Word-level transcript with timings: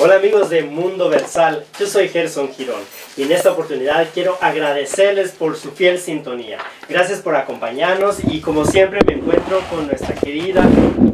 Hola 0.00 0.16
amigos 0.16 0.48
de 0.48 0.62
Mundo 0.62 1.10
Versal, 1.10 1.66
yo 1.78 1.86
soy 1.86 2.08
Gerson 2.08 2.50
Girón 2.54 2.80
y 3.14 3.24
en 3.24 3.32
esta 3.32 3.52
oportunidad 3.52 4.08
quiero 4.14 4.38
agradecerles 4.40 5.32
por 5.32 5.54
su 5.54 5.72
fiel 5.72 5.98
sintonía. 6.00 6.56
Gracias 6.88 7.20
por 7.20 7.36
acompañarnos 7.36 8.16
y 8.24 8.40
como 8.40 8.64
siempre 8.64 9.00
me 9.06 9.12
encuentro 9.12 9.60
con 9.68 9.86
nuestra 9.86 10.14
querida 10.14 10.62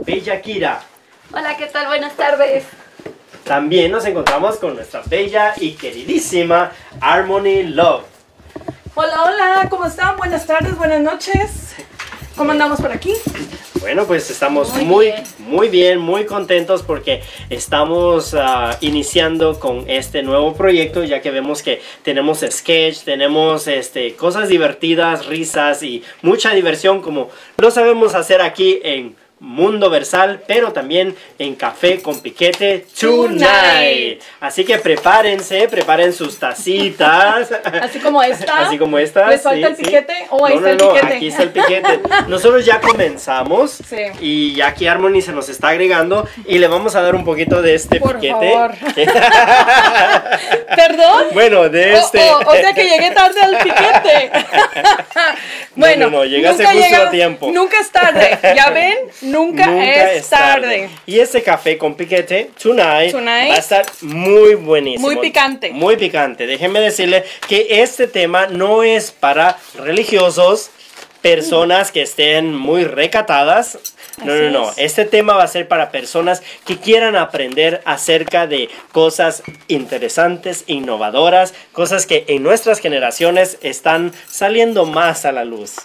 Bella 0.07 0.41
Kira. 0.41 0.81
Hola, 1.33 1.57
¿qué 1.57 1.67
tal? 1.67 1.89
Buenas 1.89 2.17
tardes. 2.17 2.65
También 3.43 3.91
nos 3.91 4.05
encontramos 4.05 4.59
con 4.59 4.77
nuestra 4.77 5.03
bella 5.07 5.55
y 5.57 5.73
queridísima 5.73 6.71
Harmony 7.01 7.65
Love. 7.65 8.05
Hola, 8.95 9.25
hola, 9.25 9.67
¿cómo 9.69 9.87
están? 9.87 10.17
Buenas 10.17 10.47
tardes, 10.47 10.77
buenas 10.79 11.01
noches. 11.01 11.75
¿Cómo 12.37 12.53
andamos 12.53 12.81
por 12.81 12.93
aquí? 12.93 13.13
Bueno, 13.81 14.07
pues 14.07 14.31
estamos 14.31 14.73
muy, 14.75 14.85
Muy 14.87 15.13
muy, 15.39 15.69
bien. 15.69 15.99
muy 15.99 16.25
contentes 16.25 16.83
porque 16.83 17.23
estamos 17.49 18.35
ah, 18.35 18.77
iniciando 18.81 19.59
con 19.61 19.89
este 19.89 20.23
nuevo 20.23 20.55
proyecto, 20.55 21.05
ya 21.05 21.21
que 21.21 21.31
vemos 21.31 21.63
que 21.63 21.81
tenemos 22.03 22.45
sketch, 22.49 23.05
tenemos 23.05 23.69
este, 23.69 24.15
cosas 24.15 24.49
divertidas, 24.49 25.27
risas 25.27 25.83
y 25.83 26.03
mucha 26.23 26.53
diversión 26.55 27.01
como 27.03 27.31
lo 27.59 27.71
sabemos 27.71 28.15
hacer 28.15 28.41
aquí 28.41 28.81
en 28.83 29.15
Mundo 29.41 29.89
Versal, 29.91 30.43
pero 30.47 30.73
también 30.73 31.15
en 31.39 31.55
Café 31.55 32.01
con 32.03 32.21
Piquete 32.21 32.87
Tonight. 33.01 33.39
Tonight. 33.41 34.23
Así 34.41 34.65
que 34.65 34.79
prepárense, 34.79 35.69
preparen 35.69 36.13
sus 36.13 36.39
tacitas. 36.39 37.49
Así 37.83 37.99
como 38.01 38.23
esta. 38.23 38.59
Así 38.67 38.79
como 38.79 38.99
esta. 38.99 39.29
¿Les 39.29 39.43
falta 39.43 39.67
el 39.69 39.77
piquete? 39.77 40.27
Oh, 40.31 40.45
ahí 40.45 40.55
no, 40.59 40.67
está 40.67 40.71
el 40.71 40.77
no, 40.79 40.93
piquete. 40.95 41.15
Aquí 41.15 41.29
está 41.29 41.43
el 41.45 41.51
piquete. 41.51 42.01
Nosotros 42.29 42.65
ya 42.65 42.81
comenzamos. 42.81 43.71
Sí. 43.89 43.97
Y 44.21 44.55
ya 44.55 44.69
aquí 44.69 44.87
Harmony 44.87 45.21
se 45.23 45.33
nos 45.33 45.49
está 45.49 45.69
agregando. 45.69 46.29
Y 46.47 46.59
le 46.59 46.67
vamos 46.69 46.97
a 46.97 47.03
dar 47.03 47.15
un 47.15 47.25
poquito 47.25 47.63
de 47.63 47.75
este 47.75 48.01
Por 48.01 48.15
piquete. 48.17 48.35
favor. 48.53 48.73
¿Perdón? 50.77 51.25
bueno, 51.33 51.69
de 51.69 51.95
O- 51.95 51.99
este. 51.99 52.31
O, 52.31 52.39
o 52.39 52.53
sea 52.55 52.73
que 52.73 52.85
llegué 52.89 53.11
tarde 53.13 53.41
al 53.41 53.59
piquete. 53.59 54.31
bueno, 55.75 56.07
no, 56.11 56.19
no, 56.19 56.25
llegaste 56.25 56.65
justo 56.65 56.79
llega- 56.81 57.07
a 57.09 57.11
tiempo. 57.11 57.51
Nunca 57.53 57.79
es 57.81 57.91
tarde. 57.91 58.39
¿Ya 58.57 58.71
ven? 58.71 58.99
Nunca, 59.31 60.13
es, 60.15 60.29
tarde. 60.29 60.91
Y 61.07 61.19
este 61.21 61.43
café 61.43 61.79
con 61.79 61.95
piquete, 61.95 62.51
tonight, 62.61 63.13
Tonight. 63.13 63.51
va 63.51 63.55
a 63.55 63.59
estar 63.59 63.87
muy 64.03 64.55
buenísimo. 64.55 65.07
Muy 65.07 65.17
picante. 65.17 65.71
Muy 65.71 65.97
picante. 65.97 66.47
Déjenme 66.47 66.81
decirle 66.81 67.25
que 67.49 67.83
este 67.83 68.07
tema 68.07 68.47
no 68.47 68.83
es 68.83 69.11
para 69.11 69.57
religiosos, 69.77 70.71
personas 71.21 71.91
que 71.91 72.03
estén 72.03 72.55
muy 72.55 72.85
recatadas. 72.85 73.79
No, 74.25 74.33
Así 74.33 74.43
no, 74.43 74.51
no. 74.51 74.71
es. 74.71 74.79
Este 74.79 75.05
tema 75.05 75.35
va 75.35 75.45
a 75.45 75.49
ser 75.49 75.69
para 75.69 75.91
personas 75.91 76.43
que 76.67 76.77
quieran 76.79 77.17
aprender 77.17 77.83
acerca 77.85 78.47
de 78.47 78.69
cosas 78.93 79.43
interesantes, 79.69 80.65
innovadoras, 80.67 81.55
cosas 81.73 82.07
que 82.07 82.25
en 82.29 82.43
nuestras 82.43 82.81
generaciones 82.81 83.59
están 83.63 84.13
saliendo 84.29 84.87
más 84.87 85.25
a 85.25 85.33
la 85.33 85.45
luz. 85.45 85.77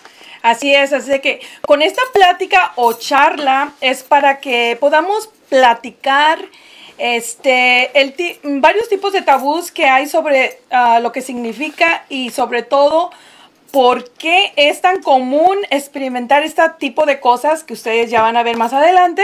Así 0.44 0.76
es, 0.76 0.92
así 0.92 1.20
que 1.22 1.40
con 1.66 1.82
esta 1.82 2.02
plática 2.14 2.74
o 2.76 2.92
charla 2.92 3.72
es 3.80 4.04
para 4.04 4.42
que 4.42 4.78
podamos 4.78 5.30
platicar 5.48 6.38
este, 6.98 7.90
varios 8.44 8.90
tipos 8.90 9.14
de 9.14 9.22
tabús 9.22 9.72
que 9.72 9.86
hay 9.86 10.06
sobre 10.06 10.60
ah, 10.70 11.00
lo 11.00 11.14
que 11.14 11.22
significa 11.22 12.04
y 12.10 12.30
sobre 12.32 12.62
todo 12.62 13.12
por 13.72 14.12
qué 14.12 14.52
es 14.58 14.82
tan 14.82 15.02
común 15.02 15.58
experimentar 15.70 16.44
este 16.44 16.62
tipo 16.78 17.06
de 17.06 17.22
cosas 17.22 17.64
que 17.64 17.72
ustedes 17.72 18.12
ya 18.12 18.22
van 18.22 18.36
a 18.36 18.44
ver 18.44 18.58
más 18.58 18.74
adelante, 18.74 19.24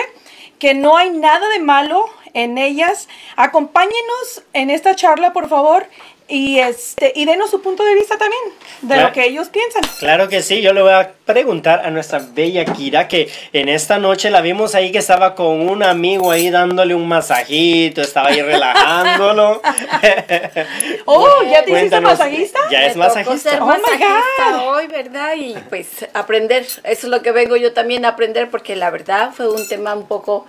que 0.57 0.73
no 0.73 0.95
hay 0.95 1.09
nada 1.09 1.49
de 1.49 1.59
malo 1.59 2.05
en 2.33 2.57
ellas. 2.57 3.09
Acompáñenos 3.35 4.43
en 4.53 4.69
esta 4.69 4.95
charla, 4.95 5.33
por 5.33 5.49
favor, 5.49 5.85
y, 6.29 6.59
este, 6.59 7.11
y 7.15 7.25
denos 7.25 7.49
su 7.49 7.61
punto 7.61 7.83
de 7.83 7.95
vista 7.95 8.17
también 8.17 8.41
de 8.81 8.87
Claro. 8.93 9.07
lo 9.09 9.13
que 9.13 9.25
ellos 9.25 9.49
piensan. 9.49 9.81
Claro 9.99 10.29
que 10.29 10.41
sí, 10.41 10.61
yo 10.61 10.71
le 10.73 10.81
voy 10.81 10.91
a 10.93 11.11
preguntar 11.25 11.85
a 11.85 11.89
nuestra 11.89 12.19
bella 12.19 12.65
Kira 12.65 13.07
que 13.07 13.29
en 13.53 13.67
esta 13.69 13.97
noche 13.97 14.29
la 14.29 14.41
vimos 14.41 14.75
ahí 14.75 14.91
que 14.91 14.99
estaba 14.99 15.35
con 15.35 15.67
un 15.67 15.83
amigo 15.83 16.31
ahí 16.31 16.49
dándole 16.49 16.95
un 16.95 17.07
masajito, 17.07 18.01
estaba 18.01 18.29
ahí 18.29 18.41
relajándolo. 18.41 19.61
Oh, 21.05 21.43
¿ya 21.49 21.63
te 21.63 21.71
hiciste 21.71 21.99
masajista? 22.01 22.59
Ya 22.71 22.85
es 22.85 22.95
Me 22.95 23.05
tocó 23.05 23.15
masajista. 23.17 23.49
ser 23.51 23.61
Oh 23.61 23.65
my 23.67 23.73
God. 23.97 24.67
hoy, 24.67 24.87
¿verdad? 24.87 25.33
Y 25.35 25.55
pues 25.69 25.87
aprender. 26.13 26.63
Eso 26.63 26.81
es 26.83 27.03
lo 27.05 27.21
que 27.21 27.31
vengo 27.31 27.55
yo 27.55 27.73
también 27.73 28.05
a 28.05 28.09
aprender 28.09 28.49
porque 28.49 28.75
la 28.75 28.89
verdad 28.89 29.31
fue 29.33 29.49
un 29.49 29.67
tema 29.67 29.93
un 29.95 30.07
poco 30.07 30.45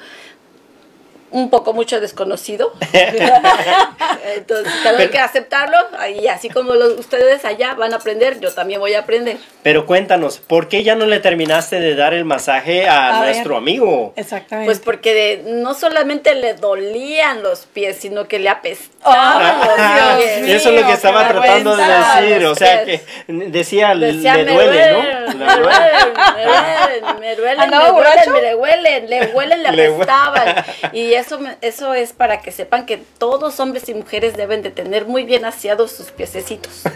un 1.31 1.51
poco 1.51 1.73
mucho 1.73 2.01
desconocido. 2.01 2.73
Entonces, 4.37 4.73
tengo 4.83 4.97
Pero- 4.97 5.11
que 5.11 5.19
aceptarlo. 5.19 5.77
Y 6.21 6.27
así 6.29 6.49
como 6.49 6.75
los- 6.75 6.99
ustedes 6.99 7.45
allá 7.45 7.75
van 7.75 7.93
a 7.93 7.97
aprender, 7.97 8.41
yo 8.41 8.53
también 8.53 8.81
voy 8.81 8.95
a 8.95 9.01
aprender. 9.01 9.37
Pero 9.63 9.87
cuéntanos, 9.87 10.39
¿por 10.39 10.69
qué 10.69 10.83
ya 10.83 10.95
no 10.95 11.07
le 11.07 11.21
terminaste 11.21 11.81
de 11.81 11.95
dar 11.95 12.15
el 12.15 12.25
masaje 12.25 12.89
a, 12.89 13.19
A 13.19 13.21
ver. 13.23 13.31
nuestro 13.35 13.57
amigo? 13.57 14.13
Exactamente. 14.17 14.67
Pues 14.67 14.81
porque 14.81 15.15
de- 15.15 15.43
no 15.53 15.75
solamente 15.75 16.35
le 16.35 16.55
dolían 16.55 17.43
los 17.43 17.67
pies, 17.67 17.97
sino 18.01 18.27
que 18.29 18.39
le 18.39 18.49
Oh, 18.51 18.53
apestaban 18.53 19.59
los 19.61 19.69
Ah. 19.79 20.17
Dios 20.19 20.61
eso 20.61 20.71
es 20.71 20.81
lo 20.81 20.87
que 20.87 20.93
estaba 20.93 21.29
tratando 21.29 21.77
de 21.77 21.85
decir, 21.85 22.45
o 22.47 22.55
sea 22.55 22.85
que 22.85 23.01
decía, 23.29 23.95
Decía, 23.95 24.37
le 24.37 24.53
duele, 24.53 24.93
duelen, 24.93 24.93
¿no? 24.93 25.35
Me 25.35 25.47
Le 25.47 25.61
duele. 25.61 25.61
duelen, 25.61 26.13
me 26.37 26.45
duelen, 26.45 27.21
me 27.21 27.37
duelen, 27.37 27.61
¿Andaba 27.61 27.93
me 27.93 27.99
duelen, 28.01 29.11
le 29.11 29.27
huelen, 29.27 29.63
le 29.63 29.87
apestaban. 29.95 30.65
Y 30.93 31.15
eso, 31.21 31.39
eso 31.61 31.95
es 31.95 32.13
para 32.13 32.41
que 32.41 32.51
sepan 32.51 32.87
que 32.87 32.99
todos 33.19 33.61
hombres 33.61 33.89
y 33.89 33.95
mujeres 33.95 34.37
deben 34.37 34.63
de 34.63 34.71
tener 34.71 35.07
muy 35.07 35.25
bien 35.25 35.45
aseados 35.45 35.93
sus 35.93 36.11
piececitos. 36.11 36.83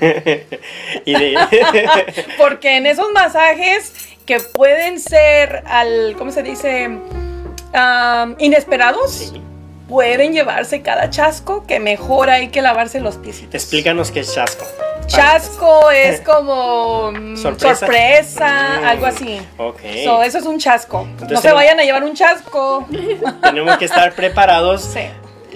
Porque 2.38 2.76
en 2.76 2.86
esos 2.86 3.12
masajes 3.12 3.92
que 4.26 4.40
pueden 4.40 5.00
ser 5.00 5.62
al, 5.66 6.14
¿cómo 6.18 6.30
se 6.30 6.42
dice? 6.42 6.90
Inesperados, 8.38 9.32
pueden 9.88 10.32
llevarse 10.32 10.82
cada 10.82 11.10
chasco, 11.10 11.66
que 11.66 11.80
mejor 11.80 12.30
hay 12.30 12.48
que 12.48 12.62
lavarse 12.62 13.00
los 13.00 13.16
piecitos. 13.16 13.54
Explícanos 13.54 14.10
qué 14.10 14.20
es 14.20 14.34
chasco. 14.34 14.64
Chasco 15.06 15.90
es 15.90 16.20
como 16.20 17.12
mm, 17.12 17.36
Sorpresa. 17.36 17.76
sorpresa, 17.76 18.78
Mm, 18.80 18.84
algo 18.84 19.06
así. 19.06 19.40
Ok. 19.58 19.80
So, 20.04 20.22
eso 20.22 20.38
es 20.38 20.46
un 20.46 20.58
chasco. 20.58 21.06
no 21.28 21.40
se 21.40 21.52
vayan 21.52 21.78
a 21.80 21.82
llevar 21.84 22.04
un 22.04 22.14
chasco. 22.14 22.86
Tenemos 23.42 23.76
que 23.78 23.84
estar 23.84 24.12
preparados 24.14 24.82
Sí. 24.94 25.00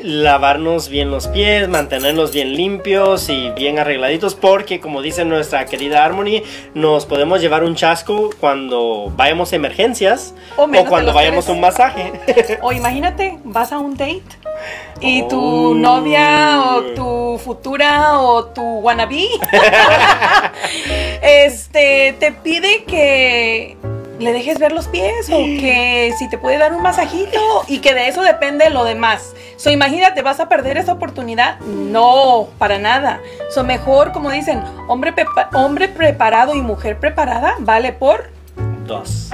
Lavarnos 0.03 0.89
bien 0.89 1.11
los 1.11 1.29
pies, 1.29 1.69
mantenerlos 1.69 2.33
bien 2.33 2.55
limpios 2.55 3.29
y 3.29 3.51
bien 3.51 3.79
arregladitos 3.79 4.35
porque 4.35 4.81
como 4.81 5.03
dice 5.03 5.25
nuestra 5.25 5.67
querida 5.67 6.05
Harmony, 6.05 6.43
nos 6.75 7.07
podemos 7.07 7.41
llevar 7.41 7.65
un 7.65 7.75
chasco 7.75 8.31
cuando 8.41 9.13
vayamos 9.17 9.53
a 9.53 9.57
emergencias 9.57 10.35
O 10.57 10.69
cuando 10.89 11.13
vayamos 11.13 11.49
a 11.49 11.53
un 11.53 11.61
masaje. 11.61 12.13
O 12.63 12.73
imagínate, 12.73 13.39
vas 13.45 13.73
a 13.73 13.79
un 13.79 13.97
date 13.97 14.23
y 15.01 15.23
Oh. 15.23 15.29
tu 15.29 15.75
novia 15.75 16.63
o 16.65 16.83
tu 16.95 17.39
futura 17.39 18.19
o 18.19 18.47
tu 18.47 18.63
wannabe 18.81 19.29
este 21.23 22.15
te 22.19 22.33
pide 22.33 22.85
que 22.85 23.77
le 24.19 24.33
dejes 24.33 24.59
ver 24.59 24.73
los 24.73 24.89
pies 24.89 25.29
o 25.31 25.39
que 25.39 26.13
si 26.19 26.29
te 26.29 26.39
puede 26.39 26.59
dar 26.59 26.73
un 26.73 26.83
masajito 26.83 27.39
y 27.67 27.79
que 27.79 27.95
de 27.95 28.09
eso 28.09 28.23
depende 28.23 28.71
lo 28.71 28.85
demás. 28.85 29.35
So 29.57 29.71
imagínate, 29.71 30.23
¿vas 30.23 30.41
a 30.41 30.49
perder 30.49 30.77
esa 30.77 30.93
oportunidad? 30.93 31.61
No, 31.61 32.49
para 32.59 32.79
nada. 32.79 33.21
So 33.51 33.65
mejor, 33.65 34.13
como 34.13 34.31
dicen, 34.31 34.63
hombre, 34.89 35.15
hombre 35.55 35.89
preparado 35.89 36.55
y 36.55 36.63
mujer 36.63 36.99
preparada 36.99 37.57
vale 37.61 37.93
por 37.93 38.31
Dos. 38.87 39.31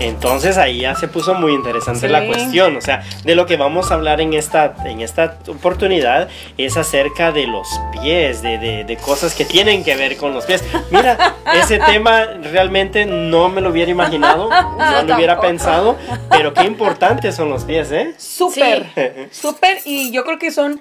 Entonces 0.00 0.58
ahí 0.58 0.80
ya 0.80 0.94
se 0.96 1.06
puso 1.08 1.34
muy 1.34 1.52
interesante 1.52 2.06
Sí. 2.06 2.08
la 2.08 2.26
cuestión. 2.26 2.76
O 2.76 2.80
sea, 2.80 3.02
de 3.24 3.34
lo 3.34 3.46
que 3.46 3.56
vamos 3.56 3.90
a 3.90 3.94
hablar 3.94 4.20
en 4.20 4.32
esta, 4.34 4.74
en 4.84 5.00
esta 5.00 5.38
oportunidad 5.48 6.28
es 6.58 6.76
acerca 6.76 7.30
de 7.30 7.46
los 7.46 7.68
pies, 7.92 8.42
de, 8.42 8.58
de- 8.58 8.84
de 8.84 8.96
cosas 8.96 9.34
que 9.34 9.44
tienen 9.44 9.84
que 9.84 9.94
ver 9.96 10.16
con 10.16 10.34
los 10.34 10.44
pies. 10.44 10.64
Mira, 10.90 11.36
ese 11.54 11.78
tema 11.78 12.24
realmente 12.52 13.06
no 13.06 13.48
me 13.48 13.60
lo 13.60 13.70
hubiera 13.70 13.90
imaginado, 13.90 14.48
no 14.78 15.02
lo 15.02 15.14
hubiera 15.14 15.40
pensado, 15.40 15.96
pero 16.30 16.52
qué 16.52 16.64
importantes 16.64 17.36
son 17.36 17.48
los 17.50 17.64
pies, 17.64 17.92
¿eh? 17.92 18.14
Súper, 18.18 19.28
súper, 19.30 19.78
y 19.84 20.10
yo 20.10 20.24
creo 20.24 20.38
que 20.38 20.50
son 20.50 20.80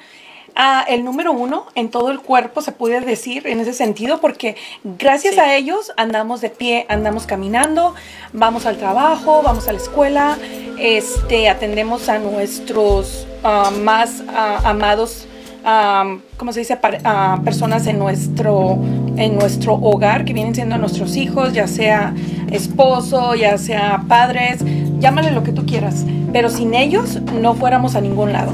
ah, 0.55 0.85
el 0.87 1.03
número 1.03 1.31
uno 1.31 1.65
en 1.75 1.89
todo 1.89 2.11
el 2.11 2.19
cuerpo, 2.19 2.61
se 2.61 2.71
puede 2.71 3.01
decir 3.01 3.47
en 3.47 3.59
ese 3.59 3.73
sentido, 3.73 4.19
porque 4.21 4.55
gracias 4.83 5.35
Sí. 5.35 5.39
a 5.39 5.55
ellos 5.55 5.91
andamos 5.97 6.41
de 6.41 6.49
pie, 6.49 6.85
andamos 6.89 7.25
caminando, 7.25 7.95
vamos 8.33 8.65
al 8.65 8.77
trabajo, 8.77 9.41
vamos 9.43 9.67
a 9.67 9.71
la 9.73 9.77
escuela, 9.79 10.37
este, 10.79 11.49
atendemos 11.49 12.09
a 12.09 12.19
nuestros 12.19 13.27
ah, 13.43 13.71
más 13.81 14.23
ah, 14.29 14.59
amados. 14.63 15.27
ah, 15.63 16.17
¿Cómo 16.37 16.53
se 16.53 16.59
dice? 16.61 16.77
Personas 17.43 17.85
en 17.87 17.99
nuestro, 17.99 18.79
en 19.15 19.35
nuestro 19.37 19.75
hogar, 19.75 20.25
que 20.25 20.33
vienen 20.33 20.55
siendo 20.55 20.77
nuestros 20.77 21.15
hijos, 21.15 21.53
ya 21.53 21.67
sea 21.67 22.13
esposo, 22.51 23.35
ya 23.35 23.57
sea 23.59 24.03
padres, 24.07 24.59
llámale 24.99 25.31
lo 25.31 25.43
que 25.43 25.51
tú 25.51 25.65
quieras. 25.65 26.03
Pero 26.33 26.49
sin 26.49 26.73
ellos 26.73 27.19
no 27.39 27.53
fuéramos 27.53 27.95
a 27.95 28.01
ningún 28.01 28.33
lado. 28.33 28.53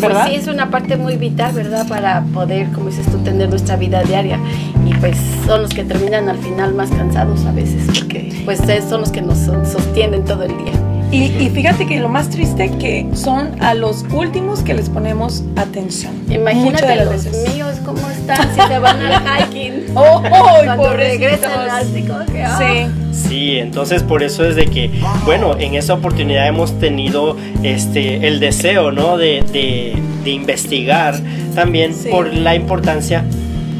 ¿Verdad? 0.00 0.26
Pues 0.26 0.34
sí, 0.34 0.40
es 0.40 0.48
una 0.54 0.70
parte 0.70 0.96
muy 0.96 1.16
vital, 1.16 1.52
¿verdad? 1.54 1.86
Para 1.88 2.22
poder, 2.34 2.68
como 2.72 2.86
dices 2.90 3.06
tú, 3.10 3.18
tener 3.18 3.48
nuestra 3.48 3.76
vida 3.76 4.02
diaria. 4.02 4.38
Y 4.86 4.94
pues 4.94 5.16
son 5.46 5.62
los 5.62 5.70
que 5.70 5.84
terminan 5.84 6.28
al 6.28 6.38
final 6.38 6.74
más 6.74 6.90
cansados 6.90 7.44
a 7.46 7.52
veces, 7.52 7.84
porque 7.86 8.42
pues 8.44 8.60
es- 8.68 8.84
son 8.84 9.00
los 9.02 9.10
que 9.10 9.22
nos 9.22 9.38
so- 9.38 9.64
sostienen 9.64 10.24
todo 10.24 10.42
el 10.44 10.56
día. 10.58 10.72
Y, 11.12 11.24
y 11.42 11.50
fíjate 11.50 11.86
que 11.86 11.98
lo 11.98 12.08
más 12.08 12.30
triste 12.30 12.70
que 12.78 13.06
son 13.14 13.60
a 13.60 13.74
los 13.74 14.04
últimos 14.12 14.60
que 14.62 14.74
les 14.74 14.88
ponemos 14.88 15.42
atención. 15.56 16.26
De 16.28 16.34
Imagínate 16.36 16.94
las 16.96 17.06
los 17.06 17.24
veces. 17.24 17.52
míos, 17.54 17.74
¿cómo 17.84 18.08
están? 18.10 18.54
Si 18.54 18.60
se 18.60 18.78
van 18.78 19.00
al 19.02 19.42
hiking. 19.48 19.86
Oh, 19.96 20.22
oh, 20.24 20.60
Cuando 20.64 20.92
regresan 20.92 21.50
que, 22.30 22.42
ah. 22.44 22.58
Sí. 23.12 23.28
Sí, 23.28 23.58
entonces 23.58 24.04
por 24.04 24.22
eso 24.22 24.44
es 24.48 24.54
de 24.54 24.66
que, 24.66 24.88
bueno, 25.24 25.56
en 25.58 25.74
esa 25.74 25.94
oportunidad 25.94 26.46
hemos 26.46 26.78
tenido 26.78 27.36
este, 27.64 28.28
el 28.28 28.38
deseo, 28.38 28.92
¿no? 28.92 29.16
De, 29.16 29.42
de- 29.52 29.96
de 30.22 30.30
investigar 30.30 31.18
también 31.56 31.92
Sí. 31.94 32.08
por 32.10 32.32
la 32.32 32.54
importancia 32.54 33.24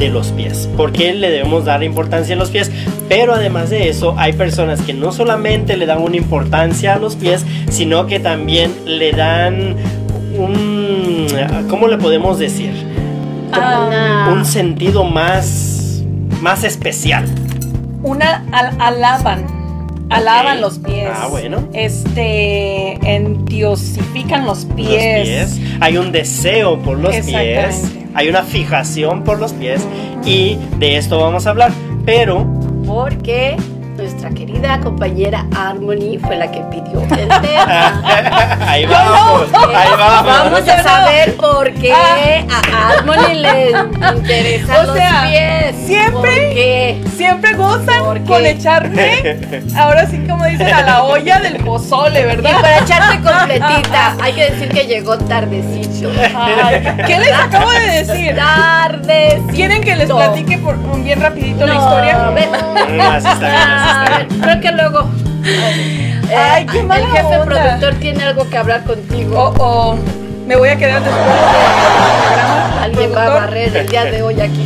de 0.01 0.09
los 0.09 0.29
pies. 0.33 0.69
¿Por 0.77 0.91
qué 0.93 1.15
le 1.15 1.31
debemos 1.31 1.65
dar 1.67 1.85
importancia 1.85 2.35
a 2.35 2.39
los 2.39 2.51
pies? 2.51 2.73
Pero 3.09 3.35
además 3.35 3.71
de 3.71 3.89
eso, 3.89 4.15
hay 4.19 4.33
personas 4.33 4.81
que 4.83 4.93
no 4.95 5.13
solamente 5.13 5.77
le 5.77 5.87
dan 5.87 6.03
una 6.03 6.17
importancia 6.17 6.95
a 6.95 6.99
los 6.99 7.15
pies, 7.15 7.45
sino 7.71 8.07
que 8.09 8.19
también 8.19 8.73
le 8.87 9.13
dan 9.13 9.77
un... 10.37 11.27
¿Cómo 11.69 11.87
le 11.87 11.99
podemos 11.99 12.39
decir? 12.39 12.73
Ah, 13.53 14.31
Un 14.33 14.45
sentido 14.45 15.05
más, 15.05 16.03
más 16.41 16.65
especial. 16.65 17.25
Una 18.03 18.45
al- 18.53 18.77
alaban. 18.81 19.45
Alaban 20.11 20.61
los 20.61 20.79
pies. 20.79 21.09
Ah, 21.15 21.29
bueno. 21.29 21.69
Este 21.73 22.99
endiosifican 23.15 24.45
los 24.45 24.67
pies. 24.67 25.47
los 25.47 25.59
pies. 25.59 25.77
Hay 25.81 25.97
un 25.97 26.13
deseo 26.13 26.79
por 26.81 26.99
los 26.99 27.15
pies. 27.15 27.93
Hay 28.15 28.29
una 28.29 28.43
fijación 28.43 29.23
por 29.23 29.39
los 29.39 29.53
pies. 29.53 29.87
Y 30.25 30.59
de 30.79 30.97
esto 30.97 31.19
vamos 31.19 31.47
a 31.47 31.51
hablar. 31.51 31.73
Pero 32.05 32.47
Porque 32.87 33.57
nuestra 34.21 34.31
querida 34.39 34.79
compañera 34.81 35.47
Harmony 35.57 36.19
fue 36.21 36.37
la 36.37 36.51
que 36.51 36.61
pidió 36.71 37.01
el 37.01 37.09
tema. 37.09 38.03
ahí 38.69 38.85
vamos. 38.85 39.45
Ahí 39.75 39.89
vamos. 39.99 40.27
Vamos 40.27 40.69
a 40.69 40.83
saber 40.83 41.37
por 41.37 41.73
qué 41.73 41.91
Ah. 41.95 42.45
a 42.51 42.91
Harmony 42.99 43.35
le 43.35 43.71
interesan 44.17 44.91
O 44.91 44.95
sea, 44.95 45.23
los 45.23 45.31
pies. 45.31 45.77
siempre- 45.87 46.11
¿Por 46.21 46.55
qué? 46.55 47.03
Siempre 47.17 47.55
gozan 47.55 48.05
¿Por 48.05 48.19
qué? 48.21 48.25
con 48.25 48.45
echarme, 48.47 49.39
ahora 49.79 50.07
sí 50.07 50.19
como 50.29 50.45
dicen, 50.45 50.69
a 50.73 50.83
la 50.83 51.03
olla 51.05 51.41
del 51.41 51.57
pozole, 51.65 52.21
Y 52.21 52.25
¿verdad? 52.25 52.61
para 52.61 52.79
echarte 52.79 53.21
completita, 53.23 54.17
hay 54.23 54.33
que 54.35 54.51
decir 54.51 54.69
que 54.69 54.87
llegó 54.87 55.17
tardecito. 55.17 56.11
Ay, 56.37 56.83
¿Qué 57.07 57.19
les 57.19 57.33
acabo 57.33 57.71
de 57.71 58.05
decir? 58.05 58.35
Tardecito. 58.37 59.53
¿Quieren 59.55 59.83
que 59.83 59.97
les 59.97 60.11
platique 60.11 60.59
por 60.59 60.75
un 60.77 61.05
bien 61.05 61.21
rapidito 61.21 61.67
la 61.67 61.75
No, 61.75 61.81
historia? 61.81 62.31
ven. 62.31 62.51
Mm, 62.51 63.01
así 63.01 63.29
está 63.29 63.39
bien, 63.49 63.61
así 63.61 63.89
está 63.89 64.05
bien. 64.05 64.10
Creo 64.43 64.61
que 64.61 64.73
luego. 64.73 65.11
Ay, 66.37 66.67
qué 66.67 66.83
mala 66.83 67.05
El 67.07 67.11
jefe 67.13 67.39
onda. 67.39 67.45
productor 67.47 67.95
tiene 67.95 68.25
algo 68.25 68.49
que 68.49 68.57
hablar 68.57 68.85
contigo. 68.85 69.35
Oh, 69.37 69.55
oh, 69.59 69.99
me 70.47 70.57
voy 70.57 70.69
a 70.69 70.77
quedar 70.77 71.03
después 71.03 71.25
del 71.25 71.35
programa. 71.35 72.83
Alguien 72.83 73.13
va 73.15 73.27
a 73.27 73.31
barrer 73.31 73.77
el 73.77 73.87
día 73.89 74.05
de 74.05 74.23
hoy 74.23 74.41
aquí. 74.41 74.65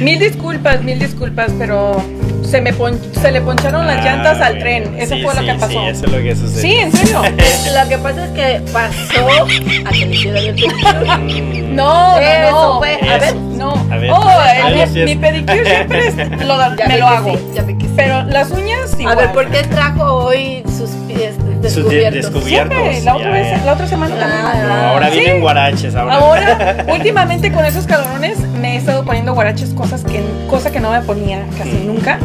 Mil 0.00 0.18
disculpas, 0.18 0.82
mil 0.82 0.98
disculpas, 0.98 1.52
pero 1.58 2.02
se 2.44 2.60
me 2.60 2.72
pon- 2.72 2.98
se 3.20 3.30
le 3.32 3.40
poncharon 3.40 3.86
las 3.86 4.04
llantas 4.04 4.38
Ah, 4.40 4.46
al 4.46 4.52
bueno. 4.54 4.60
tren. 4.90 4.98
Eso 5.00 5.14
Sí, 5.14 5.22
fue 5.22 5.34
lo 5.34 5.40
sí, 5.40 5.46
que 5.46 5.54
pasó. 5.54 5.68
Sí, 5.72 5.78
eso 5.86 6.06
es 6.06 6.12
lo 6.12 6.18
que 6.18 6.36
sucedió. 6.36 6.60
Sí, 6.60 6.74
en 6.76 6.92
serio. 6.92 7.22
Lo 7.82 7.88
que 7.88 7.98
pasa 7.98 8.24
es 8.24 8.30
que 8.32 8.60
pasó 8.72 9.46
a 9.86 9.90
que 9.90 10.06
le 10.06 10.14
hicieran 10.14 10.44
el 10.44 10.54
pedicure. 10.54 11.62
No, 11.70 12.14
no, 12.14 12.18
Eso 12.20 12.50
no. 12.74 12.78
fue. 12.78 12.94
Eso. 12.94 13.10
A 13.12 13.18
ver. 13.18 13.34
No. 13.36 13.86
A 13.90 13.96
ver, 13.98 14.10
oh, 14.10 14.70
mi, 14.70 14.86
sí 14.92 15.00
es- 15.00 15.04
mi 15.06 15.16
pedicure 15.16 15.64
siempre 15.64 16.08
es- 16.08 16.16
lo- 16.46 16.86
me 16.88 16.98
lo 16.98 17.06
hago. 17.06 17.38
ya 17.54 17.66
que. 17.66 17.76
Pero 17.96 18.22
las 18.22 18.50
uñas 18.50 18.94
A 18.94 19.00
igual. 19.00 19.16
ver, 19.16 19.32
¿por 19.32 19.50
qué 19.50 19.62
trajo 19.64 20.04
hoy 20.24 20.62
sus 20.66 20.90
pies 21.06 21.34
descubiertos? 21.60 22.32
descubiertos. 22.32 22.44
Siempre, 22.44 23.02
la 23.02 23.16
otra, 23.16 23.30
vez, 23.30 23.64
la 23.64 23.72
otra 23.74 23.86
semana 23.86 24.16
también. 24.16 24.40
Ah, 24.42 24.64
No, 24.66 24.74
ahora 24.92 25.10
Sí. 25.10 25.18
vienen 25.18 25.40
guaraches. 25.42 25.94
Ahora. 25.94 26.14
Ahora, 26.16 26.86
últimamente 26.88 27.52
con 27.52 27.64
esos 27.66 27.86
calorones 27.86 28.38
me 28.60 28.74
he 28.74 28.76
estado 28.76 29.04
poniendo 29.04 29.34
guaraches, 29.34 29.70
cosas 29.74 30.02
que, 30.04 30.22
cosa 30.48 30.70
que 30.70 30.80
no 30.80 30.90
me 30.92 31.00
ponía 31.02 31.42
casi 31.58 31.70
Mm. 31.72 31.86
nunca. 31.88 32.18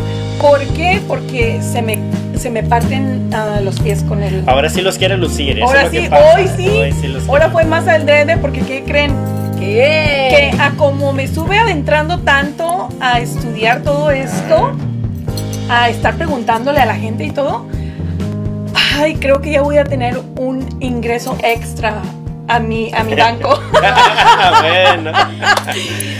¿Por 0.47 0.59
qué? 0.75 1.01
Porque 1.07 1.59
se 1.61 1.81
me, 1.81 1.97
se 2.37 2.49
me 2.51 2.61
parten 2.61 3.29
ah, 3.33 3.59
los 3.63 3.79
pies 3.79 4.03
con 4.03 4.21
el... 4.21 4.43
Ahora 4.47 4.69
sí 4.69 4.81
los 4.81 4.97
quiere 4.97 5.17
lucir. 5.17 5.57
eso 5.57 5.65
Ahora 5.67 5.79
es 5.81 5.85
lo 5.85 5.91
que 5.91 6.01
sí, 6.01 6.07
pasa. 6.09 6.35
hoy 6.35 6.47
sí. 6.55 6.67
Hoy 6.69 6.91
sí 6.91 7.07
los 7.07 7.27
Ahora 7.27 7.45
quiere- 7.45 7.51
fue 7.53 7.65
más 7.65 7.87
al 7.87 8.05
drede 8.05 8.37
porque 8.37 8.59
¿qué 8.61 8.83
creen? 8.83 9.11
¿Qué? 9.57 10.51
Que 10.53 10.61
a 10.61 10.71
como 10.71 11.13
me 11.13 11.27
sube 11.27 11.57
adentrando 11.57 12.19
tanto 12.19 12.89
a 12.99 13.19
estudiar 13.19 13.81
todo 13.81 14.11
esto, 14.11 14.73
a 15.69 15.89
estar 15.89 16.13
preguntándole 16.15 16.79
a 16.79 16.85
la 16.85 16.95
gente 16.95 17.23
y 17.23 17.31
todo, 17.31 17.65
ay, 18.99 19.15
creo 19.15 19.41
que 19.41 19.51
ya 19.51 19.61
voy 19.63 19.77
a 19.77 19.85
tener 19.85 20.19
un 20.37 20.67
ingreso 20.79 21.35
extra 21.43 22.01
a 22.47 22.59
mi, 22.59 22.93
a 22.93 23.03
mi 23.03 23.15
banco. 23.15 23.59
bueno. 24.61 25.11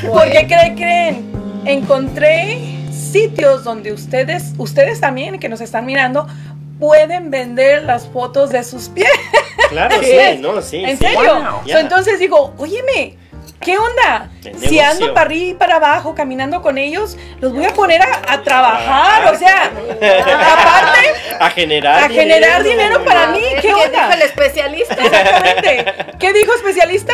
Porque 0.12 0.48
¿qué 0.48 0.74
creen? 0.76 1.26
Encontré 1.66 2.75
sitios 3.16 3.64
donde 3.64 3.94
ustedes, 3.94 4.52
ustedes 4.58 5.00
también 5.00 5.40
que 5.40 5.48
nos 5.48 5.62
están 5.62 5.86
mirando, 5.86 6.28
pueden 6.80 7.32
vender 7.32 7.84
las 7.84 8.08
fotos 8.08 8.50
de 8.50 8.62
sus 8.62 8.90
pies. 8.90 9.08
Claro, 9.70 9.96
sí, 10.04 10.38
no, 10.42 10.62
sí. 10.62 10.84
¿En 10.84 10.98
sí. 10.98 11.06
serio? 11.06 11.62
So, 11.66 11.78
entonces 11.78 12.20
digo, 12.20 12.54
óyeme, 12.58 13.16
¿qué 13.62 13.78
onda? 13.78 14.30
Si 14.60 14.80
ando 14.80 15.14
para 15.14 15.26
arriba 15.28 15.46
y 15.52 15.54
para 15.56 15.76
abajo 15.78 16.14
caminando 16.16 16.62
con 16.62 16.78
ellos, 16.78 17.18
los 17.40 17.54
voy 17.54 17.66
a 17.66 17.74
poner 17.74 18.02
a, 18.02 18.22
a 18.28 18.42
trabajar. 18.44 19.34
O 19.34 19.38
sea, 19.38 19.66
aparte, 20.54 21.14
a 21.40 21.50
generar 21.50 22.04
a 22.04 22.10
generar 22.10 22.64
dinero 22.64 23.04
para 23.04 23.28
mí. 23.28 23.40
ver, 23.42 23.62
¿Qué 23.62 23.68
dijo 23.70 23.80
onda? 23.82 24.14
el 24.14 24.22
especialista? 24.22 24.94
Exactamente. 24.96 25.86
¿Qué 26.20 26.34
dijo 26.34 26.54
especialista? 26.54 27.14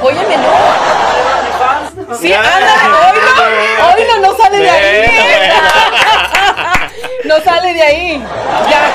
Óyeme, 0.00 0.36
no. 0.36 2.16
Sí, 2.20 2.28
Ya. 2.28 2.40
ándale, 2.40 2.72
oílo, 3.12 3.94
oílo, 3.94 4.18
no 4.28 4.36
sale 4.36 4.58
de 4.58 4.70
ahí. 4.70 5.50
No 7.24 7.40
sale 7.42 7.74
de 7.74 7.82
ahí. 7.82 8.18
Ya. 8.70 8.90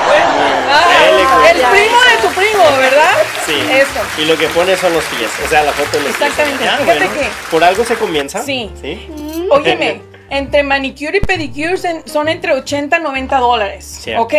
Ah, 0.70 1.50
el 1.50 1.56
primo 1.56 1.98
de 2.02 2.28
tu 2.28 2.34
primo, 2.34 2.64
¿verdad? 2.78 3.12
Sí. 3.46 3.54
Eso. 3.70 4.00
Y 4.18 4.24
lo 4.24 4.36
que 4.36 4.48
pone 4.48 4.76
son 4.76 4.92
los 4.94 5.04
pies. 5.04 5.30
O 5.44 5.48
sea, 5.48 5.62
la 5.62 5.72
foto 5.72 5.98
de 5.98 6.04
los 6.04 6.12
pies. 6.16 6.28
Exactamente. 6.30 6.64
Fíjate 6.64 6.84
bueno, 6.84 7.12
que- 7.12 7.28
Por 7.50 7.62
algo 7.64 7.84
se 7.84 7.94
comienza. 7.96 8.42
Sí. 8.42 8.70
Sí. 8.80 9.08
Óyeme, 9.50 10.02
entre 10.30 10.62
manicure 10.62 11.18
y 11.18 11.20
pedicure 11.20 11.76
son 12.06 12.28
entre 12.28 12.52
80 12.52 12.98
y 12.98 13.02
90 13.02 13.38
dólares. 13.38 13.84
Cierto. 13.84 14.22
¿Ok? 14.22 14.34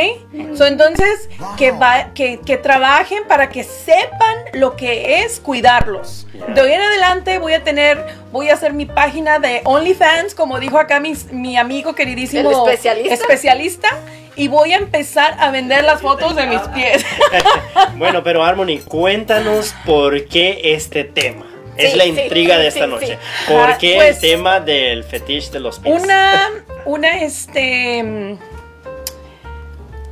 So, 0.56 0.66
entonces, 0.66 1.30
que, 1.58 1.72
va, 1.72 2.14
que, 2.14 2.40
que 2.40 2.58
trabajen 2.58 3.24
para 3.28 3.50
que 3.50 3.64
sepan 3.64 4.36
lo 4.54 4.76
que 4.76 5.22
es 5.22 5.40
cuidarlos. 5.40 6.28
De 6.54 6.62
hoy 6.62 6.72
en 6.72 6.82
adelante 6.82 7.38
voy 7.40 7.54
a 7.54 7.64
tener, 7.64 8.06
voy 8.32 8.50
a 8.50 8.54
hacer 8.54 8.74
mi 8.74 8.86
página 8.86 9.40
de 9.40 9.62
OnlyFans, 9.64 10.36
como 10.36 10.60
dijo 10.60 10.78
acá 10.78 11.00
mi, 11.00 11.14
mi 11.32 11.58
amigo 11.58 11.96
queridísimo. 11.96 12.50
¿El 12.50 12.58
especialista? 12.58 13.14
especialista, 13.14 13.90
Y 14.36 14.48
voy 14.50 14.74
a 14.74 14.78
empezar 14.78 15.36
a 15.40 15.50
vender 15.52 15.84
las 15.86 16.02
fotos 16.02 16.36
de 16.36 16.48
mis 16.48 16.62
pies. 16.74 17.06
bueno, 17.98 18.24
pero 18.24 18.44
Harmony, 18.44 18.80
cuéntanos 18.80 19.74
por 19.86 20.26
qué 20.26 20.60
este 20.64 21.04
tema. 21.04 21.45
Es 21.78 21.92
Sí, 21.92 21.98
la 21.98 22.06
intriga 22.06 22.56
sí, 22.56 22.62
de 22.62 22.68
esta 22.68 22.86
sí, 22.86 22.90
noche. 22.92 23.20
sí. 23.22 23.52
¿Por 23.54 23.70
Ah, 23.72 23.78
qué 23.78 23.96
pues, 23.96 24.16
el 24.16 24.22
tema 24.22 24.60
del 24.60 25.04
fetiche 25.04 25.52
de 25.52 25.60
los 25.60 25.80
pies? 25.80 26.02
Una, 26.04 26.50
una, 26.86 27.18
este, 27.20 28.02
mm, 28.04 28.38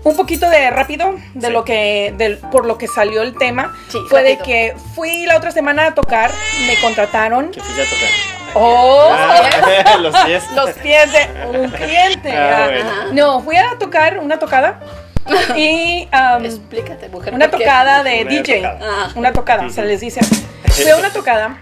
un 0.03 0.17
poquito 0.17 0.49
de 0.49 0.69
rápido 0.69 1.15
de 1.33 1.47
Sí. 1.47 1.53
lo 1.53 1.63
que, 1.63 2.37
por 2.51 2.65
lo 2.65 2.77
que 2.77 2.87
salió 2.87 3.21
el 3.21 3.37
tema. 3.37 3.73
Sí, 3.87 3.99
fue 4.09 4.23
de 4.23 4.37
que 4.39 4.75
fui 4.95 5.25
la 5.25 5.37
otra 5.37 5.51
semana 5.51 5.87
a 5.87 5.93
tocar, 5.95 6.31
me 6.67 6.75
contrataron. 6.81 7.49
¿Qué 7.51 7.61
fuiste 7.61 7.81
a 7.83 7.85
tocar? 7.85 8.09
Oh, 8.55 9.09
Ah, 9.11 9.97
los 10.01 10.15
pies. 10.25 10.43
los 10.55 10.69
pies 10.71 11.09
de 11.11 11.57
un 11.57 11.69
cliente. 11.71 12.31
Ah, 12.33 12.65
ah. 12.65 12.69
bueno. 12.71 12.91
No, 13.13 13.41
fui 13.41 13.55
a 13.55 13.77
tocar 13.79 14.19
una 14.19 14.37
tocada 14.37 14.79
y 15.55 16.07
um, 16.13 16.45
Explícate, 16.45 17.07
mujer. 17.09 17.33
una 17.33 17.49
tocada 17.49 18.03
de 18.03 18.21
Una 18.23 18.29
DJ. 18.29 18.55
tocada. 18.61 19.11
Una 19.15 19.33
tocada, 19.33 19.69
se 19.69 19.81
les 19.83 20.01
dice 20.01 20.19
así. 20.19 20.45
Fui 20.75 20.91
una 20.97 21.11
tocada 21.11 21.57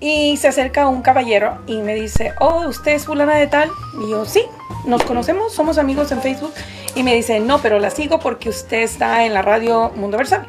y 0.00 0.36
se 0.36 0.48
acerca 0.48 0.88
un 0.88 1.02
caballero 1.02 1.58
y 1.66 1.76
me 1.78 1.94
dice, 1.94 2.32
oh, 2.40 2.66
¿usted 2.66 2.92
es 2.92 3.04
fulana 3.06 3.36
de 3.36 3.46
tal? 3.46 3.70
Y 4.04 4.10
yo, 4.10 4.24
sí, 4.24 4.42
nos 4.86 5.02
conocemos, 5.04 5.52
somos 5.52 5.78
amigos 5.78 6.10
en 6.12 6.20
Facebook. 6.20 6.52
Y 6.94 7.02
me 7.02 7.14
dice, 7.14 7.40
no, 7.40 7.60
pero 7.60 7.78
la 7.78 7.90
sigo 7.90 8.20
porque 8.20 8.48
usted 8.48 8.78
está 8.82 9.24
en 9.24 9.34
la 9.34 9.42
radio 9.42 9.90
Mundo 9.96 10.16
Versal. 10.16 10.46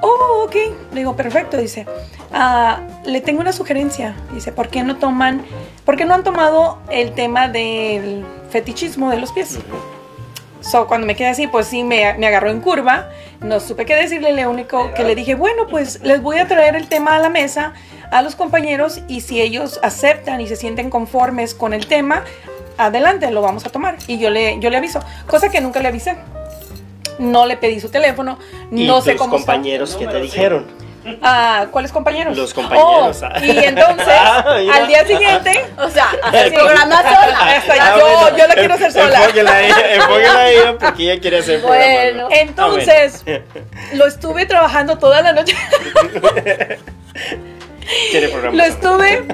Oh, 0.00 0.44
ok. 0.44 0.54
Le 0.92 1.00
digo, 1.00 1.14
perfecto. 1.16 1.56
Dice, 1.56 1.86
"Ah, 2.32 2.80
le 3.04 3.20
tengo 3.20 3.40
una 3.40 3.52
sugerencia. 3.52 4.16
Dice, 4.32 4.50
¿por 4.52 4.68
qué 4.68 4.82
no 4.82 4.96
toman, 4.96 5.44
por 5.84 5.96
qué 5.96 6.04
no 6.04 6.14
han 6.14 6.24
tomado 6.24 6.78
el 6.90 7.12
tema 7.14 7.48
del 7.48 8.24
fetichismo 8.50 9.08
de 9.10 9.18
los 9.18 9.32
pies? 9.32 9.58
So, 10.70 10.86
cuando 10.86 11.06
me 11.06 11.14
quedé 11.14 11.28
así, 11.28 11.46
pues 11.46 11.66
sí, 11.66 11.84
me, 11.84 12.14
me 12.14 12.26
agarró 12.26 12.50
en 12.50 12.60
curva. 12.60 13.10
No 13.40 13.60
supe 13.60 13.84
qué 13.84 13.94
decirle. 13.94 14.32
Lo 14.32 14.50
único 14.50 14.92
que 14.94 15.04
le 15.04 15.14
dije, 15.14 15.34
bueno, 15.34 15.66
pues 15.68 16.00
les 16.02 16.22
voy 16.22 16.38
a 16.38 16.48
traer 16.48 16.74
el 16.74 16.88
tema 16.88 17.16
a 17.16 17.18
la 17.18 17.28
mesa 17.28 17.74
a 18.10 18.22
los 18.22 18.34
compañeros 18.36 19.00
y 19.08 19.20
si 19.20 19.40
ellos 19.40 19.80
aceptan 19.82 20.40
y 20.40 20.46
se 20.46 20.56
sienten 20.56 20.88
conformes 20.88 21.54
con 21.54 21.74
el 21.74 21.86
tema, 21.86 22.24
adelante, 22.78 23.30
lo 23.30 23.42
vamos 23.42 23.66
a 23.66 23.70
tomar. 23.70 23.96
Y 24.06 24.18
yo 24.18 24.30
le, 24.30 24.58
yo 24.60 24.70
le 24.70 24.76
aviso, 24.76 25.00
cosa 25.26 25.50
que 25.50 25.60
nunca 25.60 25.80
le 25.80 25.88
avisé. 25.88 26.16
No 27.18 27.46
le 27.46 27.56
pedí 27.56 27.78
su 27.78 27.90
teléfono, 27.90 28.38
¿Y 28.72 28.86
no 28.86 29.00
sé 29.00 29.16
cómo 29.16 29.36
está. 29.36 29.52
compañeros 29.52 29.96
qué 29.96 30.06
te 30.06 30.20
dijeron? 30.20 30.66
Ah, 31.22 31.66
¿Cuáles 31.70 31.92
compañeros? 31.92 32.36
Los 32.36 32.54
compañeros, 32.54 33.22
Oh, 33.22 33.44
y 33.44 33.50
entonces, 33.58 34.06
Ah, 34.08 34.56
al 34.74 34.86
día 34.86 35.04
siguiente, 35.06 35.66
O 35.78 35.88
sea, 35.90 36.06
el 36.32 36.52
programa 36.54 36.96
sola. 37.02 37.38
Hasta 37.56 37.74
Ah, 37.78 37.96
yo, 37.98 38.06
bueno. 38.20 38.38
yo 38.38 38.46
la 38.46 38.54
quiero 38.54 38.74
hacer 38.74 38.92
sola. 38.92 39.20
Enfóquenla 39.20 39.52
a 39.52 39.62
ella, 39.62 39.76
a 40.36 40.50
ella 40.50 40.78
porque 40.78 41.02
ella 41.10 41.20
quiere 41.20 41.38
hacer 41.38 41.60
programa. 41.60 41.92
Bueno. 41.94 42.28
Entonces, 42.30 43.22
Ah, 43.26 43.30
bueno. 43.30 43.44
lo 43.94 44.06
estuve 44.06 44.46
trabajando 44.46 44.98
toda 44.98 45.20
la 45.22 45.32
noche. 45.32 45.54
Quiere 48.10 48.28
programa. 48.28 48.56
Lo 48.56 48.62
estuve 48.64 49.24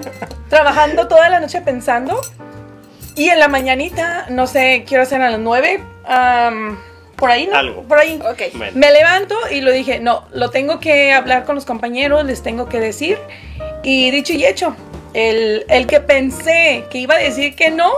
trabajando 0.48 1.06
toda 1.08 1.28
la 1.28 1.40
noche 1.40 1.60
pensando. 1.60 2.20
Y 3.16 3.28
en 3.28 3.38
la 3.38 3.48
mañanita, 3.48 4.26
no 4.28 4.46
sé, 4.46 4.84
quiero 4.86 5.02
hacer 5.02 5.20
a 5.22 5.30
las 5.30 5.40
9. 5.40 5.84
Por 7.20 7.30
ahí, 7.30 7.46
¿no? 7.46 7.56
Algo. 7.56 7.82
Por 7.82 7.98
ahí. 7.98 8.18
Ok. 8.28 8.54
Bueno. 8.54 8.72
Me 8.74 8.90
levanto 8.90 9.36
y 9.50 9.60
lo 9.60 9.70
dije, 9.70 10.00
no, 10.00 10.24
lo 10.32 10.50
tengo 10.50 10.80
que 10.80 11.12
hablar 11.12 11.44
con 11.44 11.54
los 11.54 11.66
compañeros, 11.66 12.24
les 12.24 12.42
tengo 12.42 12.68
que 12.68 12.80
decir. 12.80 13.18
Y 13.84 14.10
dicho 14.10 14.32
y 14.32 14.44
hecho, 14.44 14.74
el, 15.14 15.64
el 15.68 15.86
que 15.86 16.00
pensé 16.00 16.84
que 16.90 16.98
iba 16.98 17.14
a 17.14 17.18
decir 17.18 17.54
que 17.54 17.70
no, 17.70 17.92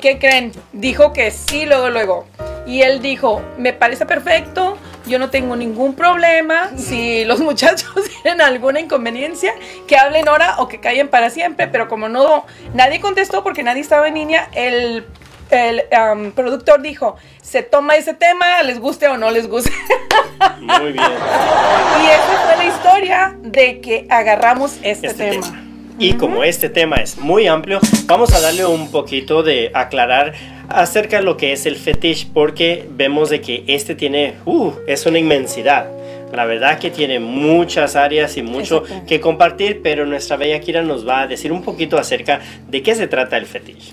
¿qué 0.00 0.18
creen? 0.18 0.52
Dijo 0.72 1.12
que 1.12 1.30
sí, 1.30 1.64
luego, 1.64 1.88
luego. 1.88 2.26
Y 2.66 2.82
él 2.82 3.00
dijo, 3.00 3.42
me 3.58 3.72
parece 3.72 4.06
perfecto, 4.06 4.76
yo 5.06 5.18
no 5.18 5.30
tengo 5.30 5.54
ningún 5.54 5.94
problema. 5.94 6.70
Si 6.76 7.24
los 7.26 7.40
muchachos 7.40 7.92
tienen 8.22 8.40
alguna 8.40 8.80
inconveniencia, 8.80 9.54
que 9.86 9.96
hablen 9.96 10.28
ahora 10.28 10.56
o 10.58 10.68
que 10.68 10.80
callen 10.80 11.08
para 11.08 11.30
siempre. 11.30 11.68
Pero 11.68 11.88
como 11.88 12.08
no, 12.08 12.44
nadie 12.74 13.00
contestó 13.00 13.44
porque 13.44 13.62
nadie 13.62 13.82
estaba 13.82 14.08
en 14.08 14.14
línea, 14.14 14.48
el, 14.54 15.06
el 15.50 15.82
um, 16.12 16.32
productor 16.32 16.82
dijo, 16.82 17.16
se 17.42 17.62
toma 17.62 17.96
ese 17.96 18.14
tema, 18.14 18.62
les 18.62 18.80
guste 18.80 19.08
o 19.08 19.16
no 19.16 19.30
les 19.30 19.48
guste. 19.48 19.72
Muy 20.60 20.92
bien. 20.92 21.04
Y 21.04 22.06
esa 22.06 22.42
fue 22.44 22.56
la 22.56 22.64
historia 22.64 23.36
de 23.42 23.80
que 23.80 24.06
agarramos 24.10 24.78
este, 24.82 25.08
Este 25.08 25.30
tema. 25.30 25.46
tema. 25.46 25.64
Y 25.98 26.14
como 26.14 26.42
este 26.42 26.68
tema 26.68 26.96
es 26.96 27.18
muy 27.18 27.46
amplio, 27.46 27.78
vamos 28.06 28.34
a 28.34 28.40
darle 28.40 28.66
un 28.66 28.90
poquito 28.90 29.44
de 29.44 29.70
aclarar 29.74 30.34
acerca 30.68 31.18
de 31.18 31.22
lo 31.22 31.36
que 31.36 31.52
es 31.52 31.66
el 31.66 31.76
fetiche, 31.76 32.26
porque 32.34 32.88
vemos 32.90 33.30
de 33.30 33.40
que 33.40 33.62
este 33.68 33.94
tiene, 33.94 34.34
uh, 34.44 34.72
es 34.88 35.06
una 35.06 35.20
inmensidad. 35.20 35.86
La 36.34 36.44
verdad 36.46 36.78
que 36.78 36.90
tiene 36.90 37.18
muchas 37.20 37.94
áreas 37.96 38.36
y 38.36 38.42
mucho 38.42 38.82
Exacto. 38.84 39.06
que 39.06 39.20
compartir, 39.20 39.80
pero 39.82 40.04
nuestra 40.04 40.36
bella 40.36 40.58
Kira 40.60 40.82
nos 40.82 41.06
va 41.06 41.20
a 41.22 41.26
decir 41.26 41.52
un 41.52 41.62
poquito 41.62 41.96
acerca 41.98 42.40
de 42.68 42.82
qué 42.82 42.94
se 42.94 43.06
trata 43.06 43.36
el 43.36 43.46
fetiche. 43.46 43.92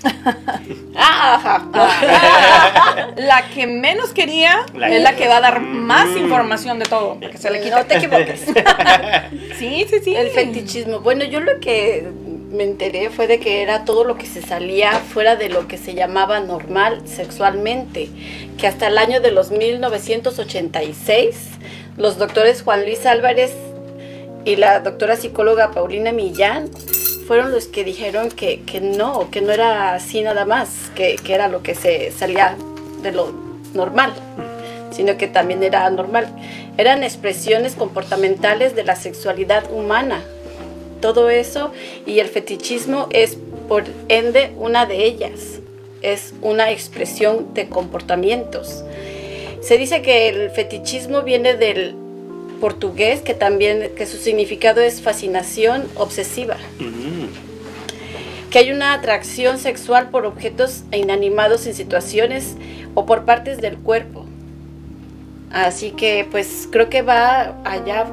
Ajá. 0.96 1.68
La 3.16 3.46
que 3.54 3.66
menos 3.66 4.10
quería 4.12 4.64
La 4.74 4.88
es 4.88 4.94
que- 4.96 5.00
la 5.00 5.16
que 5.16 5.28
va 5.28 5.36
a 5.36 5.40
dar 5.40 5.60
más 5.60 6.08
Mm. 6.08 6.18
información 6.18 6.78
de 6.78 6.84
todo. 6.86 7.18
Porque 7.20 7.38
se 7.38 7.50
le 7.50 7.60
quita. 7.60 7.78
No 7.80 7.86
te 7.86 7.96
equivoques. 7.98 8.44
Sí, 9.58 9.86
sí, 9.88 9.96
sí. 10.02 10.14
El 10.16 10.28
fetichismo. 10.30 11.00
Bueno, 11.00 11.24
yo 11.24 11.40
lo 11.40 11.60
que 11.60 12.08
me 12.50 12.64
enteré 12.64 13.10
fue 13.10 13.26
de 13.28 13.38
que 13.38 13.62
era 13.62 13.84
todo 13.84 14.02
lo 14.04 14.16
que 14.16 14.26
se 14.26 14.42
salía 14.42 14.92
fuera 14.92 15.36
de 15.36 15.48
lo 15.48 15.68
que 15.68 15.78
se 15.78 15.94
llamaba 15.94 16.40
normal 16.40 17.02
sexualmente. 17.06 18.08
Que 18.58 18.66
hasta 18.66 18.88
el 18.88 18.98
año 18.98 19.20
de 19.20 19.30
los 19.30 19.50
1986, 19.52 21.36
los 21.96 22.18
doctores 22.18 22.62
Juan 22.62 22.84
Luis 22.84 23.06
Álvarez 23.06 23.52
y 24.44 24.56
la 24.56 24.80
doctora 24.80 25.16
psicóloga 25.16 25.70
Paulina 25.70 26.12
Millán 26.12 26.70
fueron 27.26 27.52
los 27.52 27.66
que 27.66 27.84
dijeron 27.84 28.30
que, 28.30 28.62
que 28.62 28.80
no, 28.80 29.30
que 29.30 29.40
no 29.40 29.52
era 29.52 29.94
así 29.94 30.22
nada 30.22 30.44
más, 30.44 30.90
que, 30.94 31.16
que 31.16 31.34
era 31.34 31.48
lo 31.48 31.62
que 31.62 31.74
se 31.74 32.10
salía 32.10 32.56
de 33.02 33.12
lo 33.12 33.32
normal, 33.74 34.12
sino 34.90 35.16
que 35.16 35.28
también 35.28 35.62
era 35.62 35.86
anormal. 35.86 36.28
Eran 36.76 37.04
expresiones 37.04 37.74
comportamentales 37.74 38.74
de 38.74 38.84
la 38.84 38.96
sexualidad 38.96 39.70
humana. 39.72 40.22
Todo 41.00 41.30
eso 41.30 41.72
y 42.06 42.20
el 42.20 42.28
fetichismo 42.28 43.08
es 43.10 43.36
por 43.68 43.84
ende 44.08 44.52
una 44.56 44.86
de 44.86 45.04
ellas. 45.04 45.60
Es 46.00 46.34
una 46.42 46.70
expresión 46.70 47.54
de 47.54 47.68
comportamientos. 47.68 48.84
Se 49.62 49.78
dice 49.78 50.02
que 50.02 50.28
el 50.28 50.50
fetichismo 50.50 51.22
viene 51.22 51.54
del 51.54 51.94
portugués, 52.60 53.20
que 53.20 53.32
también 53.32 53.92
que 53.96 54.06
su 54.06 54.16
significado 54.16 54.80
es 54.80 55.00
fascinación 55.00 55.88
obsesiva. 55.94 56.56
Mm, 56.80 57.26
que 58.50 58.58
hay 58.58 58.72
una 58.72 58.92
atracción 58.92 59.58
sexual 59.58 60.10
por 60.10 60.26
objetos 60.26 60.82
inanimados 60.92 61.66
en 61.66 61.74
situaciones 61.74 62.56
o 62.94 63.06
por 63.06 63.24
partes 63.24 63.60
del 63.60 63.78
cuerpo. 63.78 64.26
Así 65.52 65.92
que 65.92 66.26
pues 66.30 66.68
creo 66.70 66.90
que 66.90 67.02
va 67.02 67.56
allá, 67.64 68.06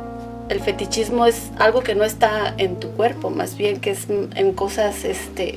el 0.49 0.59
fetichismo 0.59 1.25
es 1.25 1.51
algo 1.57 1.81
que 1.81 1.95
no 1.95 2.03
está 2.03 2.53
en 2.57 2.79
tu 2.79 2.89
cuerpo, 2.91 3.31
más 3.31 3.57
bien 3.57 3.79
que 3.79 3.91
es 3.91 4.07
en 4.09 4.53
cosas 4.53 5.03
este, 5.03 5.55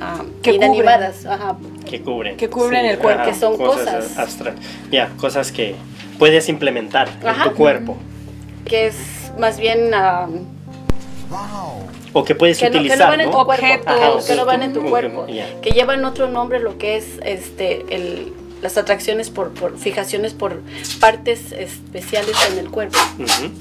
ah, 0.00 0.22
Que 0.42 0.52
inanimadas. 0.52 1.26
Ajá. 1.26 1.56
que 1.88 2.00
cubren. 2.02 2.36
Que 2.36 2.48
cubren 2.48 2.84
el 2.86 2.98
cuerpo. 2.98 3.24
Que 3.24 3.34
son 3.34 3.56
cosas. 3.56 4.16
abstra- 4.18 4.54
Ya, 4.90 5.10
cosas 5.16 5.52
que 5.52 5.74
puedes 6.18 6.48
implementar 6.48 7.08
Ajá. 7.24 7.44
en 7.44 7.50
tu 7.50 7.56
cuerpo. 7.56 7.96
Que 8.64 8.86
es 8.86 8.96
más 9.38 9.58
bien 9.58 9.92
ah, 9.94 10.26
O 12.12 12.24
que 12.24 12.34
puedes 12.34 12.58
que, 12.58 12.66
no, 12.66 12.72
que 12.72 12.78
utilizar, 12.78 12.98
no 12.98 13.10
van 13.10 13.20
en 13.20 13.30
tu 13.30 13.36
¿no? 13.38 13.44
cuerpo, 13.44 13.64
Objetos. 13.64 13.86
ajá, 13.92 14.26
que 14.26 14.34
no 14.36 14.44
van 14.46 14.62
en 14.62 14.72
tu 14.72 14.82
que- 14.82 14.88
cuerpo, 14.90 15.26
ya. 15.26 15.60
que 15.60 15.70
llevan 15.70 16.04
otro 16.04 16.28
nombre 16.28 16.60
lo 16.60 16.78
que 16.78 16.96
es 16.96 17.18
este 17.24 17.84
el, 17.90 18.32
las 18.62 18.78
atracciones 18.78 19.28
por, 19.30 19.50
por 19.52 19.78
fijaciones 19.78 20.32
por 20.32 20.62
partes 21.00 21.52
especiales 21.52 22.34
en 22.50 22.58
el 22.58 22.70
cuerpo. 22.70 22.98
Ujú. 23.18 23.52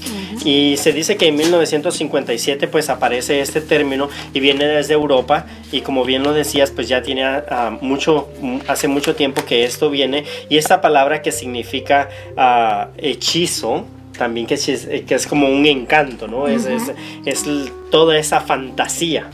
Y 0.48 0.78
se 0.78 0.94
dice 0.94 1.18
que 1.18 1.28
en 1.28 1.36
1957 1.36 2.68
pues 2.68 2.90
aparece 2.90 3.42
este 3.42 3.60
término 3.62 4.10
y 4.34 4.40
viene 4.40 4.66
desde 4.66 4.94
Europa 4.94 5.46
y 5.72 5.82
como 5.82 6.06
bien 6.06 6.24
lo 6.24 6.34
decías 6.34 6.72
pues 6.72 6.88
ya 6.88 7.02
tiene 7.02 7.24
ah, 7.26 7.78
mucho, 7.82 8.30
mm, 8.42 8.60
hace 8.68 8.88
mucho 8.88 9.16
tiempo 9.16 9.44
que 9.46 9.66
esto 9.66 9.90
viene 9.90 10.24
y 10.50 10.58
esta 10.58 10.80
palabra 10.82 11.22
que 11.22 11.32
significa 11.32 12.10
ah, 12.38 12.90
hechizo 12.98 13.86
también 14.18 14.46
que 14.48 14.54
es, 14.54 14.68
que 15.08 15.16
es 15.16 15.26
como 15.28 15.48
un 15.50 15.66
encanto, 15.66 16.28
¿no? 16.28 16.48
Es, 16.48 16.66
es, 16.66 16.84
es 17.26 17.48
l- 17.48 17.72
toda 17.92 18.18
esa 18.18 18.40
fantasía. 18.42 19.30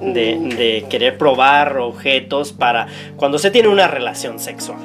De, 0.00 0.36
de 0.36 0.84
querer 0.90 1.16
probar 1.16 1.76
objetos 1.78 2.52
para 2.52 2.88
cuando 3.16 3.38
se 3.38 3.52
tiene 3.52 3.68
una 3.68 3.86
relación 3.86 4.40
sexual. 4.40 4.78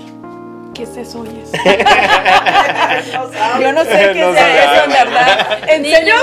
¿Qué 0.77 0.83
es 0.83 0.95
eso, 0.95 1.21
oyes? 1.21 1.49
Yo 3.59 3.71
no 3.71 3.83
sé 3.83 4.11
qué 4.13 4.19
No 4.21 4.29
es 4.29 4.37
sabe. 4.39 4.63
eso, 4.63 4.83
en 4.83 4.89
verdad. 4.91 5.47
¿En 5.67 5.83
serio? 5.83 6.13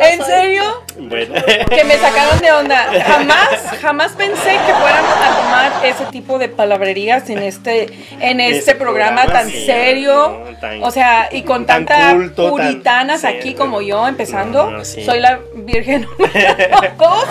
¿En 0.00 0.22
serio? 0.24 0.82
Bueno, 0.98 1.34
Que 1.70 1.84
me 1.84 1.96
sacaron 1.96 2.38
de 2.40 2.52
onda. 2.52 2.86
Jamás, 3.06 3.48
jamás 3.80 4.12
pensé 4.12 4.58
que 4.66 4.74
fueran 4.74 5.04
a 5.06 5.36
tomar 5.36 5.72
ese 5.86 6.04
tipo 6.06 6.38
de 6.38 6.48
palabrerías 6.50 7.30
en 7.30 7.38
este, 7.38 7.88
en 8.20 8.40
este 8.40 8.74
programa, 8.74 9.22
programa, 9.22 9.40
tan 9.40 9.48
sí, 9.50 9.64
serio. 9.64 10.44
no, 10.50 10.58
tan- 10.58 10.82
o 10.82 10.90
sea, 10.90 11.28
y 11.32 11.42
con 11.42 11.64
tan 11.64 11.86
tanta 11.86 12.12
culto, 12.12 12.42
tan- 12.42 12.50
puritanas 12.50 13.24
aquí 13.24 13.54
como 13.54 13.80
yo, 13.80 14.06
empezando. 14.06 14.70
No, 14.70 14.84
sí. 14.84 15.02
Soy 15.04 15.20
la 15.20 15.38
virgen 15.54 16.06
número 16.18 16.54
dos, 16.98 17.24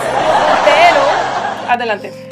pero 0.64 1.00
adelante. 1.68 2.12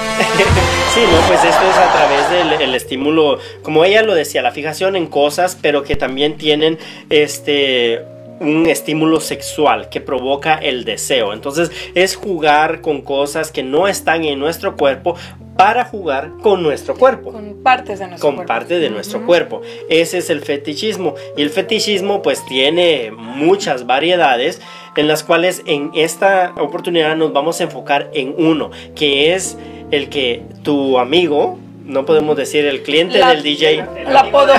Sí, 0.93 1.03
no, 1.03 1.27
pues 1.27 1.43
esto 1.43 1.61
es 1.69 1.77
a 1.77 1.93
través 1.93 2.29
del 2.31 2.61
el 2.61 2.73
estímulo, 2.73 3.37
como 3.61 3.85
ella 3.85 4.01
lo 4.01 4.15
decía, 4.15 4.41
la 4.41 4.51
fijación 4.51 4.95
en 4.95 5.05
cosas, 5.05 5.55
pero 5.61 5.83
que 5.83 5.95
también 5.95 6.37
tienen 6.37 6.79
este 7.11 8.03
un 8.39 8.67
estímulo 8.67 9.19
sexual 9.19 9.89
que 9.89 10.01
provoca 10.01 10.55
el 10.55 10.85
deseo. 10.85 11.33
Entonces 11.33 11.71
es 11.95 12.15
jugar 12.15 12.81
con 12.81 13.01
cosas 13.01 13.51
que 13.51 13.63
no 13.63 13.87
están 13.87 14.25
en 14.25 14.39
nuestro 14.39 14.75
cuerpo 14.75 15.15
para 15.57 15.85
jugar 15.85 16.31
con 16.43 16.61
nuestro 16.63 16.95
cuerpo 16.95 17.31
Con 17.31 17.63
partes 17.63 17.99
de 17.99 18.07
nuestro 18.07 18.27
con 18.27 18.35
cuerpo. 18.35 18.47
parte 18.53 18.79
de 18.79 18.89
nuestro 18.89 19.25
cuerpo. 19.25 19.61
Ese 19.89 20.19
es 20.19 20.29
el 20.29 20.41
fetichismo. 20.41 21.15
Y 21.35 21.41
el 21.41 21.49
fetichismo 21.49 22.21
pues 22.21 22.45
tiene 22.45 23.11
muchas 23.11 23.85
variedades 23.87 24.61
en 24.95 25.07
las 25.07 25.23
cuales 25.23 25.63
en 25.65 25.91
esta 25.95 26.53
oportunidad 26.59 27.15
nos 27.15 27.33
vamos 27.33 27.59
a 27.59 27.63
enfocar 27.63 28.09
en 28.13 28.33
uno, 28.37 28.71
que 28.95 29.33
es 29.33 29.57
el 29.91 30.09
que 30.09 30.43
tu 30.63 30.97
amigo, 30.99 31.57
no 31.85 32.05
podemos 32.05 32.35
decir 32.35 32.65
el 32.65 32.83
cliente 32.83 33.17
La- 33.17 33.29
del 33.29 33.43
DJ, 33.43 33.85
La 34.11 34.29
podo, 34.31 34.53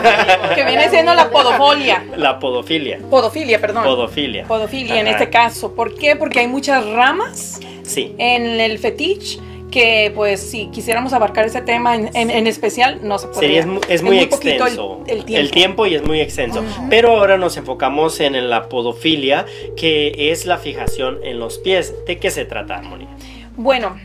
que 0.55 0.65
viene 0.65 0.89
siendo 0.89 1.15
la 1.15 1.29
podofolia. 1.31 2.05
la 2.17 2.39
podofilia. 2.39 2.99
Podofilia, 3.11 3.61
perdón. 3.61 3.85
Podofilia. 3.85 4.45
Podofilia 4.47 5.01
en 5.01 5.09
este 5.09 5.29
caso. 5.29 5.75
¿Por 5.75 5.95
qué? 5.95 6.17
Porque 6.17 6.41
hay 6.41 6.49
muchas 6.49 6.87
ramas 6.87 7.61
Sí. 7.83 8.15
en 8.19 8.61
el 8.61 8.79
fetiche 8.79 9.41
que 9.71 10.11
pues 10.15 10.41
si 10.41 10.67
quisiéramos 10.69 11.13
abarcar 11.13 11.45
ese 11.45 11.61
tema 11.61 11.95
en, 11.95 12.11
en- 12.17 12.31
en 12.31 12.47
especial, 12.47 13.01
no 13.03 13.19
se 13.19 13.27
Sí, 13.29 13.33
podría. 13.35 13.61
es, 13.61 13.67
mu- 13.67 13.81
es 13.89 14.03
muy 14.03 14.19
el- 14.19 14.25
extenso. 14.25 15.05
El, 15.07 15.51
tiempo. 15.51 15.87
y 15.87 15.95
es 15.95 16.03
muy 16.07 16.21
extenso. 16.21 16.65
Pero 16.89 17.11
ahora 17.19 17.37
nos 17.37 17.57
enfocamos 17.57 18.21
en 18.21 18.49
la 18.49 18.69
podofilia, 18.69 19.45
que 19.77 20.31
es 20.33 20.47
la 20.47 20.57
fijación 20.59 21.19
en 21.23 21.39
los 21.39 21.59
pies. 21.59 21.95
¿De 22.07 22.19
qué 22.19 22.31
se 22.31 22.45
trata, 22.47 22.77
Armonía? 22.79 23.09
Bueno, 23.57 23.97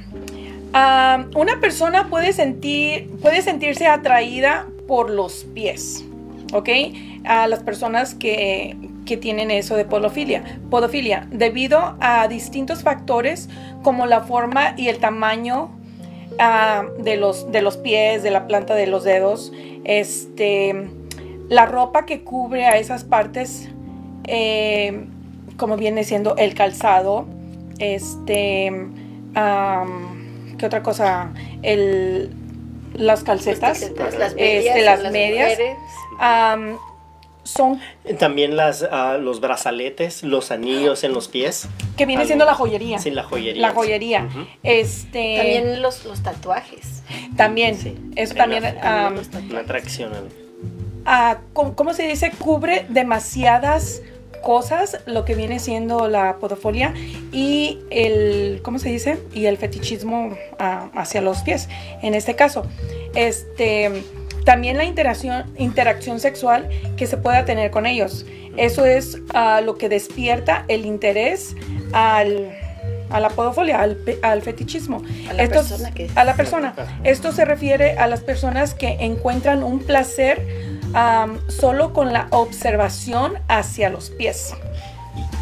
ah, 0.74 1.25
una 1.36 1.60
persona 1.60 2.10
puede, 2.10 2.34
sentir, 2.34 3.10
puede 3.22 3.41
sentirse 3.41 3.88
atraída 3.88 4.67
por 4.88 5.10
los 5.10 5.46
pies, 5.53 6.03
¿ok? 6.53 6.70
A 7.25 7.48
las 7.48 7.63
personas 7.63 8.15
que, 8.15 8.75
que 9.05 9.17
tienen 9.17 9.51
eso 9.51 9.75
de 9.75 9.86
podofilia, 9.86 10.60
podofilia, 10.69 11.27
debido 11.31 11.95
a 12.00 12.27
distintos 12.27 12.83
factores 12.83 13.50
como 13.83 14.05
la 14.05 14.22
forma 14.22 14.74
y 14.77 14.88
el 14.88 15.00
tamaño 15.00 15.72
ah, 16.39 16.86
de, 17.00 17.17
los, 17.17 17.51
de 17.51 17.62
los 17.62 17.77
pies, 17.77 18.24
de 18.24 18.31
la 18.31 18.48
planta 18.48 18.75
de 18.75 18.88
los 18.88 19.03
dedos, 19.03 19.51
este, 19.83 20.88
la 21.50 21.65
ropa 21.65 22.05
que 22.05 22.24
cubre 22.24 22.65
a 22.65 22.77
esas 22.77 23.03
partes, 23.03 23.69
eh, 24.25 25.05
como 25.57 25.75
viene 25.77 26.03
siendo 26.03 26.36
el 26.38 26.53
calzado, 26.55 27.25
este, 27.79 28.72
¿qué 30.57 30.65
otra 30.65 30.81
cosa? 30.83 31.31
El, 31.62 32.31
las 32.93 33.24
calcetas, 33.24 33.91
Las, 33.98 34.15
las 34.15 34.31
Este, 34.31 34.41
medias, 34.41 34.86
las 34.86 35.03
las 35.03 35.12
medias. 35.12 35.50
mujeres. 35.51 35.77
Son 37.43 37.79
También 38.19 38.55
las, 38.55 38.88
ah, 38.89 39.17
los 39.19 39.39
brazaletes, 39.41 40.23
los 40.23 40.51
anillos 40.51 41.03
en 41.03 41.13
los 41.13 41.27
pies. 41.27 41.67
que 41.97 42.05
viene 42.05 42.21
Algo- 42.23 42.27
siendo 42.27 42.45
la 42.45 42.55
joyería. 42.55 43.00
Sí, 43.00 43.12
la 43.12 43.23
joyería. 43.23 43.62
La 43.62 43.73
joyería. 43.73 44.27
Este 44.63 45.35
También 45.38 45.81
los, 45.81 46.05
los 46.05 46.23
tatuajes. 46.23 47.03
también, 47.35 47.77
Sí. 47.77 47.95
eso 48.15 48.31
En 48.33 48.38
también. 48.38 48.63
Una 49.50 49.59
atracción. 49.59 50.12
ah, 51.05 51.39
¿cómo, 51.53 51.75
cómo 51.75 51.93
se 51.93 52.07
dice? 52.07 52.31
Cubre 52.39 52.85
demasiadas 52.89 54.01
cosas 54.41 54.97
lo 55.05 55.23
que 55.23 55.35
viene 55.35 55.57
siendo 55.59 56.09
la 56.09 56.35
podofilia 56.38 56.93
y 57.31 57.79
el 57.91 58.59
¿cómo 58.62 58.77
se 58.77 58.89
dice? 58.89 59.17
y 59.33 59.45
el 59.45 59.55
fetichismo 59.57 60.35
ah, 60.59 60.89
hacia 60.95 61.21
los 61.21 61.38
pies 61.43 61.69
en 62.01 62.13
este 62.13 62.35
caso 62.35 62.65
este 63.15 64.03
también 64.45 64.77
la 64.77 64.83
interacción 64.85 65.45
interacción 65.57 66.19
sexual 66.19 66.69
que 66.97 67.07
se 67.07 67.17
pueda 67.17 67.45
tener 67.45 67.71
con 67.71 67.85
ellos 67.85 68.25
eso 68.57 68.85
es 68.85 69.17
ah, 69.33 69.62
lo 69.63 69.77
que 69.77 69.89
despierta 69.89 70.65
el 70.67 70.85
interés 70.85 71.55
al 71.93 72.51
a 73.09 73.19
la 73.19 73.29
al, 74.23 74.41
fetichismo. 74.41 75.03
A 75.29 75.33
la 75.33 75.43
Estos- 75.43 75.67
persona 75.69 75.91
que- 75.93 76.09
a 76.15 76.23
la 76.23 76.33
persona. 76.35 76.73
Esto 77.03 77.31
se 77.31 77.45
refiere 77.45 77.91
a 78.00 78.07
las 78.07 78.21
personas 78.21 78.73
que 78.73 78.88
encuentran 79.01 79.62
un 79.62 79.79
placer 79.79 80.41
solo 81.47 81.93
con 81.93 82.12
la 82.12 82.27
observación 82.31 83.33
hacia 83.47 83.89
los 83.89 84.09
pies. 84.09 84.55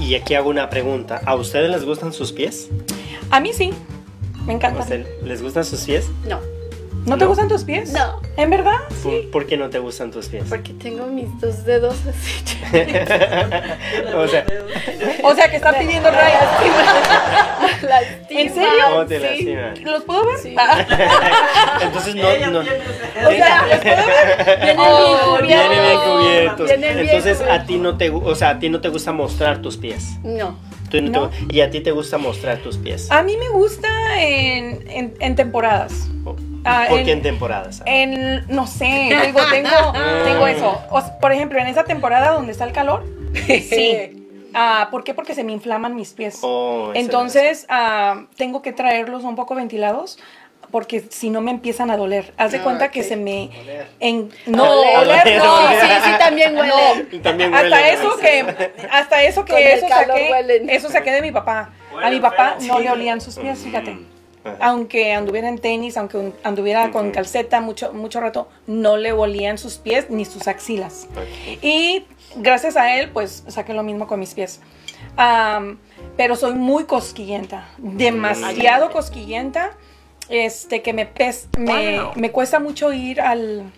Y 0.02 0.16
aquí 0.16 0.34
hago 0.36 0.50
una 0.50 0.70
pregunta. 0.70 1.22
¿A 1.26 1.36
ustedes 1.36 1.70
les 1.70 1.86
gustan 1.86 2.12
sus 2.12 2.34
pies? 2.34 2.68
A 3.30 3.40
mí 3.40 3.52
sí, 3.54 3.72
me 4.46 4.52
¿A 4.52 4.56
encanta. 4.58 4.86
les 5.24 5.42
gustan 5.42 5.64
sus 5.64 5.82
pies? 5.86 6.10
No, 6.28 6.40
¿No 7.06 7.18
te 7.18 7.26
gustan 7.26 7.48
tus 7.48 7.64
pies? 7.64 7.92
no, 7.94 8.22
¿En 8.38 8.50
verdad? 8.52 8.78
¿Por, 9.04 9.32
por 9.32 9.46
qué 9.48 9.58
no 9.58 9.70
te 9.70 9.80
gustan 9.80 10.12
tus 10.12 10.28
pies? 10.28 10.44
porque 10.48 10.74
tengo 10.74 11.08
mis 11.08 11.28
dos 11.42 11.66
dedos 11.66 11.96
así. 12.08 12.44
o 14.16 14.28
sea, 14.28 14.46
O 15.24 15.34
sea, 15.36 15.50
que 15.50 15.56
está 15.58 15.78
pidiendo 15.78 16.10
rayas. 16.12 16.46
¿En 18.30 18.54
serio? 18.54 18.70
¿cómo 18.90 19.06
te 19.06 19.38
Sí. 19.38 19.56
¿Los 19.84 20.04
puedo 20.04 20.26
ver? 20.26 20.38
Sí. 20.42 20.56
Ah, 20.58 21.80
Entonces 21.82 22.16
no, 22.16 22.52
no. 22.52 22.60
o 22.60 22.64
sea, 23.32 23.66
¿los 23.68 23.80
puedo 23.80 23.96
ver? 24.08 24.60
Vienen 24.62 24.78
Oh, 24.80 25.38
bien 25.42 25.60
cubiertos. 25.68 26.20
cubiertos. 26.22 26.66
Vienen 26.68 26.94
bien 26.96 27.10
Entonces 27.10 27.42
a 27.42 27.66
ti 27.66 27.78
no 27.78 27.98
te, 27.98 28.10
o 28.10 28.36
sea, 28.36 28.50
a 28.52 28.60
ti 28.60 28.70
no 28.70 28.80
te 28.82 28.90
gusta 28.90 29.12
mostrar 29.12 29.62
tus 29.62 29.78
pies. 29.78 30.18
No. 30.24 30.58
Tú 30.90 31.02
no 31.02 31.12
te 31.12 31.18
No. 31.18 31.32
gu- 31.32 31.54
y 31.54 31.62
a 31.62 31.70
ti 31.72 31.82
te 31.82 31.92
gusta 31.92 32.18
mostrar 32.18 32.58
tus 32.60 32.78
pies. 32.78 33.10
A 33.12 33.24
mí 33.24 33.36
me 33.38 33.50
gusta 33.50 33.88
en, 34.22 34.88
en, 34.90 35.14
en 35.20 35.36
temporadas. 35.36 36.08
Ah, 36.66 36.86
¿Por 36.90 37.00
en- 37.00 37.06
qué 37.06 37.12
en 37.14 37.22
temporadas? 37.22 37.82
En, 37.86 38.46
no 38.48 38.68
sé, 38.68 39.10
digo, 39.26 39.40
tengo, 39.50 39.94
tengo 40.24 40.48
eso. 40.48 40.82
O 40.90 41.02
por 41.20 41.32
ejemplo, 41.32 41.60
en 41.60 41.68
esa 41.68 41.84
temporada 41.84 42.32
donde 42.32 42.52
está 42.52 42.66
el 42.66 42.72
calor, 42.74 43.04
sí. 43.46 44.18
Ah, 44.54 44.90
¿Por 44.92 45.04
qué? 45.06 45.14
Porque 45.14 45.34
se 45.34 45.44
me 45.46 45.54
inflaman 45.54 45.96
mis 45.96 46.12
pies. 46.14 46.40
Oh, 46.42 46.92
Entonces, 46.94 47.66
ah, 47.70 48.26
tengo 48.36 48.62
que 48.62 48.74
traerlos 48.74 49.24
un 49.24 49.36
poco 49.38 49.56
ventilados 49.56 50.20
porque 50.72 51.02
si 51.10 51.30
no 51.30 51.42
me 51.42 51.52
empiezan 51.52 51.90
a 51.92 51.98
doler. 51.98 52.34
Haz 52.38 52.52
de 52.52 52.60
Ah, 52.60 52.64
cuenta 52.64 52.86
ok. 52.86 52.92
que 52.92 53.04
se 53.04 53.16
me... 53.18 53.50
En, 54.00 54.30
no, 54.46 54.64
Oler. 54.72 54.98
oler, 55.00 55.38
no. 55.38 55.70
Sí, 55.70 55.88
sí, 56.04 56.12
también 56.20 56.58
huele. 56.58 56.74
Y 57.12 57.20
también 57.20 57.54
huele, 57.54 57.76
Hasta 57.76 57.80
¿no? 58.04 58.10
eso 58.10 58.18
que, 58.20 58.46
hasta 58.92 59.24
eso 59.24 59.46
que 59.46 59.74
el 59.74 59.78
eso 59.80 59.88
calor 59.88 60.08
saqué, 60.18 60.32
huelen. 60.32 60.70
eso 60.70 60.90
saqué 60.90 61.12
de 61.12 61.22
mi 61.22 61.32
papá. 61.32 61.72
A 61.92 61.96
mi 61.96 61.96
Huelen 61.98 62.22
papá 62.22 62.56
feo. 62.60 62.68
no 62.74 62.80
le 62.80 62.90
olían 62.92 63.20
sus 63.22 63.38
pies, 63.38 63.60
fíjate. 63.60 63.98
Ajá. 64.44 64.58
Aunque 64.62 65.14
anduviera 65.14 65.48
en 65.50 65.60
tenis, 65.60 65.98
aunque 65.98 66.18
un- 66.18 66.34
anduviera 66.44 66.90
con 66.92 67.12
calceta 67.12 67.62
mucho, 67.62 67.94
mucho 67.94 68.20
rato, 68.20 68.48
no 68.68 68.98
le 68.98 69.12
olían 69.12 69.58
sus 69.58 69.76
pies 69.78 70.10
ni 70.10 70.26
sus 70.26 70.48
axilas. 70.48 71.08
Y 71.62 72.06
gracias 72.38 72.76
a 72.76 72.96
él, 72.98 73.10
pues 73.12 73.44
saqué 73.48 73.74
lo 73.74 73.84
mismo 73.84 74.08
con 74.08 74.20
mis 74.20 74.34
pies. 74.34 74.60
Pero 76.18 76.36
soy 76.36 76.54
muy 76.54 76.86
cosquillenta, 76.86 77.68
demasiado 77.78 78.92
cosquillenta, 78.92 79.72
este, 80.30 80.82
que 80.82 80.94
me, 80.94 81.06
pes- 81.06 81.48
me, 81.58 82.00
me 82.16 82.32
cuesta 82.32 82.60
mucho 82.60 82.94
ir 82.94 83.22
al, 83.22 83.72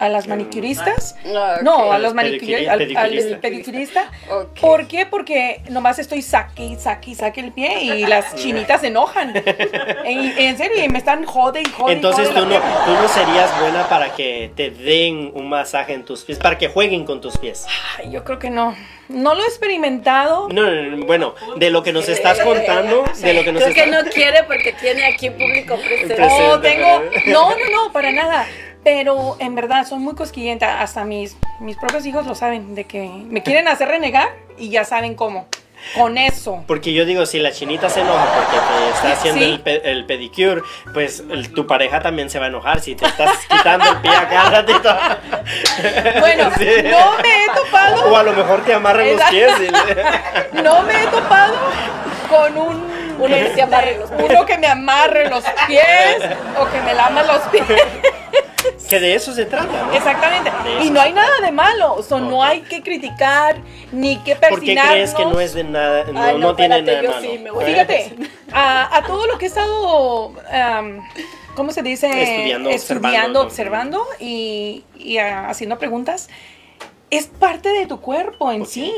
a 0.00 0.08
las 0.08 0.26
manicuristas. 0.26 1.14
Ah, 1.26 1.56
ok. 1.58 1.62
No, 1.62 1.92
a 1.92 1.98
los 1.98 2.14
manicuristas, 2.14 2.68
al, 2.68 2.96
al 2.96 3.38
pedicurista. 3.38 4.10
¿Por 4.58 4.88
qué? 4.88 5.04
Porque 5.04 5.62
nomás 5.68 5.98
estoy 5.98 6.22
saque 6.22 6.76
saque 6.80 7.14
saque 7.14 7.40
el 7.40 7.52
pie 7.52 7.82
y 7.82 8.06
las 8.06 8.34
chinitas 8.42 8.80
se 8.80 8.86
enojan. 8.86 9.36
en, 9.36 10.38
en 10.38 10.56
serio, 10.56 10.82
y 10.82 10.88
me 10.88 10.98
están 10.98 11.26
jode 11.26 11.60
y 11.60 11.68
jode. 11.70 11.92
y 11.92 11.96
Entonces 11.96 12.28
jode 12.28 12.40
tú 12.40 12.46
no, 12.46 12.56
tú 12.56 12.92
no 12.92 13.08
serías 13.08 13.60
buena 13.60 13.88
para 13.90 14.14
que 14.14 14.50
te 14.56 14.70
den 14.70 15.32
un 15.34 15.50
masaje 15.50 15.92
en 15.92 16.04
tus 16.04 16.24
pies, 16.24 16.38
para 16.38 16.56
que 16.56 16.68
jueguen 16.68 17.04
con 17.04 17.20
tus 17.20 17.36
pies. 17.36 17.66
Ay, 17.98 18.10
yo 18.10 18.24
creo 18.24 18.38
que 18.38 18.48
no. 18.48 18.74
No 19.08 19.34
lo 19.34 19.42
he 19.42 19.46
experimentado. 19.46 20.48
No, 20.50 20.70
no, 20.70 20.96
no, 20.96 21.04
bueno, 21.04 21.34
de 21.56 21.68
lo 21.68 21.82
que 21.82 21.92
nos 21.92 22.08
estás 22.08 22.40
contando, 22.40 23.04
de 23.20 23.34
lo 23.34 23.44
que 23.44 23.52
nos 23.52 23.62
Creo 23.64 23.74
que 23.74 23.84
estás... 23.84 24.04
no 24.04 24.10
quiere 24.10 24.44
porque 24.44 24.72
tiene 24.72 25.04
aquí 25.04 25.28
público 25.28 25.76
presente. 25.76 26.16
Oh, 26.22 26.58
tengo. 26.60 27.02
No, 27.26 27.50
no, 27.50 27.56
no, 27.70 27.92
para 27.92 28.12
nada. 28.12 28.46
Pero 28.84 29.36
en 29.40 29.54
verdad 29.54 29.86
soy 29.86 29.98
muy 29.98 30.14
cosquillenta. 30.14 30.80
Hasta 30.80 31.04
mis, 31.04 31.36
mis 31.60 31.76
propios 31.76 32.06
hijos 32.06 32.26
lo 32.26 32.34
saben, 32.34 32.74
de 32.74 32.84
que 32.84 33.08
me 33.08 33.42
quieren 33.42 33.68
hacer 33.68 33.88
renegar 33.88 34.28
y 34.58 34.70
ya 34.70 34.84
saben 34.84 35.14
cómo. 35.14 35.46
Con 35.96 36.18
eso. 36.18 36.62
Porque 36.66 36.92
yo 36.92 37.06
digo, 37.06 37.24
si 37.24 37.38
la 37.38 37.52
chinita 37.52 37.88
se 37.88 38.00
enoja 38.02 38.26
porque 38.34 38.56
te 38.58 38.90
está 38.90 39.12
haciendo 39.18 39.40
Sí. 39.40 39.50
el, 39.52 39.60
pe- 39.60 39.90
el 39.90 40.04
pedicure, 40.04 40.60
pues 40.92 41.20
el- 41.30 41.52
tu 41.54 41.66
pareja 41.66 42.00
también 42.02 42.28
se 42.28 42.38
va 42.38 42.44
a 42.44 42.48
enojar 42.48 42.80
si 42.80 42.94
te 42.96 43.06
estás 43.06 43.30
quitando 43.48 43.90
el 43.90 43.96
pie 43.98 44.10
a 44.14 44.28
cada 44.28 44.50
ratito. 44.50 44.94
Bueno, 46.20 46.50
Sí. 46.58 46.66
no 46.84 47.12
me 47.22 47.44
he 47.44 47.48
topado. 47.54 48.10
O 48.12 48.16
a 48.16 48.22
lo 48.22 48.32
mejor 48.34 48.62
te 48.64 48.74
amarran 48.74 49.10
los 49.16 49.22
pies. 49.30 49.52
y- 49.60 50.62
No 50.62 50.82
me 50.82 51.02
he 51.02 51.06
topado 51.06 51.54
con 52.28 52.58
un. 52.58 53.00
Uno 53.18 53.34
que 53.36 53.54
se 53.54 53.62
amarre 53.62 53.98
los 53.98 54.10
pies. 54.10 54.30
Uno 54.30 54.46
que 54.46 54.58
me 54.58 54.66
amarre 54.66 55.28
los 55.30 55.44
pies 55.66 56.16
o 56.58 56.66
que 56.70 56.80
me 56.82 56.94
lama 56.94 57.22
los 57.22 57.40
pies. 57.48 57.64
Que 58.90 59.00
de 59.00 59.14
eso 59.14 59.32
se 59.32 59.46
trata, 59.46 59.86
¿no? 59.86 59.92
Exactamente. 59.94 60.50
De 60.64 60.84
Y 60.84 60.90
no 60.90 61.00
hay 61.00 61.12
nada 61.14 61.40
de 61.40 61.50
malo. 61.52 61.94
O 61.94 62.02
sea, 62.02 62.18
no 62.18 62.42
hay 62.42 62.60
que 62.62 62.82
criticar 62.82 63.56
ni 63.92 64.16
que 64.18 64.34
¿Por 64.36 64.48
qué 64.48 64.56
persinarnos. 64.56 64.92
crees 64.92 65.14
que 65.14 65.24
no 65.24 65.40
es 65.40 65.54
de 65.54 65.64
nada, 65.64 66.04
no, 66.12 66.20
Ay, 66.22 66.32
no, 66.34 66.48
no 66.48 66.56
tiene 66.56 66.82
nada 66.82 67.02
yo 67.02 67.10
malo? 67.10 67.22
sí 67.22 67.38
me 67.38 67.50
voy. 67.50 67.64
Fíjate, 67.64 68.16
a, 68.52 68.96
a 68.98 69.02
todo 69.06 69.26
lo 69.26 69.38
que 69.38 69.46
he 69.46 69.48
estado, 69.48 70.34
¿cómo 71.54 71.72
se 71.72 71.82
dice? 71.82 72.06
Estudiando, 72.08 72.68
Estudiando, 72.70 73.40
observando, 73.42 73.42
observando, 73.42 74.06
y, 74.18 74.84
y, 74.98 75.16
ah, 75.18 75.48
haciendo 75.48 75.78
preguntas. 75.78 76.28
Es 77.10 77.26
parte 77.26 77.70
de 77.70 77.86
tu 77.86 78.00
cuerpo 78.00 78.52
en 78.52 78.66
sí. 78.66 78.92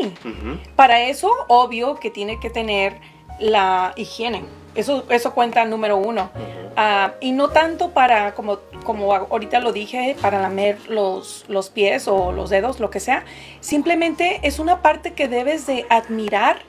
Para 0.76 1.00
eso, 1.02 1.31
obvio 1.48 1.94
que 1.96 2.11
tiene 2.11 2.38
que 2.40 2.50
tener 2.50 2.94
la 3.38 3.92
higiene. 3.96 4.44
Eso, 4.74 5.04
eso 5.11 5.35
cuenta 5.35 5.64
número 5.64 5.96
uno. 5.96 6.30
Ah, 6.76 7.12
y 7.20 7.32
no 7.32 7.50
tanto 7.50 7.90
para, 7.90 8.35
como, 8.35 8.58
como 8.85 9.14
ahorita 9.14 9.61
lo 9.61 9.72
dije, 9.72 10.16
para 10.20 10.40
lamer 10.40 10.78
los, 10.88 11.44
los 11.48 11.68
pies 11.68 12.08
o 12.08 12.32
los 12.32 12.48
dedos, 12.50 12.80
lo 12.80 12.90
que 12.90 13.00
sea. 13.00 13.24
Simplemente 13.61 14.40
es 14.42 14.58
una 14.58 14.80
parte 14.80 15.12
que 15.12 15.28
debes 15.28 15.66
de 15.66 15.85
admirar 15.90 16.62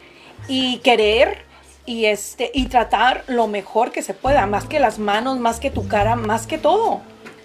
y 0.48 0.80
querer 0.80 1.46
y, 1.86 2.06
este, 2.06 2.52
y 2.54 2.68
tratar 2.68 3.24
lo 3.28 3.48
mejor 3.48 3.92
que 3.92 4.02
se 4.02 4.14
pueda, 4.14 4.46
más 4.46 4.66
que 4.66 4.80
las 4.80 5.00
manos, 5.00 5.40
más 5.40 5.60
que 5.60 5.72
tu 5.72 5.88
cara, 5.88 6.16
más 6.16 6.48
que 6.48 6.58
todo. 6.58 7.02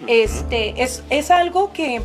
Este, 0.07 0.81
es, 0.81 1.03
es 1.09 1.31
algo 1.31 1.71
que, 1.71 2.01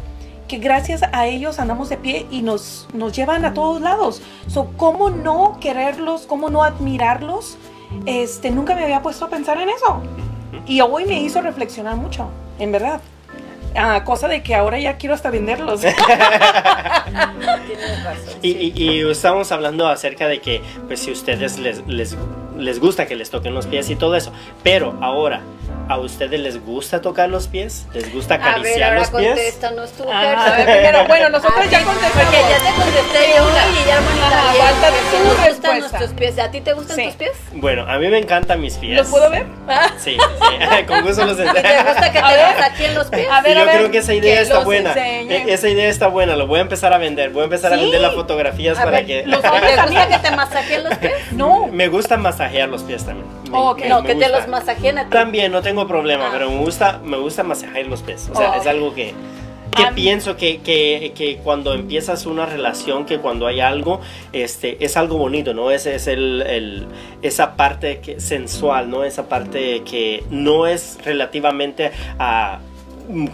que 0.46 0.58
gracias 0.58 1.02
a 1.12 1.26
ellos 1.26 1.58
andamos 1.58 1.88
de 1.88 1.96
pie 1.96 2.26
y 2.30 2.42
nos, 2.42 2.88
nos 2.92 3.12
llevan 3.12 3.44
a 3.44 3.54
todos 3.54 3.80
lados. 3.80 4.22
So, 4.46 4.72
¿Cómo 4.76 5.10
no 5.10 5.58
quererlos? 5.60 6.26
¿Cómo 6.26 6.50
no 6.50 6.62
admirarlos? 6.62 7.56
Este, 8.06 8.50
nunca 8.50 8.74
me 8.74 8.84
había 8.84 9.00
puesto 9.02 9.24
a 9.24 9.28
pensar 9.30 9.58
en 9.60 9.68
eso. 9.70 10.02
Y 10.66 10.80
hoy 10.80 11.04
me 11.04 11.20
hizo 11.20 11.40
reflexionar 11.42 11.96
mucho, 11.96 12.28
en 12.58 12.72
verdad. 12.72 13.00
Ah, 13.76 14.04
cosa 14.04 14.28
de 14.28 14.42
que 14.42 14.54
ahora 14.54 14.78
ya 14.78 14.96
quiero 14.98 15.14
hasta 15.14 15.30
venderlos. 15.30 15.80
Tienes 17.66 18.04
razón. 18.04 18.38
Y, 18.42 18.52
sí. 18.52 18.72
y- 18.76 18.82
y 19.00 19.10
estamos 19.10 19.50
hablando 19.52 19.88
acerca 19.88 20.28
de 20.28 20.40
que, 20.40 20.62
pues, 20.86 21.00
si 21.00 21.10
ustedes 21.10 21.58
les, 21.58 21.86
les, 21.86 22.16
les 22.56 22.78
gusta 22.80 23.06
que 23.06 23.16
les 23.16 23.30
toquen 23.30 23.54
los 23.54 23.66
pies 23.66 23.90
y 23.90 23.96
todo 23.96 24.14
eso. 24.16 24.32
Pero 24.62 24.96
ahora, 25.00 25.40
¿a 25.88 25.98
ustedes 25.98 26.38
les 26.40 26.64
gusta 26.64 27.00
tocar 27.00 27.28
los 27.28 27.48
pies? 27.48 27.86
¿Les 27.92 28.12
gusta 28.12 28.34
A 28.34 28.38
ver, 28.38 28.46
acariciar 28.48 28.82
ahora 28.94 29.00
los 29.00 29.10
pies? 29.10 29.58
tú, 29.96 30.04
Ah, 30.10 30.46
a 30.46 30.56
ver, 30.56 30.64
primero, 30.66 31.04
bueno, 31.06 31.28
nosotros 31.30 31.58
A 31.66 31.70
ya 31.70 31.82
contestamos. 31.82 32.24
Porque 32.24 32.36
ya 32.36 32.58
te 32.58 32.74
contesté 32.80 33.34
yo 33.36 33.42
una 33.44 33.66
y 33.66 33.86
ya 33.86 34.64
falta 34.64 34.88
que 34.88 34.98
si 35.10 35.16
tu 35.16 35.24
nos 35.24 35.26
gustan 35.28 35.44
respuesta. 35.46 35.78
nuestros 35.78 36.10
pies. 36.12 36.38
¿A 36.38 36.50
ti 36.50 36.60
te 36.60 36.72
gustan 36.72 36.96
Sí. 36.96 37.04
tus 37.06 37.14
pies? 37.14 37.32
Bueno, 37.54 37.82
a 37.88 37.98
mí 37.98 38.08
me 38.08 38.18
encantan 38.18 38.60
mis 38.60 38.76
pies. 38.76 38.96
¿Los 38.98 39.08
puedo 39.08 39.30
ver? 39.30 39.46
Ah, 39.68 39.90
Sí, 39.98 40.16
sí, 40.16 40.84
con 40.86 41.02
gusto 41.02 41.24
los 41.26 41.34
¿Y 41.38 41.42
te 41.42 41.82
gusta 41.82 42.12
que 42.12 42.18
A 42.18 42.28
te 42.28 42.36
ver. 42.36 42.54
masajeen 42.56 42.94
los 42.94 43.06
pies? 43.08 43.26
A 43.30 43.40
ver, 43.42 43.52
Y 43.52 43.54
yo 43.56 43.60
a 43.62 43.64
ver, 43.64 43.76
creo 43.78 43.90
que 43.90 43.98
esa 43.98 44.14
idea 44.14 44.36
que 44.36 44.42
está 44.42 44.54
los 44.56 44.64
buena. 44.64 44.90
enseñen. 44.92 45.48
E- 45.48 45.52
Esa 45.52 45.68
idea 45.68 45.88
está 45.88 46.06
buena, 46.08 46.36
lo 46.36 46.46
voy 46.46 46.58
a 46.60 46.62
empezar 46.62 46.92
a 46.92 46.98
vender. 46.98 47.30
Voy 47.30 47.42
a 47.42 47.44
empezar 47.44 47.72
a 47.72 47.76
Sí. 47.76 47.82
vender 47.82 48.00
las 48.00 48.14
fotografías 48.14 48.78
A 48.78 48.84
para 48.84 48.98
ver, 48.98 49.06
que. 49.06 49.26
los 49.26 49.40
¿Te 49.42 49.48
hombres 49.50 49.82
gusta 49.82 50.08
que 50.08 50.18
te 50.18 50.30
masajeen 50.30 50.84
los 50.84 50.94
pies? 50.98 51.12
No. 51.32 51.66
me 51.66 51.88
gusta 51.88 52.16
masajear 52.16 52.43
los 52.68 52.82
pies 52.82 53.04
también. 53.04 53.26
Me- 53.50 53.58
Ok. 53.58 53.80
me- 53.80 53.88
No, 53.88 54.00
me 54.02 54.08
que 54.08 54.14
te 54.14 54.20
gusta. 54.24 54.38
los 54.38 54.48
masajeen 54.48 54.98
a 54.98 55.04
ti. 55.04 55.10
También 55.10 55.52
no 55.52 55.62
tengo 55.62 55.86
problema, 55.86 56.26
Ah. 56.26 56.30
pero 56.32 56.50
me 56.50 56.58
gusta, 56.58 57.00
me 57.04 57.16
gusta 57.16 57.42
masajear 57.42 57.86
los 57.86 58.02
pies. 58.02 58.28
O 58.32 58.36
sea, 58.36 58.52
Oh. 58.52 58.60
es 58.60 58.66
algo 58.66 58.94
que, 58.94 59.14
que 59.76 59.82
A 59.82 59.90
mí- 59.90 60.02
pienso 60.02 60.36
que, 60.36 60.60
que, 60.60 61.12
que 61.16 61.38
cuando 61.38 61.74
empiezas 61.74 62.26
una 62.26 62.46
relación, 62.46 63.06
que 63.06 63.18
cuando 63.18 63.46
hay 63.48 63.58
algo, 63.60 64.00
este, 64.32 64.84
es 64.84 64.96
algo 64.96 65.18
bonito, 65.18 65.52
¿no? 65.52 65.70
Ese 65.72 65.96
es 65.96 66.06
el, 66.06 66.42
el- 66.42 66.86
esa 67.22 67.56
parte 67.56 67.98
que, 68.00 68.20
sensual, 68.20 68.88
¿no? 68.88 69.02
Esa 69.02 69.28
parte 69.28 69.82
que 69.84 70.22
no 70.30 70.66
es 70.68 70.98
relativamente 71.04 71.90
a 72.20 72.60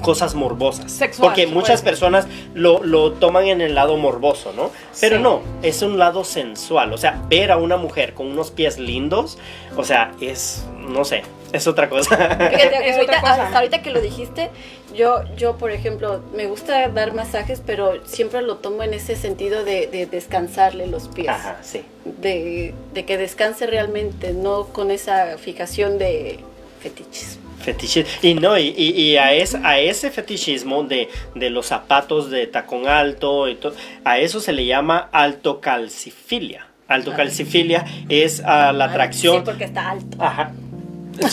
cosas 0.02 0.34
morbosas. 0.34 0.90
Sexual, 0.90 1.28
Porque 1.28 1.46
muchas 1.46 1.80
puede 1.82 1.92
personas 1.92 2.26
lo, 2.54 2.82
lo 2.82 3.12
toman 3.12 3.46
en 3.46 3.60
el 3.60 3.74
lado 3.74 3.96
morboso, 3.96 4.52
¿no? 4.54 4.70
Pero 5.00 5.16
Sí. 5.16 5.22
no, 5.22 5.40
es 5.62 5.82
un 5.82 5.98
lado 5.98 6.24
sensual. 6.24 6.92
O 6.92 6.98
sea, 6.98 7.22
ver 7.28 7.50
a 7.50 7.56
una 7.56 7.76
mujer 7.76 8.14
con 8.14 8.26
unos 8.26 8.50
pies 8.50 8.78
lindos, 8.78 9.38
o 9.76 9.84
sea, 9.84 10.12
es, 10.20 10.64
no 10.78 11.04
sé, 11.04 11.22
es 11.52 11.66
otra 11.66 11.88
cosa. 11.88 12.16
Fíjate, 12.16 12.88
Es 12.88 12.94
ahorita, 12.96 13.02
otra 13.02 13.20
cosa. 13.20 13.42
hasta 13.44 13.58
ahorita 13.58 13.82
que 13.82 13.90
lo 13.90 14.00
dijiste, 14.00 14.50
yo, 14.94 15.22
yo, 15.36 15.56
por 15.56 15.70
ejemplo, 15.72 16.20
me 16.34 16.46
gusta 16.46 16.88
dar 16.88 17.12
masajes, 17.14 17.60
pero 17.64 18.04
siempre 18.06 18.42
lo 18.42 18.56
tomo 18.56 18.82
en 18.82 18.94
ese 18.94 19.16
sentido 19.16 19.64
de, 19.64 19.86
de 19.88 20.06
descansarle 20.06 20.86
los 20.86 21.08
pies. 21.08 21.28
Ajá, 21.28 21.58
sí. 21.62 21.82
De, 22.04 22.74
de 22.94 23.04
que 23.04 23.16
descanse 23.18 23.66
realmente, 23.66 24.32
no 24.32 24.66
con 24.66 24.90
esa 24.92 25.36
fijación 25.38 25.98
de 25.98 26.40
fetiches. 26.80 27.38
Fetichismo. 27.60 28.10
Y 28.22 28.34
no, 28.34 28.56
y, 28.58 28.68
y- 28.76 28.90
y 29.02 29.16
a, 29.16 29.32
es, 29.34 29.54
a 29.54 29.78
ese 29.78 30.10
fetichismo 30.10 30.82
de, 30.84 31.08
de 31.34 31.50
los 31.50 31.66
zapatos 31.66 32.30
de 32.30 32.46
tacón 32.46 32.86
alto, 32.88 33.48
y 33.48 33.54
to- 33.56 33.74
a 34.04 34.18
eso 34.18 34.40
se 34.40 34.52
le 34.52 34.64
llama 34.66 35.08
altocalcifilia. 35.12 36.66
Altocalcifilia 36.88 37.84
es 38.08 38.42
ah, 38.44 38.72
la 38.72 38.86
atracción. 38.86 39.36
Sí, 39.36 39.42
porque 39.44 39.64
está 39.64 39.90
alto. 39.90 40.16
Ajá. 40.20 40.52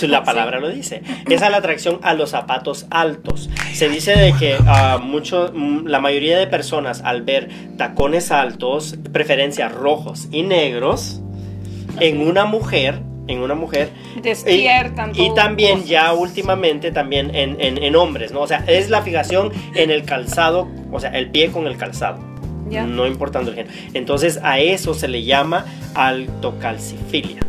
La 0.02 0.24
palabra 0.26 0.60
lo 0.60 0.70
dice. 0.70 1.02
Esa 1.30 1.46
es 1.46 1.52
la 1.52 1.58
atracción 1.58 2.00
a 2.04 2.14
los 2.14 2.32
zapatos 2.32 2.86
altos. 2.92 3.50
Se 3.74 3.90
dice 3.90 4.16
de 4.18 4.34
que 4.34 4.56
ah, 4.68 5.00
mucho, 5.02 5.52
mm, 5.54 5.88
la 5.88 6.00
mayoría 6.00 6.38
de 6.38 6.46
personas 6.48 7.02
al 7.04 7.22
ver 7.24 7.50
tacones 7.78 8.32
altos, 8.32 8.98
preferencia 9.14 9.70
rojos 9.70 10.28
y 10.32 10.44
negros, 10.44 11.22
en 12.00 12.20
una 12.22 12.46
mujer, 12.46 13.00
en 13.28 13.40
una 13.40 13.56
mujer, 13.56 13.90
Despiertan 14.24 15.12
y, 15.16 15.34
también 15.36 15.84
ya 15.86 16.14
últimamente 16.14 16.92
también 16.92 17.34
en, 17.36 17.60
en- 17.62 17.82
en 17.84 17.96
hombres, 17.96 18.32
¿no? 18.32 18.42
O 18.42 18.48
sea, 18.48 18.64
es 18.68 18.90
la 18.90 19.02
fijación 19.02 19.52
en 19.76 19.92
el 19.92 20.04
calzado, 20.04 20.68
o 20.92 21.00
sea, 21.00 21.12
el 21.12 21.30
pie 21.30 21.50
con 21.52 21.68
el 21.68 21.78
calzado. 21.78 22.20
Ya. 22.70 22.86
No 22.86 23.08
importando 23.08 23.52
el 23.52 23.56
género. 23.56 23.74
Entonces 23.94 24.40
a 24.44 24.60
eso 24.60 24.94
se 24.94 25.08
le 25.08 25.24
llama 25.24 25.66
altocalcifilia. 25.96 27.40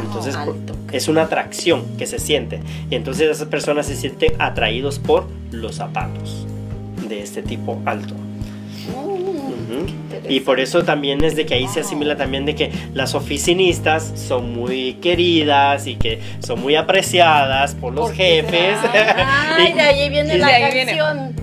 Entonces 0.00 0.36
por- 0.36 0.54
Alto. 0.54 0.74
es 0.92 1.08
una 1.08 1.22
atracción 1.22 1.84
que 1.98 2.06
se 2.06 2.18
siente. 2.18 2.60
Y 2.90 2.94
entonces 2.94 3.30
esas 3.30 3.48
personas 3.48 3.86
se 3.86 3.96
sienten 3.96 4.32
atraídos 4.38 4.98
por 4.98 5.26
los 5.50 5.76
zapatos 5.76 6.46
de 7.08 7.20
este 7.22 7.42
tipo 7.42 7.78
alto. 7.84 8.14
Y 10.28 10.40
por 10.40 10.60
eso 10.60 10.84
también 10.84 11.24
es 11.24 11.36
de 11.36 11.46
que 11.46 11.54
ahí 11.54 11.66
se 11.68 11.80
asimila 11.80 12.16
también 12.16 12.46
de 12.46 12.54
que 12.54 12.70
las 12.94 13.14
oficinistas 13.14 14.12
son 14.14 14.52
muy 14.52 14.94
queridas 14.94 15.86
y 15.86 15.96
que 15.96 16.20
son 16.40 16.60
muy 16.60 16.76
apreciadas 16.76 17.74
por 17.74 17.92
los 17.92 18.06
¿Por 18.06 18.16
qué 18.16 18.42
jefes. 18.42 18.78
Ay, 18.92 19.70
Y 19.70 19.72
de 19.74 19.80
ahí 19.80 20.08
viene 20.08 20.34
y 20.34 20.38
la 20.38 20.70
viene. 20.70 21.41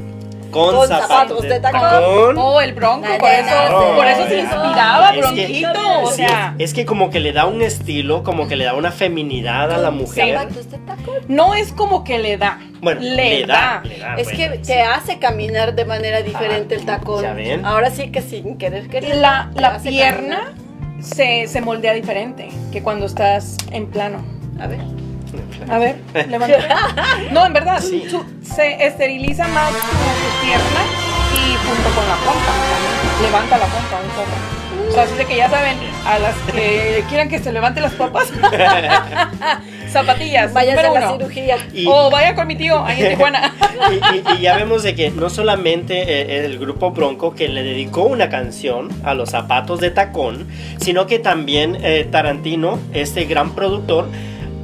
Con, 0.51 0.75
con 0.75 0.87
zapatos, 0.87 1.07
zapatos 1.09 1.41
de 1.43 1.59
tacón. 1.59 2.37
Oh, 2.37 2.61
el 2.61 2.73
bronco, 2.73 3.07
La 3.07 3.17
por 3.17 3.29
eso, 3.29 3.95
por 3.95 4.07
eso 4.07 4.27
se 4.27 4.39
inspiraba, 4.39 5.09
Es 5.09 5.15
que- 5.15 5.21
bronquito, 5.21 6.01
o 6.03 6.09
Sí, 6.11 6.15
sea, 6.17 6.55
es 6.57 6.73
que 6.73 6.85
como 6.85 7.09
que 7.09 7.19
le 7.19 7.33
da 7.33 7.45
un 7.45 7.61
estilo, 7.61 8.23
como 8.23 8.47
que 8.47 8.55
le 8.55 8.65
da 8.65 8.73
una 8.73 8.91
feminidad 8.91 9.71
a 9.71 9.77
la 9.77 9.91
mujer. 9.91 10.37
Zapatos 10.37 10.71
de 10.71 10.77
tacón. 10.79 11.15
no 11.27 11.53
es 11.55 11.71
como 11.73 12.03
que 12.03 12.19
le 12.19 12.37
da, 12.37 12.59
Bueno, 12.81 13.01
le, 13.01 13.45
da. 13.45 13.81
le 13.83 13.97
da, 13.99 14.15
Es 14.15 14.25
bueno, 14.25 14.37
que 14.37 14.55
sí. 14.57 14.61
te 14.73 14.81
hace 14.81 15.19
caminar 15.19 15.75
de 15.75 15.85
manera 15.85 16.21
diferente 16.21 16.75
Ah, 16.75 16.79
el 16.79 16.85
tacón. 16.85 17.23
¿ya 17.23 17.33
ven? 17.33 17.65
Ahora 17.65 17.89
sí 17.91 18.11
que 18.11 18.21
sin 18.21 18.57
querer 18.57 18.87
querer. 18.89 19.15
La, 19.17 19.51
la 19.55 19.77
pierna 19.79 20.53
se, 21.01 21.47
se 21.47 21.61
moldea 21.61 21.93
diferente 21.93 22.49
que 22.71 22.81
cuando 22.83 23.05
estás 23.05 23.55
en 23.71 23.87
plano. 23.87 24.23
A 24.59 24.67
ver. 24.67 24.79
A 25.69 25.77
ver, 25.77 25.95
levántate. 26.29 26.63
No, 27.31 27.45
en 27.45 27.53
verdad, 27.53 27.79
Sí. 27.81 28.05
su- 28.09 28.25
se 28.43 28.85
esteriliza 28.85 29.47
más 29.49 29.71
tu 29.71 30.45
pierna 30.45 30.81
y 31.33 31.55
junto 31.67 31.89
con 31.95 32.07
la 32.07 32.15
pompa. 32.15 32.53
Levanta 33.21 33.57
la 33.57 33.65
pompa 33.65 33.99
un 34.03 34.09
poco. 34.11 34.89
O 34.89 34.91
sea, 34.91 35.03
así 35.03 35.13
de 35.15 35.25
que 35.25 35.35
ya 35.35 35.47
saben, 35.49 35.77
a 36.05 36.17
las 36.17 36.35
que 36.51 37.03
quieran 37.09 37.29
que 37.29 37.37
se 37.37 37.51
levante 37.51 37.79
las 37.79 37.91
papas, 37.93 38.31
zapatillas, 39.91 40.51
Vayas 40.53 40.77
a 40.79 40.89
la 40.91 41.11
cirugía. 41.11 41.57
Y- 41.73 41.85
O 41.87 42.09
vaya 42.09 42.33
con 42.35 42.47
mi 42.47 42.55
tío 42.55 42.83
ahí 42.83 43.01
en 43.03 43.09
Tijuana. 43.09 43.53
y, 43.91 43.95
y- 44.17 44.37
y 44.37 44.41
ya 44.41 44.55
vemos 44.57 44.83
de 44.83 44.95
que 44.95 45.11
no 45.11 45.29
solamente 45.29 46.01
eh, 46.01 46.45
el 46.45 46.57
grupo 46.59 46.91
Bronco 46.91 47.35
que 47.35 47.47
le 47.49 47.63
dedicó 47.63 48.03
una 48.03 48.29
canción 48.29 48.89
a 49.03 49.13
los 49.13 49.29
zapatos 49.29 49.79
de 49.79 49.91
tacón, 49.91 50.47
sino 50.79 51.05
que 51.07 51.19
también 51.19 51.77
eh, 51.83 52.07
Tarantino, 52.09 52.79
este 52.93 53.25
gran 53.25 53.51
productor, 53.55 54.07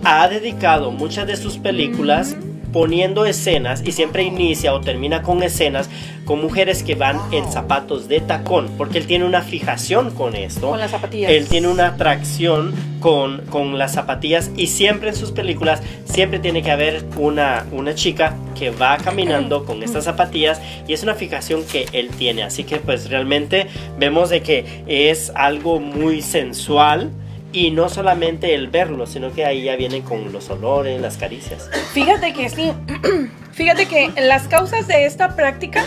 ha 0.06 0.28
dedicado 0.28 0.92
muchas 0.92 1.26
de 1.26 1.36
sus 1.36 1.58
películas 1.58 2.38
poniendo 2.72 3.26
escenas 3.26 3.82
y 3.84 3.92
siempre 3.92 4.22
inicia 4.22 4.74
o 4.74 4.82
termina 4.82 5.24
con 5.24 5.42
escenas 5.42 5.90
con 6.26 6.42
mujeres 6.42 6.84
que 6.84 6.94
van 6.94 7.20
en 7.32 7.52
zapatos 7.52 8.08
de 8.08 8.20
tacón, 8.20 8.70
porque 8.78 9.00
él 9.00 9.08
tiene 9.08 9.26
una 9.26 9.42
fijación 9.42 10.12
con 10.12 10.36
esto. 10.36 10.70
Con 10.70 10.80
las 10.80 10.92
zapatillas. 10.92 11.32
Él 11.32 11.48
tiene 11.48 11.70
una 11.70 11.88
atracción 11.88 12.74
con, 13.00 13.42
con 13.50 13.80
las 13.80 13.94
zapatillas 13.94 14.52
y 14.56 14.68
siempre 14.68 15.10
en 15.10 15.16
sus 15.16 15.32
películas 15.32 15.82
siempre 16.04 16.38
tiene 16.38 16.62
que 16.62 16.70
haber 16.70 17.04
una, 17.18 17.66
una 17.72 17.96
chica 17.96 18.36
que 18.58 18.70
va 18.70 18.98
caminando 18.98 19.66
con 19.66 19.82
estas 19.82 20.04
zapatillas 20.04 20.62
y 20.88 20.94
es 20.94 21.02
una 21.02 21.16
fijación 21.16 21.64
que 21.64 21.88
él 21.94 22.10
tiene. 22.10 22.44
Así 22.44 22.64
que 22.64 22.78
pues 22.78 23.10
realmente 23.10 23.68
vemos 23.98 24.30
de 24.30 24.42
que 24.42 24.84
es 24.86 25.32
algo 25.34 25.80
muy 25.80 26.22
sensual 26.22 27.10
y 27.56 27.72
no 27.72 27.88
solamente 27.88 28.54
el 28.54 28.68
verlo, 28.68 29.08
sino 29.08 29.32
que 29.32 29.46
ahí 29.46 29.64
ya 29.64 29.78
viene 29.78 30.02
con 30.02 30.34
los 30.34 30.50
olores, 30.50 31.00
las 31.00 31.16
caricias. 31.16 31.70
Fíjate 31.94 32.34
que 32.34 32.50
sí. 32.50 32.74
Fíjate 33.54 33.86
que 33.86 34.12
las 34.18 34.50
causas 34.50 34.88
de 34.88 35.06
esta 35.06 35.38
práctica. 35.38 35.86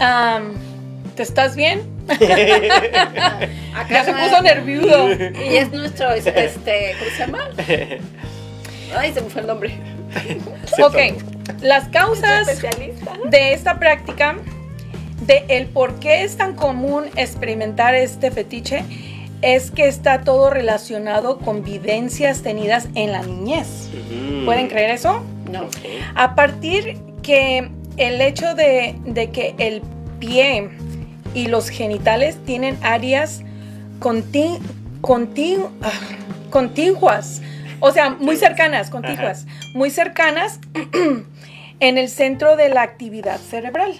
am, 0.00 0.54
¿Te 1.14 1.22
estás 1.22 1.54
bien? 1.54 1.82
Ya 3.90 4.04
se 4.04 4.12
puso 4.12 4.40
nervioso. 4.40 5.08
Y 5.10 5.56
es 5.56 5.70
nuestro, 5.72 6.12
este, 6.12 6.94
¿cómo 6.98 7.10
se 7.10 7.18
llama? 7.18 7.50
Ay, 8.96 9.12
se 9.12 9.20
me 9.20 9.28
fue 9.28 9.40
el 9.42 9.48
nombre. 9.48 9.76
Ok, 10.80 10.96
las 11.60 11.88
causas 11.88 12.46
de 13.24 13.52
esta 13.52 13.78
práctica, 13.78 14.36
de 15.22 15.44
el 15.48 15.66
por 15.66 15.98
qué 15.98 16.22
es 16.22 16.36
tan 16.36 16.54
común 16.54 17.06
experimentar 17.16 17.94
este 17.94 18.30
fetiche, 18.30 18.84
es 19.44 19.70
que 19.70 19.86
está 19.86 20.22
todo 20.22 20.48
relacionado 20.50 21.38
con 21.38 21.62
vivencias 21.62 22.42
tenidas 22.42 22.88
en 22.94 23.12
la 23.12 23.22
niñez. 23.22 23.90
¿Pueden 24.44 24.68
creer 24.68 24.90
eso? 24.90 25.22
No. 25.50 25.68
A 26.14 26.34
partir 26.34 26.98
que 27.22 27.68
el 27.98 28.20
hecho 28.20 28.54
de, 28.54 28.96
de 29.04 29.30
que 29.30 29.54
el 29.58 29.82
pie 30.18 30.70
y 31.34 31.46
los 31.48 31.68
genitales 31.68 32.38
tienen 32.46 32.78
áreas 32.82 33.42
conti- 34.00 34.58
conti- 35.02 35.58
ah, 35.82 35.90
contiguas, 36.50 37.42
o 37.80 37.90
sea, 37.92 38.10
muy 38.10 38.36
cercanas, 38.36 38.88
contiguas, 38.88 39.46
muy 39.74 39.90
cercanas 39.90 40.58
en 41.80 41.98
el 41.98 42.08
centro 42.08 42.56
de 42.56 42.70
la 42.70 42.82
actividad 42.82 43.38
cerebral. 43.38 43.92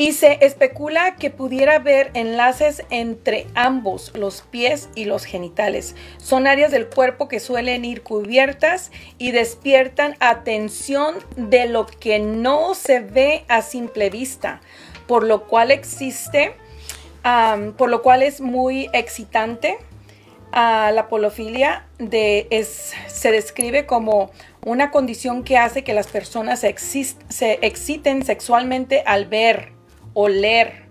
Y 0.00 0.14
se 0.14 0.38
especula 0.40 1.16
que 1.16 1.28
pudiera 1.28 1.74
haber 1.74 2.10
enlaces 2.14 2.84
entre 2.88 3.46
ambos, 3.54 4.16
los 4.16 4.40
pies 4.40 4.88
y 4.94 5.04
los 5.04 5.26
genitales. 5.26 5.94
Son 6.16 6.46
áreas 6.46 6.70
del 6.70 6.86
cuerpo 6.86 7.28
que 7.28 7.38
suelen 7.38 7.84
ir 7.84 8.02
cubiertas 8.02 8.92
y 9.18 9.32
despiertan 9.32 10.16
atención 10.18 11.16
de 11.36 11.66
lo 11.66 11.84
que 11.84 12.18
no 12.18 12.74
se 12.74 13.00
ve 13.00 13.44
a 13.48 13.60
simple 13.60 14.08
vista, 14.08 14.62
por 15.06 15.22
lo 15.22 15.46
cual 15.46 15.70
existe, 15.70 16.54
por 17.76 17.90
lo 17.90 18.00
cual 18.00 18.22
es 18.22 18.40
muy 18.40 18.88
excitante. 18.94 19.76
la 20.50 21.08
polofilia 21.10 21.86
de, 21.98 22.46
es, 22.48 22.94
se 23.06 23.32
describe 23.32 23.84
como 23.84 24.30
una 24.64 24.90
condición 24.90 25.44
que 25.44 25.58
hace 25.58 25.84
que 25.84 25.92
las 25.92 26.06
personas 26.06 26.60
se, 26.60 26.74
se 26.74 27.58
exciten 27.60 28.24
sexualmente 28.24 29.02
al 29.04 29.26
ver, 29.26 29.78
oler, 30.14 30.84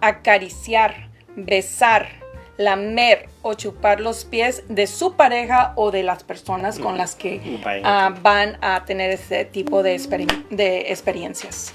acariciar, 0.00 1.08
besar, 1.36 2.08
lamer 2.56 3.28
o 3.42 3.54
chupar 3.54 4.00
los 4.00 4.24
pies 4.24 4.62
de 4.68 4.86
su 4.86 5.14
pareja 5.14 5.72
o 5.76 5.90
de 5.90 6.02
las 6.02 6.24
personas 6.24 6.78
con 6.78 6.96
las 6.96 7.14
que 7.14 7.60
Vaya. 7.62 7.82
ah, 7.84 8.14
van 8.22 8.56
a 8.62 8.84
tener 8.86 9.10
ese 9.10 9.44
tipo 9.44 9.82
de, 9.82 9.98
de 10.50 10.90
experiencias. 10.90 11.72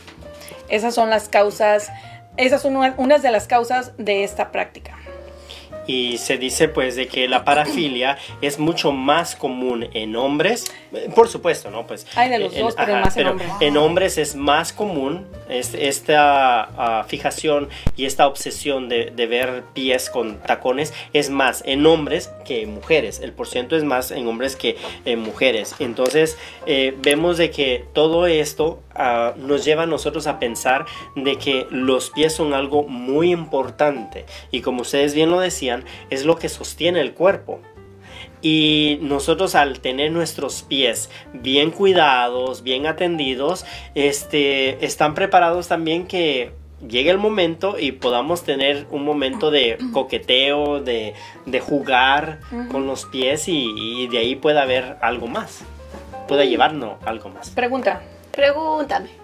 Esas 0.69 0.95
son 0.95 1.09
las 1.09 1.29
causas, 1.29 1.91
esas 2.37 2.61
son 2.61 2.77
una- 2.77 2.95
unas 2.97 3.21
de 3.21 3.29
las 3.31 3.45
causas 3.47 3.93
de 3.97 4.23
esta 4.23 4.51
práctica. 4.51 4.97
Y 5.91 6.17
se 6.19 6.37
dice 6.37 6.69
pues 6.69 6.95
de 6.95 7.07
que 7.07 7.27
la 7.27 7.43
parafilia 7.43 8.17
es 8.41 8.59
mucho 8.59 8.93
más 8.93 9.35
común 9.35 9.89
en 9.93 10.15
hombres, 10.15 10.71
por 11.15 11.27
supuesto, 11.27 11.69
¿no? 11.69 11.85
Pues 11.85 12.07
Hay 12.15 12.29
de 12.29 12.39
los 12.39 12.53
en- 12.55 12.61
dos, 12.61 12.75
pero 12.77 12.93
más 13.01 13.17
en 13.17 13.27
hombres. 13.27 13.49
en 13.59 13.75
hombres 13.77 14.17
es 14.17 14.35
más 14.35 14.71
común 14.71 15.25
es- 15.49 15.73
esta 15.73 16.61
ah, 16.77 17.03
fijación 17.07 17.67
y 17.97 18.05
esta 18.05 18.25
obsesión 18.27 18.87
de, 18.87 19.11
de 19.11 19.25
ver 19.27 19.63
pies 19.73 20.09
con 20.09 20.37
tacones 20.39 20.93
es 21.11 21.29
más 21.29 21.61
en 21.65 21.85
hombres 21.85 22.29
que 22.45 22.61
en 22.63 22.73
mujeres. 22.73 23.19
El 23.19 23.33
porciento 23.33 23.75
es 23.75 23.83
más 23.83 24.11
en 24.11 24.27
hombres 24.27 24.55
que 24.55 24.77
en 25.03 25.19
mujeres. 25.19 25.75
Entonces 25.79 26.37
eh, 26.67 26.95
vemos 27.01 27.37
de 27.37 27.51
que 27.51 27.83
todo 27.93 28.27
esto 28.27 28.81
ah, 28.95 29.33
nos 29.35 29.65
lleva 29.65 29.83
a 29.83 29.87
nosotros 29.87 30.25
a 30.27 30.39
pensar 30.39 30.85
de 31.17 31.37
que 31.37 31.67
los 31.69 32.11
pies 32.11 32.33
son 32.33 32.53
algo 32.53 32.83
muy 32.83 33.31
importante 33.31 34.25
y 34.51 34.61
como 34.61 34.81
ustedes 34.83 35.13
bien 35.13 35.29
lo 35.31 35.39
decían, 35.39 35.80
es 36.09 36.25
lo 36.25 36.35
que 36.37 36.49
sostiene 36.49 37.01
el 37.01 37.13
cuerpo. 37.13 37.59
Y 38.41 38.97
nosotros 39.01 39.53
al 39.55 39.79
tener 39.81 40.11
nuestros 40.11 40.63
pies 40.63 41.09
bien 41.33 41.71
cuidados, 41.71 42.63
bien 42.63 42.87
atendidos, 42.87 43.65
este, 43.93 44.83
están 44.83 45.13
preparados 45.13 45.67
también 45.67 46.07
que 46.07 46.51
llegue 46.87 47.11
el 47.11 47.19
momento 47.19 47.77
y 47.77 47.91
podamos 47.91 48.43
tener 48.43 48.87
un 48.89 49.05
momento 49.05 49.51
de 49.51 49.77
coqueteo, 49.93 50.79
de, 50.79 51.13
de 51.45 51.59
jugar 51.59 52.39
con 52.71 52.87
los 52.87 53.05
pies 53.05 53.47
y, 53.47 53.71
y 53.75 54.07
de 54.07 54.17
ahí 54.17 54.35
pueda 54.35 54.63
haber 54.63 54.97
algo 55.01 55.27
más. 55.27 55.63
Pueda 56.27 56.43
llevarnos 56.45 56.95
algo 57.05 57.29
más. 57.29 57.51
Pregunta, 57.51 58.01
Pregúntame. 58.31 59.20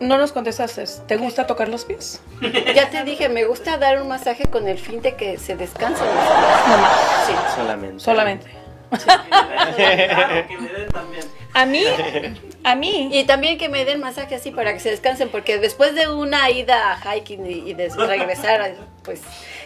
No 0.00 0.18
nos 0.18 0.32
contestaste, 0.32 0.84
¿te 1.06 1.16
gusta 1.16 1.46
tocar 1.46 1.68
los 1.68 1.84
pies? 1.84 2.20
Ya 2.74 2.90
te 2.90 3.02
dije, 3.04 3.28
me 3.28 3.44
gusta 3.44 3.78
dar 3.78 4.00
un 4.00 4.08
masaje 4.08 4.44
con 4.44 4.68
el 4.68 4.78
fin 4.78 5.00
de 5.02 5.14
que 5.14 5.38
se 5.38 5.56
descansen. 5.56 6.06
No 6.06 6.78
más, 6.78 7.26
Sí. 7.26 7.32
Solamente. 7.54 8.00
solamente. 8.00 8.50
Claro, 8.96 10.46
que 10.46 10.58
me 10.58 10.68
den 10.68 10.88
también. 10.92 11.24
A 11.54 11.66
mí, 11.66 11.84
a 12.64 12.74
mí, 12.74 13.08
Y 13.12 13.24
también 13.24 13.58
que 13.58 13.68
me 13.68 13.84
den 13.84 13.98
masaje 14.00 14.34
así 14.34 14.50
para 14.50 14.72
que 14.74 14.78
se 14.80 14.90
descansen, 14.90 15.28
porque 15.30 15.58
después 15.58 15.94
de 15.94 16.08
una 16.08 16.50
ida 16.50 16.92
a 16.92 17.16
hiking 17.16 17.46
y, 17.46 17.70
y 17.70 17.74
de 17.74 17.88
regresar, 17.88 18.74
pues 19.02 19.22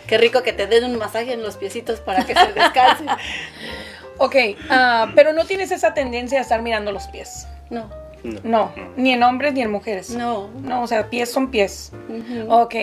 qué 0.07 0.17
rico 0.19 0.43
que 0.43 0.53
te 0.53 0.67
den 0.67 0.85
un 0.85 0.97
masaje 0.97 1.33
en 1.33 1.43
los 1.43 1.57
piecitos 1.57 2.01
para 2.01 2.25
que 2.25 2.35
se 2.35 2.53
descansen. 2.53 3.09
ok, 4.19 4.37
ah, 4.71 5.11
pero 5.15 5.33
no 5.33 5.45
tienes 5.45 5.71
esa 5.73 5.93
tendencia 5.93 6.39
a 6.39 6.43
estar 6.43 6.63
mirando 6.63 6.93
los 6.93 7.09
pies. 7.09 7.47
No, 7.71 7.91
No. 8.23 8.41
No, 8.43 8.73
ni 8.97 9.13
en 9.13 9.23
hombres 9.23 9.53
ni 9.55 9.63
en 9.63 9.71
mujeres. 9.71 10.11
no. 10.11 10.49
No, 10.63 10.83
o 10.83 10.87
sea, 10.87 11.09
pies 11.11 11.31
son 11.31 11.51
pies. 11.51 11.93
Ujú. 12.09 12.53
Ok, 12.53 12.75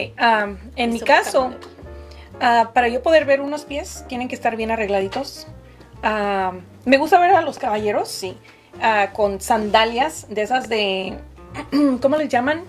en 0.76 0.94
mi 0.94 1.00
caso, 1.00 1.52
ah, 2.42 2.72
para 2.74 2.88
yo 2.88 3.02
poder 3.04 3.26
ver 3.26 3.42
unos 3.42 3.66
pies, 3.66 4.06
tienen 4.08 4.28
que 4.28 4.36
estar 4.36 4.56
bien 4.56 4.72
arregladitos. 4.72 5.48
Me 6.86 6.98
gusta 6.98 7.20
ver 7.20 7.32
a 7.32 7.42
los 7.42 7.60
caballeros, 7.60 8.08
sí, 8.10 8.38
ah, 8.82 9.10
con 9.14 9.42
sandalias 9.42 10.28
de 10.30 10.42
esas 10.42 10.70
de, 10.70 11.18
¿cómo 12.02 12.18
les 12.18 12.30
llaman? 12.30 12.62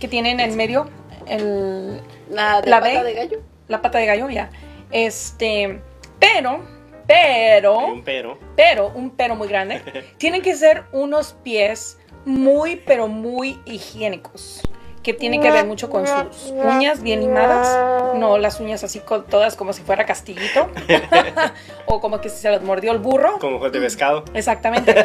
Que 0.00 0.08
tienen 0.08 0.40
en 0.40 0.56
medio 0.56 0.88
el, 1.26 2.00
La 2.30 2.60
de 2.60 2.70
¿La 2.70 2.80
pata 2.80 3.02
de 3.02 3.14
gallo. 3.14 3.40
la 3.68 3.82
pata 3.82 3.98
de 3.98 4.06
gallo, 4.06 4.28
ya. 4.28 4.50
Este, 4.90 5.80
pero, 6.20 6.60
pero, 7.06 7.78
un 7.78 8.04
pero. 8.04 8.38
pero, 8.54 8.88
un 8.94 9.10
pero 9.10 9.34
muy 9.34 9.48
grande, 9.48 9.82
tienen 10.18 10.40
que 10.42 10.54
ser 10.54 10.84
unos 10.92 11.34
pies 11.42 11.98
muy, 12.24 12.76
pero 12.76 13.08
muy 13.08 13.58
higiénicos. 13.64 14.62
Que 15.02 15.12
tienen 15.12 15.42
que 15.42 15.50
ver 15.50 15.66
mucho 15.66 15.90
con 15.90 16.06
sus 16.06 16.50
uñas 16.50 17.02
bien 17.02 17.20
limadas. 17.20 18.16
No 18.16 18.38
las 18.38 18.58
uñas 18.58 18.82
así 18.84 19.00
con 19.00 19.26
todas 19.26 19.54
como 19.54 19.74
si 19.74 19.82
fuera 19.82 20.06
castillito. 20.06 20.70
o 21.86 22.00
como 22.00 22.22
que 22.22 22.30
se 22.30 22.50
las 22.50 22.62
mordió 22.62 22.90
el 22.90 23.00
burro. 23.00 23.38
Como 23.38 23.68
de 23.68 23.80
pescado. 23.80 24.24
Exactamente. 24.32 24.94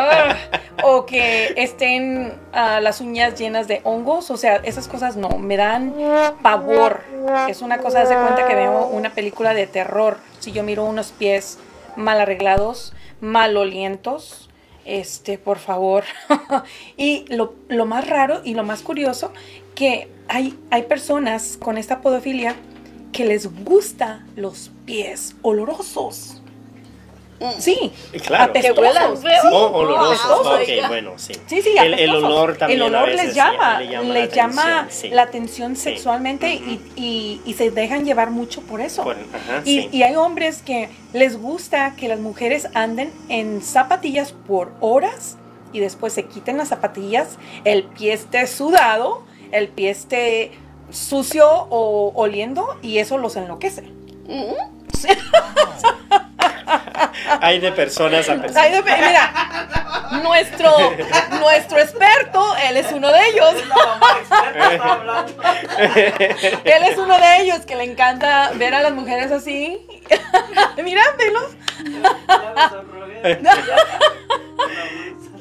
Ah, 0.00 0.36
o 0.84 1.06
que 1.06 1.54
estén 1.56 2.34
ah, 2.52 2.78
las 2.80 3.00
uñas 3.00 3.36
llenas 3.36 3.66
de 3.66 3.80
hongos. 3.84 4.30
O 4.30 4.36
sea, 4.36 4.56
esas 4.56 4.86
cosas 4.86 5.16
no, 5.16 5.30
me 5.30 5.56
dan 5.56 5.94
pavor. 6.42 7.00
Es 7.48 7.62
una 7.62 7.78
cosa, 7.78 8.02
haz 8.02 8.10
de 8.10 8.14
cuenta 8.14 8.46
que 8.46 8.54
veo 8.54 8.86
una 8.86 9.10
película 9.10 9.54
de 9.54 9.66
terror. 9.66 10.18
Si 10.38 10.52
yo 10.52 10.62
miro 10.62 10.84
unos 10.84 11.10
pies 11.10 11.58
mal 11.96 12.20
arreglados, 12.20 12.92
malolientos. 13.20 14.47
Este, 14.88 15.36
por 15.36 15.58
favor. 15.58 16.04
y 16.96 17.26
lo, 17.28 17.54
lo 17.68 17.84
más 17.84 18.08
raro 18.08 18.40
y 18.42 18.54
lo 18.54 18.64
más 18.64 18.80
curioso, 18.80 19.34
que 19.74 20.08
hay, 20.28 20.58
hay 20.70 20.84
personas 20.84 21.58
con 21.58 21.76
esta 21.76 22.00
podofilia 22.00 22.56
que 23.12 23.26
les 23.26 23.64
gusta 23.64 24.26
los 24.34 24.70
pies 24.86 25.36
olorosos. 25.42 26.40
Sí, 27.60 27.92
Y 28.12 28.18
Claro. 28.18 28.52
Que 28.52 28.62
feo. 28.62 28.74
Sí, 29.16 29.48
Oh, 29.52 29.66
olorosos. 29.66 30.20
apestosos. 30.24 30.46
Ok, 30.54 30.60
oiga. 30.68 30.88
bueno, 30.88 31.12
sí. 31.16 31.32
Sí, 31.46 31.62
sí, 31.62 31.74
el, 31.78 31.94
el 31.94 32.10
olor 32.14 32.56
también. 32.56 32.80
El 32.80 32.82
a 32.82 32.98
olor 32.98 33.06
veces, 33.10 33.24
les 33.26 33.32
sí, 33.34 33.36
llama, 33.40 33.80
le 33.80 34.02
les 34.12 34.32
llama, 34.32 34.86
sí. 34.90 35.08
la 35.10 35.22
atención 35.22 35.76
Sí. 35.76 35.82
sexualmente 35.82 36.52
y, 36.54 36.80
y- 36.96 37.40
y 37.44 37.54
se 37.54 37.70
dejan 37.70 38.04
llevar 38.04 38.30
mucho 38.30 38.60
por 38.62 38.80
eso. 38.80 39.04
Por- 39.04 39.16
ajá, 39.16 39.62
y, 39.64 39.82
sí. 39.82 39.88
y 39.92 40.02
hay 40.02 40.16
hombres 40.16 40.62
que 40.62 40.88
les 41.12 41.40
gusta 41.40 41.94
que 41.96 42.08
las 42.08 42.18
mujeres 42.18 42.68
anden 42.74 43.12
en 43.28 43.62
zapatillas 43.62 44.32
por 44.32 44.72
horas 44.80 45.36
y 45.72 45.80
después 45.80 46.12
se 46.12 46.24
quiten 46.24 46.56
las 46.56 46.68
zapatillas, 46.68 47.38
el 47.64 47.84
pie 47.84 48.14
esté 48.14 48.46
sudado, 48.46 49.22
el 49.52 49.68
pie 49.68 49.90
esté 49.90 50.52
sucio 50.90 51.48
o 51.48 52.12
oliendo 52.16 52.76
y 52.82 52.98
eso 52.98 53.16
los 53.18 53.36
enloquece. 53.36 53.82
Ujú. 54.28 54.56
Hay 57.40 57.60
de 57.60 57.72
personas 57.72 58.28
a 58.28 58.34
personas. 58.36 58.72
de- 58.72 58.82
mira, 58.82 59.32
nuestro, 60.22 60.70
nuestro 61.40 61.78
experto, 61.78 62.56
él 62.68 62.76
es 62.76 62.92
uno 62.92 63.10
de 63.12 63.26
ellos. 63.28 63.54
Él 66.64 66.82
es 66.84 66.98
uno 66.98 67.18
de 67.18 67.40
ellos 67.42 67.60
que 67.60 67.76
le 67.76 67.84
encanta 67.84 68.50
ver 68.54 68.74
a 68.74 68.82
las 68.82 68.92
mujeres 68.92 69.30
así. 69.32 69.78
Mira, 70.82 71.02
velos. 71.18 71.56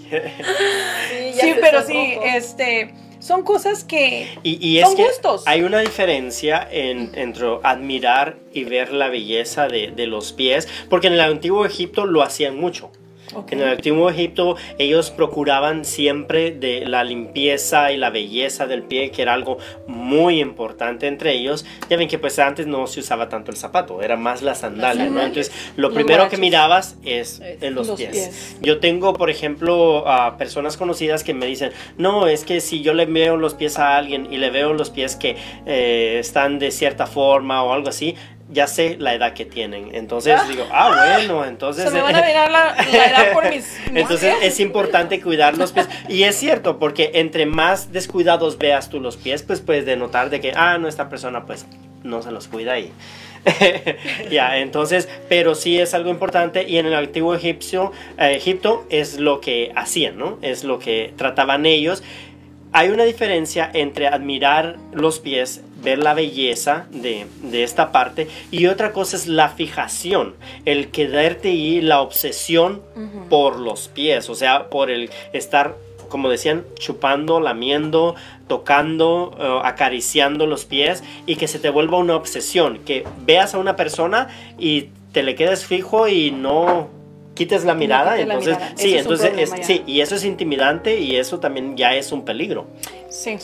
Sí, 0.09 1.33
ya 1.35 1.41
Sí, 1.41 1.55
pero 1.61 1.81
sí, 1.83 2.17
este, 2.23 2.93
son 3.27 3.43
cosas 3.43 3.83
que 3.83 4.27
Y, 4.43 4.65
y 4.65 4.79
es 4.79 4.87
son 4.87 4.95
que 4.95 5.03
gustos. 5.03 5.43
hay 5.45 5.61
una 5.63 5.79
diferencia 5.79 6.65
en, 6.71 7.11
entre 7.15 7.59
admirar 7.63 8.37
y 8.53 8.63
ver 8.63 8.93
la 8.93 9.09
belleza 9.09 9.67
de, 9.67 9.91
de 9.91 10.07
los 10.07 10.31
pies, 10.31 10.67
porque 10.89 11.07
en 11.07 11.13
el 11.13 11.21
antiguo 11.21 11.65
Egipto 11.65 12.05
lo 12.05 12.23
hacían 12.23 12.55
mucho. 12.57 12.89
Ok. 13.33 13.51
En 13.51 13.61
el 13.61 13.69
antiguo 13.69 14.09
Egipto 14.09 14.55
ellos 14.77 15.11
procuraban 15.11 15.85
siempre 15.85 16.51
de 16.51 16.85
la 16.85 17.03
limpieza 17.03 17.91
y 17.91 17.97
la 17.97 18.09
belleza 18.09 18.67
del 18.67 18.83
pie, 18.83 19.11
que 19.11 19.21
era 19.21 19.33
algo 19.33 19.57
muy 19.87 20.39
importante 20.39 21.07
entre 21.07 21.33
ellos. 21.33 21.65
Ya 21.89 21.97
ven 21.97 22.07
que 22.07 22.17
pues 22.19 22.39
antes 22.39 22.67
no 22.67 22.87
se 22.87 22.99
usaba 22.99 23.29
tanto 23.29 23.51
el 23.51 23.57
zapato, 23.57 24.01
era 24.01 24.15
más 24.15 24.41
la 24.41 24.55
sandalia, 24.55 25.09
¿no? 25.09 25.21
Entonces 25.21 25.51
lo 25.75 25.87
Los 25.89 25.93
primero 25.93 26.29
que 26.29 26.37
mirabas 26.37 26.97
es 27.03 27.39
Es 27.41 27.61
en 27.63 27.75
los, 27.75 27.87
los 27.87 27.97
pies. 27.97 28.11
pies. 28.11 28.57
Yo 28.61 28.79
tengo, 28.79 29.13
por 29.13 29.29
ejemplo, 29.29 30.07
a 30.07 30.37
personas 30.37 30.77
conocidas 30.77 31.23
que 31.23 31.33
me 31.33 31.45
dicen, 31.45 31.71
no, 31.97 32.27
es 32.27 32.43
que 32.45 32.61
si 32.61 32.81
yo 32.81 32.93
le 32.93 33.05
veo 33.05 33.37
los 33.37 33.53
pies 33.53 33.79
a 33.79 33.97
alguien 33.97 34.27
y 34.31 34.37
le 34.37 34.49
veo 34.49 34.73
los 34.73 34.89
pies 34.89 35.15
que 35.15 35.35
eh, 35.65 36.17
están 36.19 36.59
de 36.59 36.71
cierta 36.71 37.07
forma 37.07 37.63
o 37.63 37.73
algo 37.73 37.89
así, 37.89 38.15
ya 38.49 38.67
sé 38.67 38.95
la 38.99 39.13
edad 39.13 39.33
que 39.33 39.45
tienen. 39.45 39.93
Entonces 39.93 40.39
digo, 40.49 40.65
ah, 40.71 41.15
bueno, 41.17 41.45
entonces... 41.45 41.86
Se 41.86 41.91
me 41.91 42.01
van 42.01 42.15
a 42.15 42.21
mirar 42.25 42.51
la, 42.51 42.75
la 42.75 43.05
edad 43.05 43.33
por 43.33 43.49
mis... 43.49 43.77
Entonces 43.93 44.36
es 44.41 44.60
importante 44.60 45.21
cuidar 45.21 45.57
los 45.57 45.71
pies. 45.71 45.88
Y 46.07 46.23
es 46.23 46.36
cierto, 46.36 46.79
porque 46.79 47.12
entre 47.15 47.45
más 47.45 47.91
descuidados 47.91 48.57
veas 48.57 48.89
tú 48.89 48.99
los 48.99 49.17
pies, 49.17 49.43
pues 49.43 49.62
puedes 49.62 49.86
denotar 49.86 50.29
de 50.29 50.39
que, 50.39 50.53
ah, 50.55 50.77
no, 50.77 50.88
esta 50.88 51.10
persona 51.10 51.45
pues 51.45 51.65
no 52.03 52.21
se 52.21 52.31
los 52.31 52.47
cuida 52.47 52.79
y... 52.79 52.91
ya, 54.29 54.57
entonces, 54.57 55.07
pero 55.29 55.55
sí 55.55 55.79
es 55.79 55.93
algo 55.93 56.10
importante 56.10 56.67
y 56.67 56.79
en 56.79 56.86
el 56.86 56.93
antiguo 56.93 57.33
egipcio, 57.33 57.93
eh, 58.17 58.36
Egipto 58.36 58.86
es 58.89 59.19
lo 59.19 59.39
que 59.39 59.71
hacían, 59.75 60.17
¿no? 60.17 60.38
Es 60.41 60.65
lo 60.65 60.79
que 60.79 61.13
trataban 61.15 61.65
ellos. 61.65 62.03
Hay 62.73 62.89
una 62.89 63.05
diferencia 63.05 63.69
entre 63.73 64.07
admirar 64.07 64.77
los 64.91 65.19
pies, 65.19 65.63
ver 65.81 65.99
la 65.99 66.13
belleza 66.13 66.85
de, 66.91 67.25
de 67.43 67.63
esta 67.63 67.91
parte 67.91 68.27
y 68.51 68.65
otra 68.67 68.91
cosa 68.93 69.15
es 69.15 69.27
la 69.27 69.49
fijación, 69.49 70.35
el 70.65 70.89
quedarte 70.89 71.49
y 71.51 71.81
la 71.81 72.01
obsesión 72.01 72.81
por 73.29 73.59
los 73.59 73.87
pies, 73.87 74.29
o 74.29 74.35
sea, 74.35 74.69
por 74.69 74.89
el 74.89 75.09
estar 75.33 75.75
como 76.09 76.29
decían, 76.29 76.63
chupando, 76.79 77.41
lamiendo, 77.41 78.15
tocando, 78.47 79.35
eh, 79.37 79.59
acariciando 79.67 80.47
los 80.47 80.63
pies 80.63 81.03
y 81.25 81.35
que 81.35 81.49
se 81.49 81.59
te 81.59 81.69
vuelva 81.69 81.97
una 81.97 82.15
obsesión, 82.15 82.79
que 82.85 83.03
veas 83.25 83.53
a 83.53 83.57
una 83.57 83.75
persona 83.75 84.29
y 84.57 84.89
te 85.11 85.21
le 85.21 85.35
quedes 85.35 85.65
fijo 85.65 86.07
y 86.07 86.31
no 86.31 86.87
quites 87.35 87.65
la 87.65 87.73
mirada, 87.75 88.15
la 88.15 88.21
entonces 88.21 88.55
mirada. 88.57 88.73
sí, 88.77 88.95
Eso 88.95 88.99
es 88.99 89.05
un 89.05 89.11
entonces 89.13 89.27
problema 89.31 89.55
es- 89.57 89.67
sí, 89.67 89.83
y 89.85 89.99
eso 89.99 90.15
es 90.15 90.23
intimidante 90.23 90.97
y 90.99 91.17
eso 91.17 91.39
también 91.39 91.75
ya 91.75 91.93
es 91.93 92.11
un 92.13 92.23
peligro. 92.23 92.67
Sí. 93.09 93.35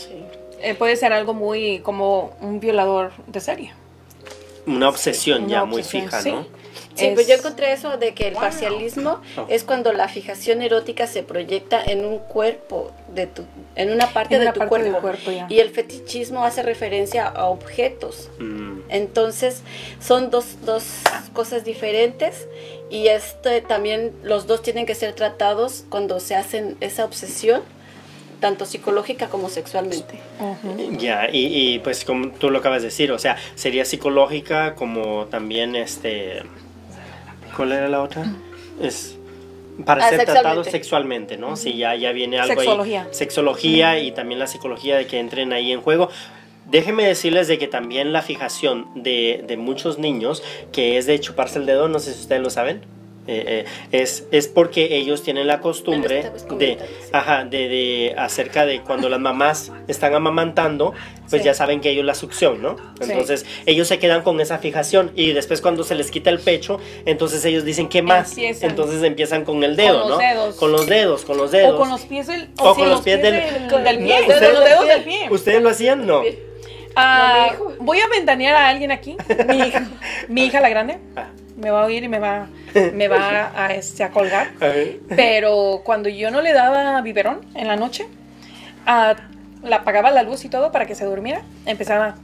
Eh, 0.63 0.76
puede 0.76 0.95
ser 0.95 1.13
algo 1.13 1.34
muy 1.34 1.80
como 1.80 2.36
un 2.41 2.60
violador 2.60 3.12
de 3.28 3.39
serie. 3.39 3.73
Una 4.65 4.88
obsesión 4.89 5.43
Una 5.43 5.49
ya 5.52 5.65
muy 5.65 5.80
obsesión, 5.82 6.04
fija, 6.06 6.21
sí. 6.21 6.32
¿no? 6.32 6.47
Sí, 6.95 7.08
Es- 7.08 7.13
pues 7.15 7.28
yo 7.28 7.34
encontré 7.34 7.73
eso 7.73 7.97
de 7.97 8.13
que 8.13 8.28
el 8.28 8.36
parcialismo 8.36 9.19
Oh. 9.36 9.45
es 9.49 9.63
cuando 9.63 9.91
la 9.93 10.08
fijación 10.08 10.62
erótica 10.62 11.06
se 11.08 11.23
proyecta 11.23 11.84
en 11.84 12.06
un 12.06 12.19
cuerpo 12.19 12.91
de 13.13 13.26
tu, 13.28 13.43
en 13.76 13.91
una 13.91 14.08
parte 14.13 14.36
En 14.36 14.41
de 14.41 14.45
una 14.47 14.54
tu 14.54 14.60
parte 14.60 14.69
cuerpo. 14.69 14.91
del 14.91 15.02
cuerpo, 15.02 15.32
ya. 15.32 15.47
y 15.49 15.60
el 15.60 15.69
fetichismo 15.71 16.45
hace 16.45 16.62
referencia 16.63 17.28
a 17.28 17.45
objetos. 17.47 18.30
Mm, 18.39 18.82
Entonces 18.89 19.63
son 19.99 20.30
dos, 20.30 20.58
dos 20.65 20.84
cosas 21.34 21.63
diferentes 21.65 22.47
y 22.91 23.08
este 23.08 23.62
también 23.62 24.13
los 24.23 24.45
dos 24.45 24.62
tienen 24.62 24.86
que 24.86 24.93
ser 24.95 25.13
tratados 25.13 25.84
cuando 25.89 26.19
se 26.19 26.36
hacen 26.36 26.78
esa 26.80 27.06
obsesión, 27.06 27.63
tanto 28.44 28.66
psicológica 28.66 29.30
como 29.30 29.48
sexualmente. 29.50 30.20
Ya, 31.00 31.30
y, 31.32 31.46
y, 31.76 31.80
pues 31.80 32.04
como 32.04 32.30
tú 32.32 32.50
lo 32.52 32.60
acabas 32.60 32.82
de 32.82 32.90
decir, 32.90 33.12
o 33.14 33.18
sea, 33.18 33.38
sería 33.56 33.86
psicológica 33.86 34.76
como 34.76 35.26
también 35.28 35.76
este... 35.78 36.44
¿Cuál 37.56 37.72
era 37.72 37.88
la 37.88 38.02
otra? 38.02 38.26
Es 38.82 39.18
para 39.86 40.06
Ah, 40.06 40.10
ser 40.10 40.20
sexualmente. 40.20 40.42
tratados 40.42 40.68
sexualmente, 40.68 41.38
¿no? 41.38 41.56
Si 41.56 41.78
ya, 41.78 41.96
ya 41.96 42.12
viene 42.12 42.38
algo 42.40 42.60
Sexología. 42.62 43.04
ahí. 43.04 43.08
Sexología 43.12 44.00
y 44.00 44.12
también 44.12 44.40
la 44.40 44.48
psicología 44.48 44.98
de 44.98 45.08
que 45.08 45.20
entren 45.20 45.54
ahí 45.54 45.72
en 45.72 45.82
juego. 45.82 46.10
Déjenme 46.70 47.06
decirles 47.06 47.48
de 47.48 47.58
que 47.58 47.68
también 47.68 48.12
la 48.14 48.22
fijación 48.22 48.88
de, 48.96 49.44
de 49.48 49.56
muchos 49.58 50.00
niños, 50.00 50.44
que 50.74 50.98
es 50.98 51.06
de 51.06 51.18
chuparse 51.20 51.60
el 51.60 51.66
dedo, 51.66 51.88
no 51.88 52.00
sé 52.00 52.14
si 52.14 52.20
ustedes 52.22 52.42
lo 52.42 52.50
saben, 52.50 52.82
eh, 53.28 53.66
eh, 53.66 54.02
es, 54.02 54.26
es 54.32 54.48
porque 54.48 54.96
ellos 54.98 55.24
tienen 55.24 55.48
la 55.48 55.60
costumbre 55.62 56.32
de, 56.58 56.78
ajá, 57.12 57.46
de, 57.46 57.68
de 57.70 58.16
acerca 58.18 58.66
de 58.66 58.82
cuando 58.82 59.08
las 59.10 59.20
mamás 59.20 59.72
están 59.88 60.14
amamantando, 60.14 60.94
pues 61.30 61.42
Sí. 61.42 61.46
ya 61.46 61.54
saben 61.54 61.80
que 61.82 61.90
ellos 61.90 62.06
la 62.06 62.16
succión, 62.16 62.62
¿no? 62.62 62.76
Sí. 63.02 63.12
Entonces 63.12 63.46
ellos 63.66 63.88
se 63.88 63.98
quedan 64.00 64.22
con 64.24 64.40
esa 64.42 64.58
fijación 64.60 65.12
y 65.16 65.32
después 65.32 65.62
cuando 65.62 65.84
se 65.84 65.96
les 65.96 66.12
quita 66.12 66.30
el 66.30 66.40
pecho, 66.40 66.80
entonces 67.06 67.44
ellos 67.46 67.64
dicen, 67.64 67.88
¿qué 67.90 68.02
más? 68.02 68.30
Empiezan. 68.32 68.70
Entonces 68.72 69.02
empiezan 69.04 69.46
con 69.46 69.64
el 69.64 69.76
dedo, 69.76 70.02
Con 70.02 70.10
los 70.10 70.18
¿no? 70.20 70.28
dedos. 70.28 70.56
Con 70.56 70.72
los 70.72 70.86
dedos, 70.88 71.26
con 71.26 71.38
los 71.38 71.52
dedos. 71.52 71.74
O 71.74 71.78
con 71.78 71.90
los 71.90 72.02
pies 72.02 72.28
del, 72.28 72.50
O 72.60 72.76
con 72.76 72.90
los 72.90 73.02
pies 73.02 73.22
del- 73.22 73.34
del, 73.34 73.44
pie. 73.44 73.68
Con 73.70 73.84
los 73.84 74.40
con 74.40 74.54
los 74.54 74.64
dedos 74.66 74.88
del 74.88 75.04
pie. 75.04 75.28
¿Ustedes 75.30 75.62
lo 75.64 75.70
hacían? 75.70 76.06
No. 76.06 76.22
Ah, 76.96 77.54
No, 77.58 77.74
voy 77.80 78.00
a 78.00 78.08
ventanear 78.08 78.56
a 78.56 78.68
alguien 78.70 78.92
aquí. 78.92 79.18
Mi 79.48 79.58
hija, 79.68 79.88
mi 80.28 80.46
hija 80.46 80.62
la 80.62 80.70
grande 80.70 81.00
Ah, 81.16 81.28
me 81.58 81.72
va 81.72 81.84
a 81.84 81.86
oír 81.86 82.04
y 82.04 82.08
me 82.08 82.20
va, 82.20 82.48
me 82.94 83.08
va 83.08 83.52
a, 83.56 83.74
este, 83.74 84.04
a 84.04 84.12
colgar. 84.12 84.52
a. 84.60 84.72
Pero 85.16 85.82
cuando 85.84 86.10
yo 86.10 86.32
no 86.32 86.42
le 86.42 86.54
daba 86.54 87.02
biberón 87.02 87.42
en 87.56 87.68
la 87.68 87.76
noche, 87.76 88.06
ah, 88.86 89.16
la 89.63 89.78
apagaba 89.78 90.12
la 90.12 90.24
luz 90.24 90.46
y 90.46 90.50
todo 90.50 90.72
para 90.72 90.86
que 90.86 90.96
se 90.96 91.06
durmiera, 91.06 91.42
empezaba 91.66 92.16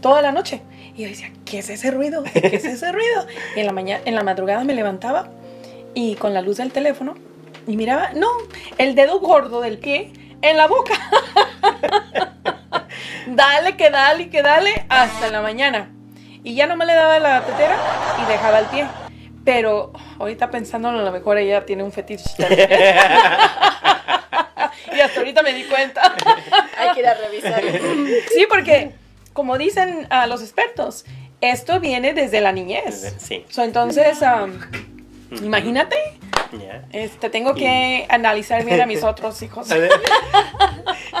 toda 0.00 0.22
la 0.22 0.32
noche. 0.32 0.62
Y 0.94 1.02
yo 1.02 1.08
decía, 1.08 1.32
¿qué 1.44 1.60
es 1.60 1.70
ese 1.70 1.90
ruido? 1.90 2.22
¿Qué 2.32 2.56
es 2.56 2.64
ese 2.64 2.92
ruido? 2.92 3.26
Y 3.56 3.60
en 3.60 3.66
la 3.66 3.72
mañana, 3.72 4.02
en 4.04 4.14
la 4.14 4.22
madrugada 4.22 4.64
me 4.64 4.74
levantaba 4.74 5.30
y 5.94 6.16
con 6.16 6.34
la 6.34 6.42
luz 6.42 6.58
del 6.58 6.72
teléfono 6.72 7.14
y 7.66 7.76
miraba, 7.76 8.10
no, 8.14 8.28
el 8.78 8.94
dedo 8.94 9.20
gordo 9.20 9.60
del 9.60 9.78
pie 9.78 10.12
en 10.42 10.56
la 10.56 10.66
boca. 10.66 10.94
dale, 13.26 13.76
que 13.76 13.90
dale, 13.90 14.28
que 14.28 14.42
dale, 14.42 14.84
hasta 14.88 15.30
la 15.30 15.40
mañana. 15.40 15.90
Y 16.44 16.54
ya 16.54 16.66
no 16.66 16.76
me 16.76 16.86
le 16.86 16.94
daba 16.94 17.18
la 17.18 17.44
tetera 17.44 17.76
y 18.22 18.26
dejaba 18.30 18.60
el 18.60 18.66
pie. 18.66 18.86
Pero 19.44 19.92
ahorita 20.18 20.50
pensándolo, 20.50 21.00
a 21.00 21.02
lo 21.02 21.12
mejor 21.12 21.38
ella 21.38 21.64
tiene 21.64 21.82
un 21.82 21.92
fetiche. 21.92 22.30
y 22.38 22.42
hasta 25.00 25.18
ahorita 25.18 25.42
me 25.42 25.52
di 25.52 25.64
cuenta. 25.64 26.14
Hay 26.78 26.92
que 26.94 27.00
ir 27.00 27.06
a 27.06 27.14
revisar. 27.14 27.62
sí, 28.32 28.46
porque 28.48 28.92
como 29.32 29.58
dicen 29.58 30.06
a 30.10 30.26
los 30.26 30.42
expertos, 30.42 31.04
esto 31.40 31.80
viene 31.80 32.14
desde 32.14 32.40
la 32.40 32.52
niñez. 32.52 33.16
Sí. 33.18 33.44
So, 33.48 33.64
entonces, 33.64 34.22
am, 34.22 34.60
imagínate, 35.42 35.96
Ya. 36.60 36.84
este, 36.92 37.30
tengo 37.30 37.54
que 37.54 38.06
analizar 38.08 38.64
bien 38.64 38.80
a 38.80 38.86
mis 38.86 39.02
otros 39.04 39.40
hijos. 39.42 39.68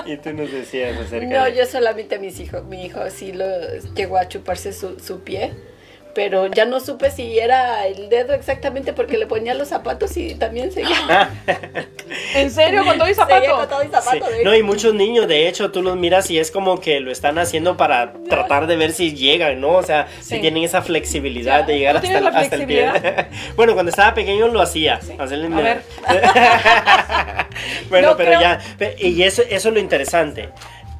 Y 0.06 0.16
tú 0.16 0.32
nos 0.32 0.50
decías 0.50 0.98
acerca 0.98 1.26
No, 1.28 1.44
de... 1.44 1.54
yo 1.54 1.66
solamente 1.66 2.16
a 2.16 2.18
mis 2.18 2.40
hijos. 2.40 2.64
Mi 2.64 2.86
hijo 2.86 3.08
sí 3.10 3.32
lo 3.32 3.44
llegó 3.94 4.16
a 4.16 4.26
chuparse 4.26 4.72
su, 4.72 4.98
su 4.98 5.20
pie, 5.20 5.52
pero 6.14 6.46
ya 6.48 6.64
no 6.64 6.80
supe 6.80 7.10
si 7.10 7.38
era 7.38 7.86
el 7.86 8.08
dedo 8.08 8.34
exactamente 8.34 8.92
porque 8.92 9.16
le 9.18 9.26
ponía 9.26 9.54
los 9.54 9.68
zapatos 9.68 10.16
y 10.16 10.34
también 10.34 10.70
seguía, 10.72 11.30
¿En 12.34 12.50
serio? 12.50 12.84
¿Con 12.84 12.98
todo 12.98 13.08
y 13.08 13.14
seguía 13.14 13.26
con 13.50 13.60
zapato? 13.60 13.68
todo 13.68 13.82
y 13.82 13.86
Sí. 13.86 13.92
zapato. 13.92 14.26
No, 14.44 14.54
y 14.54 14.62
muchos 14.62 14.94
niños, 14.94 15.26
de 15.28 15.48
hecho, 15.48 15.70
tú 15.70 15.82
los 15.82 15.96
miras 15.96 16.30
y 16.30 16.38
es 16.38 16.50
como 16.50 16.80
que 16.80 17.00
lo 17.00 17.10
están 17.10 17.38
haciendo 17.38 17.76
para 17.76 18.12
tratar 18.28 18.66
de 18.66 18.76
ver 18.76 18.92
si 18.92 19.14
llegan, 19.14 19.60
¿no? 19.60 19.70
O 19.72 19.82
sea, 19.82 20.08
si 20.20 20.34
Sí. 20.36 20.40
tienen 20.40 20.62
esa 20.64 20.82
flexibilidad 20.82 21.64
de 21.64 21.78
llegar 21.78 22.00
¿Tú 22.00 22.06
hasta, 22.06 22.20
la 22.20 22.30
hasta 22.30 22.56
el 22.56 22.66
pie. 22.66 22.90
bueno, 23.56 23.74
cuando 23.74 23.90
estaba 23.90 24.14
pequeño 24.14 24.48
lo 24.48 24.60
hacía. 24.60 25.00
Hacerle- 25.18 25.52
A 25.52 25.60
ver. 25.60 25.82
bueno, 27.88 28.10
No 28.10 28.16
pero 28.16 28.30
creo- 28.38 28.40
ya, 28.40 28.60
y 28.98 29.22
eso, 29.22 29.42
eso 29.48 29.68
es 29.68 29.74
lo 29.74 29.80
interesante. 29.80 30.48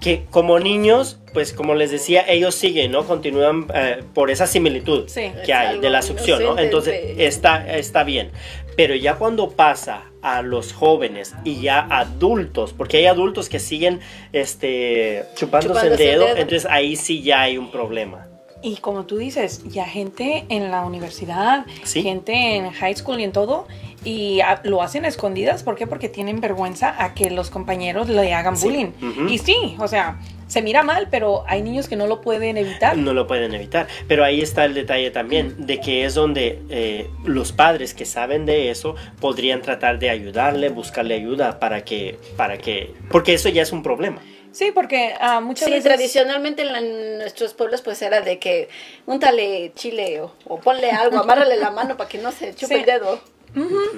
Que 0.03 0.25
como 0.31 0.59
niños, 0.59 1.19
pues 1.33 1.53
como 1.53 1.75
les 1.75 1.91
decía, 1.91 2.25
ellos 2.29 2.55
siguen, 2.55 2.91
¿no? 2.91 3.05
Continúan 3.05 3.67
eh, 3.75 4.03
por 4.15 4.31
esa 4.31 4.47
similitud 4.47 5.05
Sí. 5.09 5.31
que 5.47 5.55
hay 5.55 5.79
de 5.79 5.91
la 5.91 6.03
succión, 6.03 6.43
¿no? 6.43 6.59
Entonces, 6.59 7.17
de- 7.17 7.27
está, 7.27 7.77
está 7.77 8.03
bien. 8.03 8.31
Pero 8.77 8.95
ya 8.97 9.15
cuando 9.17 9.51
pasa 9.51 10.03
a 10.23 10.43
los 10.43 10.73
jóvenes 10.73 11.35
y 11.45 11.61
ya 11.61 11.81
adultos, 11.91 12.73
porque 12.73 12.97
hay 12.99 13.07
adultos 13.07 13.49
que 13.49 13.59
siguen 13.61 14.01
este, 14.33 15.25
chupándose, 15.37 15.87
el, 15.87 15.93
Chupándose 15.93 15.93
el 15.93 15.97
dedo, 16.19 16.25
dedo. 16.27 16.37
entonces 16.37 16.67
ahí 16.71 16.97
sí 16.97 17.23
ya 17.23 17.43
hay 17.43 17.59
un 17.59 17.71
problema. 17.71 18.27
Y 18.65 18.77
como 18.77 19.07
tú 19.07 19.17
dices, 19.19 19.63
ya 19.69 19.85
gente 19.87 20.45
en 20.49 20.71
la 20.71 20.85
universidad, 20.85 21.67
Sí. 21.85 22.03
gente 22.03 22.33
en 22.57 22.71
high 22.71 22.95
school 22.97 23.19
y 23.21 23.25
en 23.25 23.33
todo, 23.33 23.67
y 24.05 24.41
a- 24.41 24.61
lo 24.65 24.83
hacen 24.83 25.05
a 25.05 25.09
escondidas. 25.09 25.63
¿Por 25.63 25.77
qué? 25.77 25.87
Porque 25.87 26.09
tienen 26.09 26.41
vergüenza 26.41 26.95
a 27.03 27.15
que 27.15 27.31
los 27.31 27.51
compañeros 27.51 28.09
le 28.09 28.35
hagan 28.35 28.57
Sí. 28.57 28.67
bullying. 28.67 28.93
Ujú. 29.03 29.29
Y 29.29 29.39
sí, 29.39 29.77
o 29.79 29.89
sea, 29.89 30.19
se 30.49 30.61
mira 30.61 30.83
mal, 30.83 31.09
pero 31.11 31.45
hay 31.47 31.63
niños 31.63 31.89
que 31.89 31.97
no 31.97 32.07
lo 32.07 32.21
pueden 32.21 32.57
evitar. 32.59 32.97
No 32.97 33.15
lo 33.15 33.27
pueden 33.27 33.55
evitar. 33.55 33.87
Pero 34.09 34.25
ahí 34.25 34.41
está 34.43 34.65
el 34.67 34.75
detalle 34.75 35.11
también, 35.11 35.67
de 35.67 35.81
que 35.81 36.05
es 36.05 36.15
donde 36.15 36.61
eh, 36.69 37.09
los 37.25 37.53
padres 37.53 37.95
que 37.95 38.05
saben 38.05 38.45
de 38.45 38.71
eso 38.71 38.95
podrían 39.21 39.63
tratar 39.63 39.99
de 39.99 40.11
ayudarle, 40.11 40.69
buscarle 40.69 41.15
ayuda 41.15 41.59
para 41.59 41.85
que, 41.85 42.19
para 42.37 42.59
que, 42.59 42.93
porque 43.11 43.35
eso 43.35 43.49
ya 43.49 43.63
es 43.63 43.73
un 43.73 43.83
problema. 43.83 44.21
Sí, 44.51 44.71
porque 44.75 45.15
ah, 45.19 45.41
muchas 45.41 45.65
Sí, 45.65 45.71
veces... 45.71 45.85
tradicionalmente 45.85 46.61
en, 46.61 46.73
la- 46.73 46.79
en 46.81 47.17
nuestros 47.19 47.55
pueblos 47.55 47.81
pues 47.81 48.03
era 48.03 48.21
de 48.21 48.39
que 48.39 48.69
úntale 49.07 49.73
chile 49.75 50.21
o, 50.21 50.35
o 50.47 50.61
ponle 50.61 50.91
algo, 50.91 51.19
amárrale 51.19 51.57
la 51.57 51.71
mano 51.71 51.97
para 51.97 52.09
que 52.11 52.19
no 52.19 52.31
se 52.33 52.55
chupe 52.55 52.75
Sí. 52.75 52.81
el 52.81 52.85
dedo. 52.85 53.19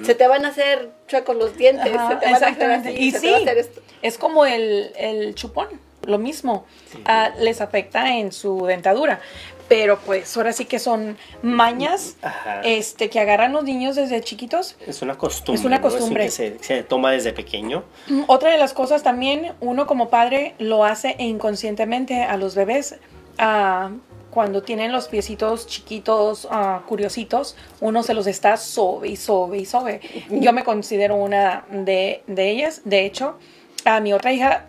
Se 0.03 0.15
te 0.15 0.27
van 0.27 0.45
a 0.45 0.49
hacer 0.49 0.91
chuecos 1.07 1.35
los 1.35 1.57
dientes, 1.57 1.93
Ajá, 1.95 2.09
se 2.09 2.15
te 2.17 2.25
van 2.25 2.33
a 2.33 2.37
hacer 2.37 2.49
exactamente. 2.49 2.89
así, 2.89 2.97
Y 3.03 3.11
se 3.11 3.19
sí, 3.19 3.25
te 3.27 3.31
va 3.31 3.37
a 3.37 3.41
hacer 3.41 3.57
esto. 3.59 3.81
es 4.01 4.17
como 4.17 4.45
el, 4.45 4.91
el 4.97 5.35
chupón, 5.35 5.67
lo 6.05 6.17
mismo. 6.17 6.65
Ah, 7.05 7.31
les 7.39 7.61
afecta 7.61 8.15
en 8.17 8.31
su 8.31 8.65
dentadura. 8.65 9.19
Pero 9.67 9.97
pues 9.97 10.37
ahora 10.37 10.53
sí 10.53 10.65
que 10.65 10.77
son 10.77 11.17
mañas 11.41 12.17
Ajá. 12.21 12.61
este, 12.61 13.09
que 13.09 13.19
agarran 13.19 13.51
los 13.51 13.63
niños 13.63 13.95
desde 13.95 14.21
chiquitos. 14.21 14.75
Es 14.85 15.01
una 15.01 15.17
costumbre. 15.17 15.59
Es 15.59 15.65
una 15.65 15.77
¿no? 15.77 15.81
costumbre. 15.81 16.25
que 16.25 16.31
se, 16.31 16.59
se 16.63 16.83
toma 16.83 17.09
desde 17.11 17.33
pequeño. 17.33 17.83
Mm, 18.07 18.25
Otra 18.27 18.51
de 18.51 18.59
las 18.59 18.73
cosas 18.73 19.01
también, 19.01 19.53
uno 19.61 19.87
como 19.87 20.09
padre 20.09 20.53
lo 20.59 20.85
hace 20.85 21.15
inconscientemente 21.17 22.21
a 22.21 22.37
los 22.37 22.53
bebés. 22.53 22.97
ah, 23.39 23.89
cuando 24.35 24.61
tienen 24.61 24.91
los 24.91 25.07
piecitos 25.07 25.65
chiquitos, 25.65 26.47
ah, 26.51 26.81
curiositos, 26.87 27.55
uno 27.79 28.03
se 28.03 28.13
los 28.13 28.27
está 28.27 28.57
sobe 28.57 29.07
y 29.07 29.15
sobe 29.15 29.57
y 29.57 29.65
sobe. 29.65 30.01
Yo 30.29 30.53
me 30.53 30.63
considero 30.63 31.15
una 31.15 31.65
de, 31.71 32.21
de 32.27 32.51
ellas. 32.51 32.81
De 32.85 33.05
hecho, 33.05 33.39
a 33.85 33.99
mi 34.01 34.13
otra 34.13 34.31
hija 34.33 34.65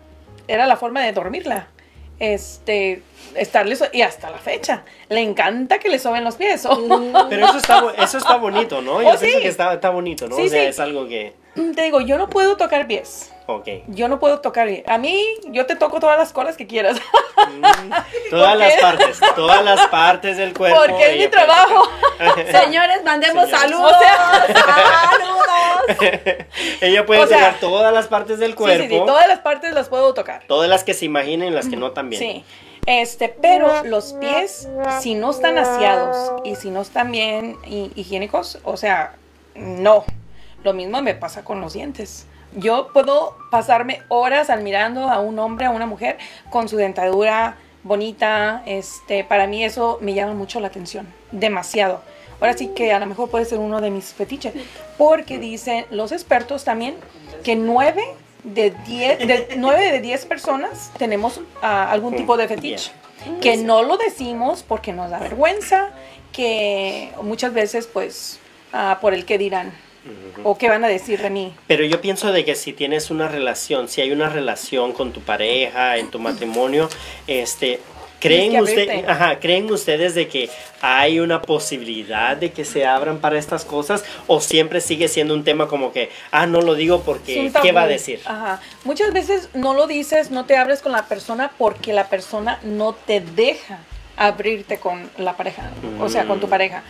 era 0.47 0.65
la 0.65 0.77
forma 0.77 1.01
de 1.03 1.11
dormirla. 1.11 1.67
Este, 2.19 3.03
estarle 3.35 3.75
so- 3.75 3.85
y 3.93 4.01
hasta 4.01 4.31
la 4.31 4.39
fecha 4.39 4.83
le 5.09 5.21
encanta 5.21 5.77
que 5.79 5.89
le 5.89 5.99
soben 5.99 6.23
los 6.23 6.35
pies. 6.35 6.65
Pero 7.29 7.45
eso 7.47 7.57
está, 7.57 7.83
eso 7.99 8.17
está 8.17 8.37
bonito, 8.37 8.81
¿no? 8.81 9.01
Yo 9.03 9.09
Oh, 9.09 9.19
pienso 9.19 9.37
sí. 9.37 9.43
que 9.43 9.49
está, 9.49 9.73
está 9.73 9.89
bonito, 9.91 10.27
¿no? 10.27 10.35
Sí, 10.35 10.43
o 10.47 10.49
sea, 10.49 10.61
sí. 10.61 10.67
es 10.67 10.79
algo 10.79 11.07
que... 11.07 11.33
Te 11.75 11.81
digo, 11.83 12.01
yo 12.01 12.17
no 12.17 12.29
puedo 12.29 12.55
tocar 12.57 12.87
pies. 12.87 13.31
Ok. 13.47 13.67
Yo 13.87 14.07
no 14.09 14.19
puedo 14.19 14.39
tocar. 14.41 14.67
A 14.87 14.97
mí, 14.97 15.23
yo 15.45 15.65
te 15.65 15.75
toco 15.75 15.99
todas 15.99 16.17
las 16.17 16.33
colas 16.33 16.57
que 16.57 16.67
quieras. 16.67 16.97
Todas 18.29 18.49
¿Por 18.51 18.59
las 18.59 18.73
partes, 18.81 19.19
todas 19.35 19.63
las 19.63 19.87
partes 19.87 20.35
del 20.37 20.53
cuerpo. 20.53 20.79
Porque 20.85 21.11
es 21.13 21.17
mi 21.17 21.27
trabajo. 21.29 21.87
Señores, 22.51 23.03
mandemos 23.05 23.45
Señores. 23.45 23.59
saludos. 23.71 23.93
O 23.95 23.99
sea- 23.99 24.47
saludos. 25.13 26.45
Ella 26.81 27.05
puede 27.05 27.21
O 27.23 27.27
sea, 27.27 27.37
tocar 27.37 27.59
todas 27.59 27.93
las 27.93 28.07
partes 28.07 28.39
del 28.39 28.51
Sí, 28.51 28.57
cuerpo. 28.57 28.83
sí, 28.83 28.89
sí, 28.89 29.01
todas 29.05 29.27
las 29.27 29.39
partes 29.39 29.73
las 29.73 29.87
puedo 29.87 30.13
tocar. 30.13 30.43
Todas 30.47 30.69
las 30.69 30.83
que 30.83 30.93
se 30.93 31.05
imaginen, 31.05 31.55
las 31.55 31.67
que 31.69 31.77
no 31.77 31.91
también. 31.91 32.21
Sí. 32.21 32.43
Este, 32.85 33.29
pero 33.29 33.83
los 33.83 34.13
pies, 34.13 34.67
si 35.01 35.13
no 35.15 35.31
están 35.31 35.57
aseados 35.57 36.41
y 36.43 36.55
si 36.55 36.69
no 36.69 36.81
están 36.81 37.11
bien 37.11 37.57
hi- 37.65 37.91
higiénicos, 37.95 38.59
o 38.63 38.75
sea, 38.77 39.13
no. 39.55 40.03
Lo 40.63 40.73
mismo 40.73 41.01
me 41.01 41.13
pasa 41.13 41.43
con 41.43 41.61
los 41.61 41.73
dientes. 41.73 42.25
Yo 42.55 42.89
puedo 42.93 43.37
pasarme 43.51 44.01
horas 44.07 44.49
admirando 44.49 45.09
a 45.09 45.19
un 45.19 45.37
hombre, 45.39 45.65
a 45.65 45.69
una 45.69 45.85
mujer, 45.85 46.17
con 46.49 46.67
su 46.69 46.77
dentadura 46.77 47.57
bonita. 47.83 48.63
Este, 48.65 49.23
para 49.23 49.47
mí 49.47 49.63
eso 49.63 49.97
me 50.01 50.13
llama 50.13 50.33
mucho 50.33 50.59
la 50.59 50.67
atención. 50.67 51.07
Demasiado. 51.31 52.01
Ahora 52.39 52.53
sí 52.53 52.69
que 52.69 52.93
a 52.93 52.99
lo 52.99 53.05
mejor 53.05 53.29
puede 53.29 53.45
ser 53.45 53.59
uno 53.59 53.81
de 53.81 53.89
mis 53.89 54.13
fetiches. 54.13 54.53
Porque 54.97 55.37
dicen 55.37 55.85
los 55.89 56.11
expertos 56.11 56.63
también 56.63 56.95
que 57.43 57.55
nueve 57.55 58.03
de 58.43 58.71
10 58.71 59.19
de, 59.27 59.47
nueve 59.57 59.91
de 59.91 59.99
10 59.99 60.25
personas 60.25 60.91
tenemos 60.97 61.41
ah, 61.61 61.91
algún 61.91 62.15
tipo 62.15 62.37
de 62.37 62.47
fetiche. 62.47 62.91
Que 63.41 63.57
no 63.57 63.83
lo 63.83 63.97
decimos 63.97 64.63
porque 64.63 64.93
nos 64.93 65.09
da 65.09 65.19
vergüenza, 65.19 65.89
que 66.31 67.11
muchas 67.23 67.53
veces 67.53 67.87
pues 67.87 68.39
ah, 68.71 68.99
por 69.01 69.13
el 69.13 69.25
que 69.25 69.37
dirán 69.37 69.73
o 70.43 70.57
qué 70.57 70.69
van 70.69 70.83
a 70.83 70.87
decir 70.87 71.21
de 71.21 71.29
mí. 71.29 71.53
Pero 71.67 71.83
yo 71.85 71.99
pienso 72.01 72.31
de 72.31 72.45
que 72.45 72.55
si 72.55 72.73
tienes 72.73 73.09
una 73.11 73.27
relación, 73.27 73.87
si 73.87 74.01
hay 74.01 74.11
una 74.11 74.29
relación 74.29 74.93
con 74.93 75.11
tu 75.11 75.21
pareja, 75.21 75.97
en 75.97 76.09
tu 76.11 76.19
matrimonio, 76.19 76.89
este, 77.27 77.79
¿creen, 78.19 78.51
que 78.51 78.61
usted, 78.61 79.05
ajá, 79.09 79.39
¿creen 79.39 79.71
ustedes 79.71 80.15
de 80.15 80.27
que 80.27 80.49
hay 80.81 81.19
una 81.19 81.41
posibilidad 81.41 82.37
de 82.37 82.51
que 82.51 82.65
se 82.65 82.85
abran 82.85 83.19
para 83.19 83.37
estas 83.39 83.65
cosas? 83.65 84.03
¿O 84.27 84.39
siempre 84.41 84.81
sigue 84.81 85.07
siendo 85.07 85.33
un 85.33 85.43
tema 85.43 85.67
como 85.67 85.91
que, 85.91 86.09
ah, 86.31 86.45
no 86.45 86.61
lo 86.61 86.75
digo 86.75 86.97
Es 86.97 87.01
porque, 87.03 87.51
¿qué 87.61 87.71
va 87.71 87.83
a 87.83 87.87
decir? 87.87 88.21
Ajá. 88.25 88.61
Muchas 88.83 89.11
veces 89.13 89.49
no 89.53 89.73
lo 89.73 89.87
dices, 89.87 90.31
no 90.31 90.45
te 90.45 90.55
abres 90.57 90.81
con 90.81 90.91
la 90.91 91.05
persona 91.07 91.51
porque 91.57 91.93
la 91.93 92.07
persona 92.09 92.59
no 92.63 92.93
te 92.93 93.21
deja 93.21 93.79
abrirte 94.19 94.79
con 94.79 95.09
la 95.17 95.37
pareja, 95.37 95.69
o 95.99 96.09
sea, 96.09 96.25
con 96.25 96.39
tu 96.39 96.47
Mm. 96.47 96.49
pareja. 96.49 96.83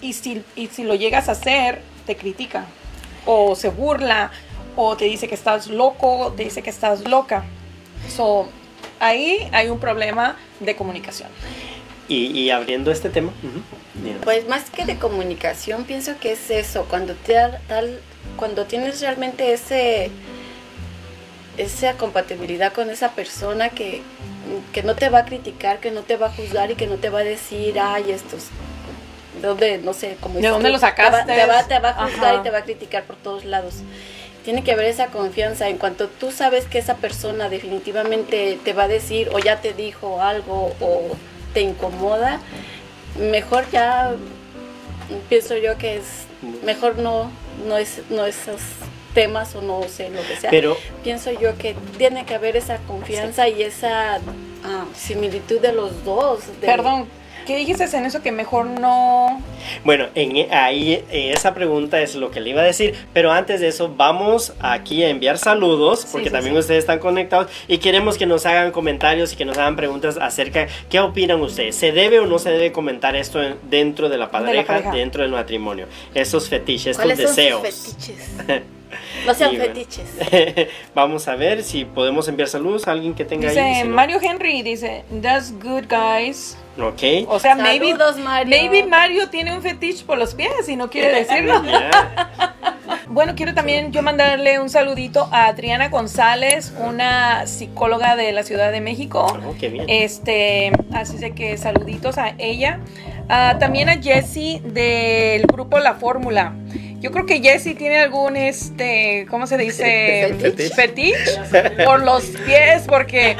Y, 0.00 0.12
si, 0.14 0.42
y 0.56 0.68
si 0.68 0.82
lo 0.84 0.94
llegas 0.94 1.28
a 1.28 1.32
hacer, 1.32 1.80
te 2.06 2.16
critica, 2.16 2.66
o 3.26 3.54
se 3.56 3.68
burla, 3.68 4.30
o 4.76 4.96
te 4.96 5.04
dice 5.06 5.28
que 5.28 5.34
estás 5.34 5.68
loco, 5.68 6.18
o 6.18 6.32
te 6.32 6.44
dice 6.44 6.62
que 6.62 6.70
estás 6.70 7.08
loca. 7.08 7.44
So, 8.08 8.48
ahí 9.00 9.48
hay 9.52 9.68
un 9.68 9.78
problema 9.78 10.36
de 10.60 10.76
comunicación. 10.76 11.28
Y, 12.08 12.26
y 12.38 12.50
abriendo 12.50 12.90
este 12.90 13.08
tema. 13.08 13.32
Pues 14.24 14.46
más 14.48 14.68
que 14.70 14.84
de 14.84 14.98
comunicación, 14.98 15.84
pienso 15.84 16.18
que 16.20 16.32
es 16.32 16.50
eso, 16.50 16.84
cuando 16.90 17.14
te 17.14 17.32
da- 17.34 17.60
tal, 17.66 18.00
cuando 18.36 18.66
tienes 18.66 19.00
realmente 19.00 19.52
ese 19.52 20.10
esa 21.56 21.92
compatibilidad 21.94 22.72
con 22.72 22.90
esa 22.90 23.12
persona 23.12 23.68
que, 23.68 24.02
que 24.72 24.82
no 24.82 24.96
te 24.96 25.08
va 25.08 25.20
a 25.20 25.24
criticar, 25.24 25.78
que 25.78 25.92
no 25.92 26.02
te 26.02 26.16
va 26.16 26.26
a 26.26 26.30
juzgar 26.32 26.70
y 26.72 26.74
que 26.74 26.88
no 26.88 26.96
te 26.96 27.10
va 27.10 27.20
a 27.20 27.24
decir, 27.24 27.78
ay, 27.78 28.10
estos, 28.10 28.46
¿de 28.46 28.48
dónde, 29.42 29.78
no 29.78 29.92
sé, 29.94 30.16
cómo 30.20 30.38
¿De 30.40 30.48
dónde 30.48 30.70
lo 30.70 30.78
Te 30.78 30.84
va, 30.84 30.88
sacaste? 30.90 31.32
te 31.34 31.46
va- 31.46 31.64
te 31.66 31.78
va 31.78 31.88
a 31.90 32.06
juzgar 32.06 32.24
Ajá. 32.34 32.40
y 32.40 32.42
te 32.42 32.50
va 32.50 32.58
a 32.58 32.62
criticar 32.64 33.04
por 33.04 33.16
todos 33.16 33.44
lados. 33.44 33.76
Tiene 34.44 34.62
que 34.62 34.72
haber 34.72 34.86
esa 34.86 35.06
confianza. 35.06 35.68
En 35.68 35.78
cuanto 35.78 36.08
tú 36.08 36.30
sabes 36.30 36.66
que 36.66 36.78
esa 36.78 36.96
persona 36.96 37.48
definitivamente 37.48 38.58
te 38.64 38.72
va 38.74 38.84
a 38.84 38.88
decir 38.88 39.30
o 39.32 39.38
ya 39.38 39.60
te 39.60 39.72
dijo 39.72 40.20
algo 40.20 40.74
o 40.80 41.16
te 41.54 41.62
incomoda, 41.62 42.40
mejor 43.18 43.64
ya 43.70 44.12
pienso 45.28 45.56
yo 45.56 45.78
que 45.78 45.96
es 45.96 46.04
mejor 46.64 46.98
no 46.98 47.30
no 47.66 47.76
es 47.78 48.00
no 48.10 48.26
esos 48.26 48.60
temas 49.14 49.54
o 49.54 49.62
no 49.62 49.82
sé 49.88 50.10
lo 50.10 50.20
que 50.26 50.36
sea. 50.36 50.50
Pero 50.50 50.76
pienso 51.04 51.30
yo 51.30 51.56
que 51.56 51.76
tiene 51.96 52.26
que 52.26 52.34
haber 52.34 52.56
esa 52.56 52.78
confianza 52.78 53.48
y 53.48 53.62
esa 53.62 54.16
ah, 54.64 54.84
similitud 54.96 55.60
de 55.60 55.72
los 55.72 56.04
dos. 56.04 56.40
de- 56.60 56.66
Perdón, 56.66 57.06
¿qué 57.44 57.56
dijiste 57.56 57.84
en 57.96 58.04
eso 58.06 58.22
que 58.22 58.32
mejor 58.32 58.66
no... 58.66 59.40
Bueno, 59.84 60.06
en, 60.14 60.36
e- 60.36 60.48
ahí 60.52 60.92
eh, 61.10 61.32
esa 61.34 61.54
pregunta 61.54 62.00
es 62.00 62.14
lo 62.14 62.30
que 62.30 62.40
le 62.40 62.50
iba 62.50 62.62
a 62.62 62.64
decir, 62.64 62.94
pero 63.12 63.32
antes 63.32 63.60
de 63.60 63.68
eso 63.68 63.92
vamos 63.96 64.52
aquí 64.60 65.02
a 65.02 65.08
enviar 65.08 65.38
saludos, 65.38 66.06
porque 66.10 66.28
sí, 66.28 66.32
también 66.32 66.54
sí. 66.54 66.60
ustedes 66.60 66.80
están 66.80 66.98
conectados 66.98 67.50
y 67.68 67.78
queremos 67.78 68.16
que 68.18 68.26
nos 68.26 68.46
hagan 68.46 68.70
comentarios 68.72 69.32
y 69.32 69.36
que 69.36 69.44
nos 69.44 69.58
hagan 69.58 69.76
preguntas 69.76 70.16
acerca, 70.20 70.66
¿qué 70.90 71.00
opinan 71.00 71.40
ustedes? 71.40 71.76
¿Se 71.76 71.92
debe 71.92 72.20
o 72.20 72.26
no 72.26 72.38
se 72.38 72.50
debe 72.50 72.72
comentar 72.72 73.16
esto 73.16 73.42
en- 73.42 73.56
dentro 73.70 74.08
de 74.08 74.18
la 74.18 74.30
pareja, 74.30 74.66
pareja. 74.66 74.92
dentro 74.92 75.22
del 75.22 75.32
matrimonio? 75.32 75.86
Esos 76.14 76.48
fetiches, 76.48 76.98
estos 76.98 77.04
¿Cuáles 77.04 77.18
son 77.18 77.26
sus 77.28 77.36
deseos. 77.36 77.62
fetiches? 77.62 78.62
No 79.26 79.34
sean 79.34 79.52
Y 79.54 79.56
bueno. 79.56 79.74
fetiches. 79.74 80.68
vamos 80.94 81.28
a 81.28 81.36
ver 81.36 81.62
si 81.62 81.84
podemos 81.84 82.28
enviar 82.28 82.48
saludos 82.48 82.86
a 82.88 82.92
alguien 82.92 83.14
que 83.14 83.24
tenga 83.24 83.48
ahí. 83.48 83.54
Dice 83.56 83.74
si 83.82 83.88
no- 83.88 83.94
Mario 83.94 84.18
Henry, 84.22 84.62
dice, 84.62 85.04
that's 85.22 85.52
good 85.52 85.84
guys. 85.88 86.56
Ok. 86.78 87.28
O 87.28 87.38
sea, 87.38 87.54
maybe, 87.54 87.90
Saludos, 87.92 88.18
Mario. 88.18 88.50
maybe 88.50 88.82
Mario 88.84 89.28
tiene 89.28 89.54
un 89.54 89.62
fetiche 89.62 90.04
por 90.04 90.18
los 90.18 90.34
pies 90.34 90.68
y 90.68 90.74
no 90.76 90.90
quiere 90.90 91.14
decirlo. 91.24 91.62
Bueno, 93.06 93.34
quiero 93.36 93.54
también 93.54 93.92
yo 93.92 94.02
mandarle 94.02 94.58
un 94.58 94.68
saludito 94.68 95.28
a 95.30 95.46
Adriana 95.46 95.88
González, 95.88 96.72
una 96.80 97.46
psicóloga 97.46 98.16
de 98.16 98.32
la 98.32 98.42
Ciudad 98.42 98.72
de 98.72 98.80
México. 98.80 99.26
Oh, 99.46 99.54
qué 99.58 99.68
bien. 99.68 99.84
Este, 99.88 100.72
así 100.92 101.18
de 101.18 101.32
que 101.32 101.56
saluditos 101.56 102.18
a 102.18 102.34
ella. 102.38 102.80
Ah, 103.28 103.56
también 103.58 103.88
a 103.88 104.02
Jessie 104.02 104.60
del 104.64 105.42
grupo 105.42 105.78
La 105.78 105.94
Fórmula. 105.94 106.54
Yo 107.00 107.10
creo 107.10 107.26
que 107.26 107.40
Jessie 107.40 107.74
tiene 107.74 107.98
algún, 107.98 108.34
este, 108.36 109.26
¿cómo 109.28 109.46
se 109.46 109.58
dice? 109.58 110.34
Fetiche. 110.40 110.74
Fetiche 110.74 111.84
por 111.84 112.02
los 112.02 112.24
pies, 112.46 112.84
porque, 112.86 113.36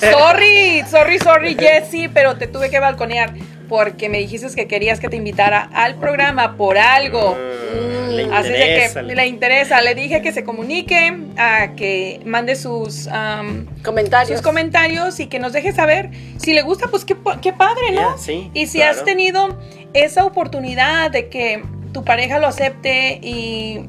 sorry, 0.00 0.84
sorry, 0.88 1.18
sorry 1.18 1.56
Jessie, 1.58 2.08
pero 2.08 2.36
te 2.36 2.46
tuve 2.46 2.70
que 2.70 2.78
balconear 2.78 3.32
porque 3.68 4.08
me 4.08 4.18
dijiste 4.18 4.48
que 4.54 4.66
querías 4.66 5.00
que 5.00 5.08
te 5.08 5.16
invitara 5.16 5.68
al 5.72 5.96
programa 5.96 6.56
por 6.56 6.78
algo. 6.78 7.36
Ah, 7.36 8.08
le 8.10 8.24
Así 8.34 8.48
de 8.50 8.58
interesa, 8.58 9.00
que 9.06 9.14
le- 9.14 9.26
interesa. 9.26 9.80
Le 9.82 9.94
dije 9.94 10.22
que 10.22 10.32
se 10.32 10.42
comunique, 10.44 11.16
a 11.36 11.74
que 11.76 12.20
mande 12.24 12.56
sus, 12.56 13.06
am, 13.08 13.66
Comentarios. 13.84 14.38
sus 14.38 14.46
comentarios 14.46 15.20
y 15.20 15.26
que 15.26 15.38
nos 15.38 15.52
deje 15.52 15.72
saber. 15.72 16.10
Si 16.38 16.52
le 16.52 16.62
gusta, 16.62 16.88
pues 16.88 17.04
qué, 17.04 17.16
qué 17.42 17.52
padre, 17.52 17.92
¿no? 17.92 18.16
Sí, 18.18 18.50
y 18.54 18.66
si 18.66 18.78
claro. 18.78 18.98
has 18.98 19.04
tenido 19.04 19.58
esa 19.92 20.24
oportunidad 20.24 21.10
de 21.10 21.28
que 21.28 21.62
tu 21.92 22.04
pareja 22.04 22.38
lo 22.38 22.46
acepte 22.46 23.18
y, 23.22 23.80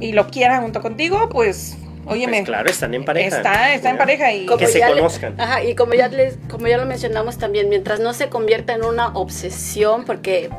y 0.00 0.12
lo 0.12 0.28
quiera 0.28 0.60
junto 0.60 0.80
contigo, 0.80 1.28
pues, 1.30 1.76
óyeme. 2.06 2.32
Pues 2.38 2.44
claro, 2.46 2.70
están 2.70 2.94
en 2.94 3.04
pareja. 3.04 3.36
Está, 3.36 3.74
está 3.74 3.90
en 3.90 3.98
pareja 3.98 4.32
y... 4.32 4.46
Que 4.46 4.66
se 4.66 4.78
ya 4.78 4.88
le- 4.88 4.96
conozcan. 4.96 5.40
ajá, 5.40 5.62
y 5.64 5.74
como 5.74 5.94
ya, 5.94 6.08
les, 6.08 6.38
como 6.50 6.66
ya 6.66 6.76
lo 6.78 6.86
mencionamos 6.86 7.38
también, 7.38 7.68
mientras 7.68 8.00
no 8.00 8.12
se 8.14 8.28
convierta 8.28 8.74
en 8.74 8.84
una 8.84 9.08
obsesión, 9.08 10.04
porque 10.04 10.50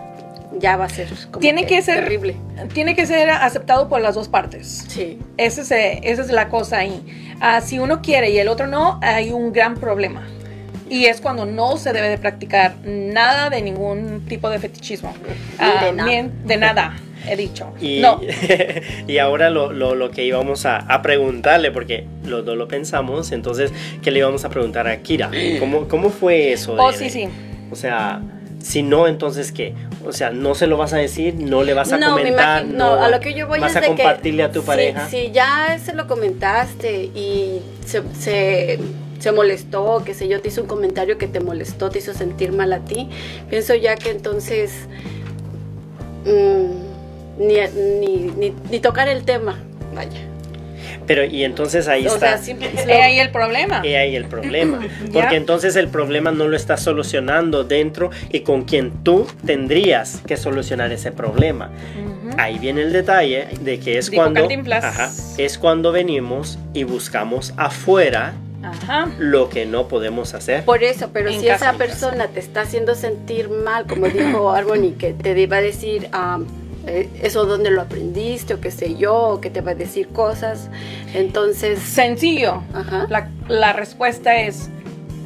ya 0.58 0.78
va 0.78 0.86
a 0.86 0.90
ser 0.90 1.10
como 1.32 1.40
Tiene 1.40 1.66
que 1.66 1.82
ser- 1.82 2.02
terrible. 2.04 2.36
Tiene 2.74 2.96
que 2.96 3.06
ser 3.06 3.30
aceptado 3.30 3.90
por 3.90 4.02
las 4.02 4.16
dos 4.16 4.28
partes. 4.30 4.86
Sí. 4.88 5.20
Ese 5.38 5.62
es, 5.62 5.72
esa 6.04 6.22
es 6.22 6.30
la 6.32 6.50
cosa 6.50 6.78
ahí. 6.78 7.34
Ah, 7.42 7.62
si 7.62 7.80
uno 7.80 8.02
quiere 8.02 8.30
y 8.30 8.38
el 8.40 8.48
otro 8.48 8.68
no, 8.68 9.00
hay 9.02 9.32
un 9.32 9.52
gran 9.52 9.76
problema. 9.76 10.26
Y 10.88 11.06
es 11.06 11.20
cuando 11.20 11.46
no 11.48 11.78
se 11.78 11.94
debe 11.94 12.10
de 12.10 12.18
practicar 12.20 12.76
nada 12.86 13.50
de 13.50 13.62
ningún 13.62 14.24
tipo 14.28 14.50
de 14.52 14.60
fetichismo. 14.60 15.14
Ah, 15.58 15.84
de 15.86 15.92
nada. 15.94 16.08
bien, 16.10 16.32
de 16.46 16.58
nada, 16.58 16.96
he 17.28 17.36
dicho. 17.36 17.68
Y, 17.82 18.00
No, 18.00 18.20
y 19.08 19.18
ahora 19.18 19.50
lo, 19.50 19.72
lo- 19.72 19.96
lo 19.96 20.12
que 20.12 20.24
íbamos 20.26 20.66
a, 20.66 20.78
a 20.78 21.02
preguntarle, 21.02 21.72
porque 21.72 22.06
los 22.26 22.46
dos 22.46 22.58
lo 22.58 22.68
pensamos, 22.68 23.32
entonces, 23.32 23.72
¿qué 24.02 24.12
le 24.12 24.20
íbamos 24.20 24.46
a 24.46 24.50
preguntar 24.50 24.88
a 24.88 24.98
Kira? 24.98 25.30
¿Cómo, 25.60 25.88
cómo 25.88 26.10
fue 26.10 26.52
eso? 26.54 26.76
de- 26.76 26.82
oh 26.82 26.92
sí, 26.92 27.10
sí. 27.10 27.28
O 27.72 27.76
sea, 27.76 28.22
si 28.62 28.82
no, 28.84 29.08
entonces, 29.08 29.52
¿qué? 29.52 29.74
O 30.06 30.12
sea, 30.12 30.30
¿no 30.32 30.56
se 30.56 30.66
lo 30.68 30.78
vas 30.78 30.94
a 30.94 30.98
decir? 30.98 31.36
¿No 31.36 31.64
le 31.64 31.74
vas 31.74 31.92
a 31.92 31.98
no, 31.98 32.16
me 32.16 32.22
comentar? 32.24 32.62
imagino, 32.64 32.96
no, 32.96 33.04
a 33.04 33.10
lo 33.10 33.20
que 33.20 33.34
yo 33.34 33.48
voy 33.48 33.60
¿Vas 33.60 33.72
es 33.72 33.78
a 33.78 33.82
de 33.82 33.88
que 33.88 33.96
compartirle 33.96 34.44
a 34.44 34.52
tu 34.52 34.62
si- 34.62 34.66
pareja? 34.68 35.08
Si, 35.10 35.32
ya 35.32 35.78
se 35.84 35.94
lo 35.94 36.08
comentaste 36.08 37.04
y 37.16 37.60
se, 37.86 38.02
se, 38.20 38.80
se 39.20 39.32
molestó, 39.32 40.02
qué 40.06 40.14
sé 40.14 40.28
yo, 40.28 40.42
te 40.42 40.48
hizo 40.50 40.62
un 40.62 40.68
comentario 40.68 41.18
que 41.18 41.28
te 41.28 41.40
molestó, 41.40 41.90
te 41.90 42.00
hizo 42.00 42.14
sentir 42.14 42.52
mal 42.54 42.72
a 42.74 42.80
ti, 42.80 43.10
pienso 43.50 43.74
ya 43.76 43.96
que 43.96 44.10
entonces 44.12 44.72
mm, 46.26 46.95
ni, 47.38 47.56
ni, 48.00 48.18
ni, 48.38 48.54
ni 48.70 48.80
tocar 48.80 49.08
el 49.08 49.24
tema, 49.24 49.60
vaya. 49.94 50.22
Pero 51.08 51.24
y 51.24 51.44
entonces 51.44 51.88
ahí 51.88 52.08
O 52.08 52.14
está. 52.16 52.38
sea, 52.38 52.56
He 52.88 53.02
ahí 53.02 53.20
el 53.20 53.30
problema. 53.32 53.86
Y 53.86 53.94
ahí 53.94 54.16
el 54.16 54.26
problema. 54.26 54.80
Porque 55.14 55.36
entonces 55.36 55.76
el 55.76 55.88
problema 55.88 56.32
no 56.32 56.48
lo 56.48 56.56
estás 56.56 56.82
solucionando 56.82 57.64
dentro 57.64 58.10
y 58.32 58.40
con 58.42 58.64
quien 58.64 58.92
tú 59.04 59.28
tendrías 59.46 60.22
que 60.26 60.38
solucionar 60.38 60.92
ese 60.92 61.12
problema. 61.12 61.70
Ahí 62.38 62.58
viene 62.60 62.82
el 62.82 62.92
detalle 62.92 63.48
de 63.62 63.80
que 63.80 63.98
es 63.98 64.10
Dijo 64.10 64.24
cuando 64.24 64.48
ajá, 64.82 65.12
es 65.38 65.58
cuando 65.58 65.92
venimos 65.92 66.58
y 66.74 66.84
buscamos 66.84 67.54
afuera 67.56 68.34
Ajá. 68.64 69.08
lo 69.20 69.50
que 69.50 69.66
no 69.66 69.88
podemos 69.88 70.34
hacer. 70.34 70.66
Por 70.66 70.84
eso, 70.84 71.12
pero 71.14 71.30
En 71.30 71.40
si 71.40 71.46
casa, 71.48 71.56
esa 71.56 71.66
casa. 71.68 71.78
persona 71.78 72.28
te 72.28 72.40
está 72.40 72.62
haciendo 72.62 72.96
sentir 72.96 73.50
mal, 73.50 73.86
como 73.86 74.08
dijo 74.08 74.52
Arboni, 74.52 74.94
que 74.94 75.14
te 75.14 75.46
va 75.48 75.58
a 75.58 75.62
decir 75.62 76.06
eh, 76.06 76.46
eso 76.88 77.46
dónde 77.46 77.72
lo 77.72 77.82
aprendiste 77.82 78.54
o 78.54 78.62
qué 78.62 78.72
sé 78.72 78.96
yo, 78.96 79.16
o 79.16 79.42
que 79.42 79.50
te 79.50 79.62
va 79.62 79.72
a 79.72 79.76
decir 79.76 80.08
cosas, 80.10 80.70
entonces, 81.14 81.80
Sencillo. 81.80 82.64
ajá, 82.74 83.08
La, 83.10 83.30
la 83.48 83.74
respuesta 83.74 84.36
es 84.42 84.70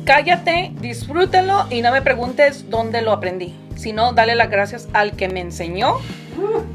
cállate, 0.05 0.71
disfrútalo 0.81 1.65
y 1.69 1.81
no 1.81 1.91
me 1.91 2.01
preguntes 2.01 2.69
dónde 2.69 3.01
lo 3.01 3.11
aprendí. 3.11 3.53
Si 3.79 3.93
no, 3.93 4.11
dale 4.11 4.35
las 4.35 4.49
gracias 4.49 4.89
al 4.91 5.13
que 5.13 5.29
me 5.29 5.39
enseñó 5.39 5.99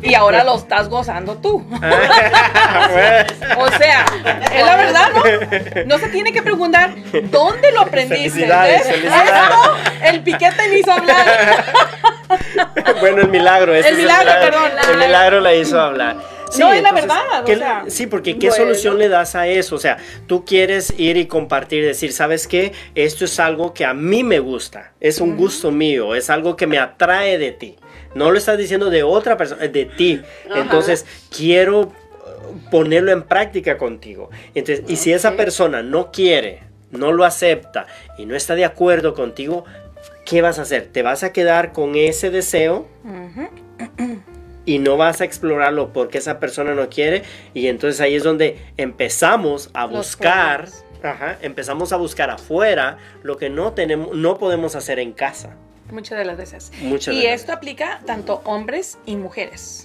y 0.00 0.14
ahora 0.14 0.42
lo 0.42 0.56
estás 0.56 0.88
gozando 0.88 1.36
tú. 1.36 1.62
O 3.58 3.68
sea, 3.70 4.04
es 4.54 4.64
la 4.64 4.76
verdad, 4.76 5.10
¿no? 5.14 5.84
No 5.86 5.98
se 5.98 6.08
tiene 6.08 6.32
que 6.32 6.42
preguntar 6.42 6.94
dónde 7.30 7.72
lo 7.72 7.82
aprendiste. 7.82 8.30
Felicidades, 8.30 8.86
felicidades. 8.86 9.30
Esto, 9.30 9.76
el 10.04 10.22
piquete 10.22 10.68
me 10.68 10.78
hizo 10.78 10.92
hablar. 10.92 11.64
bueno, 13.00 13.20
el 13.20 13.28
milagro. 13.28 13.74
El 13.74 13.84
es 13.84 13.96
milagro, 13.96 14.32
perdón. 14.40 14.70
El 14.90 14.98
milagro 14.98 15.40
la 15.40 15.54
hizo 15.54 15.78
hablar. 15.78 16.33
No, 16.58 16.72
es 16.72 16.82
la 16.82 16.92
verdad, 16.92 17.42
o 17.42 17.44
¿qué- 17.44 17.56
sea. 17.56 17.84
sí, 17.88 18.06
porque 18.06 18.38
¿qué 18.38 18.48
Bueno. 18.48 18.64
solución 18.64 18.98
le 18.98 19.08
das 19.08 19.34
a 19.34 19.46
eso? 19.48 19.76
O 19.76 19.78
sea, 19.78 19.98
tú 20.26 20.44
quieres 20.44 20.92
ir 20.98 21.16
y 21.16 21.26
compartir, 21.26 21.84
decir, 21.84 22.12
¿sabes 22.12 22.46
qué? 22.46 22.72
Esto 22.94 23.24
es 23.24 23.38
algo 23.40 23.74
que 23.74 23.84
a 23.84 23.94
mí 23.94 24.22
me 24.24 24.38
gusta, 24.38 24.92
es 25.00 25.20
un 25.20 25.36
gusto 25.36 25.70
mío, 25.70 26.14
es 26.14 26.30
algo 26.30 26.56
que 26.56 26.66
me 26.66 26.78
atrae 26.78 27.38
de 27.38 27.52
ti. 27.52 27.76
No 28.14 28.30
lo 28.30 28.38
estás 28.38 28.56
diciendo 28.58 28.90
de 28.90 29.02
otra 29.02 29.36
persona, 29.36 29.66
de 29.66 29.84
ti. 29.86 30.20
Ajá. 30.50 30.60
Entonces, 30.60 31.04
quiero 31.36 31.80
uh, 31.80 32.70
ponerlo 32.70 33.10
en 33.10 33.22
práctica 33.22 33.76
contigo. 33.76 34.30
Entonces, 34.54 34.84
y 34.88 34.96
si 34.96 35.12
esa 35.12 35.30
Ok. 35.30 35.36
persona 35.36 35.82
no 35.82 36.12
quiere, 36.12 36.60
no 36.92 37.10
lo 37.10 37.24
acepta 37.24 37.86
y 38.16 38.26
no 38.26 38.36
está 38.36 38.54
de 38.54 38.64
acuerdo 38.64 39.14
contigo, 39.14 39.64
¿qué 40.24 40.42
vas 40.42 40.60
a 40.60 40.62
hacer? 40.62 40.86
¿Te 40.92 41.02
vas 41.02 41.24
a 41.24 41.32
quedar 41.32 41.72
con 41.72 41.96
ese 41.96 42.30
deseo? 42.30 42.86
Ujú. 43.04 43.48
Y 44.66 44.78
no 44.78 44.96
vas 44.96 45.20
a 45.20 45.24
explorarlo 45.24 45.92
porque 45.92 46.18
esa 46.18 46.40
persona 46.40 46.74
no 46.74 46.88
quiere 46.88 47.22
y 47.52 47.66
entonces 47.66 48.00
ahí 48.00 48.14
es 48.14 48.22
donde 48.22 48.58
empezamos 48.76 49.70
a 49.74 49.86
Los 49.86 49.96
buscar 49.96 50.68
ajá, 51.02 51.38
empezamos 51.42 51.92
a 51.92 51.96
buscar 51.96 52.30
afuera 52.30 52.98
lo 53.22 53.36
que 53.36 53.50
no 53.50 53.72
tenemos 53.72 54.16
no 54.16 54.38
podemos 54.38 54.74
hacer 54.74 54.98
en 54.98 55.12
casa 55.12 55.56
Muchas 55.90 56.18
de 56.18 56.24
las 56.24 56.38
veces. 56.38 56.72
Muchas 56.80 57.14
y 57.14 57.26
esto 57.26 57.52
aplica 57.52 58.00
tanto 58.06 58.40
hombres 58.44 58.98
y 59.04 59.16
mujeres. 59.16 59.84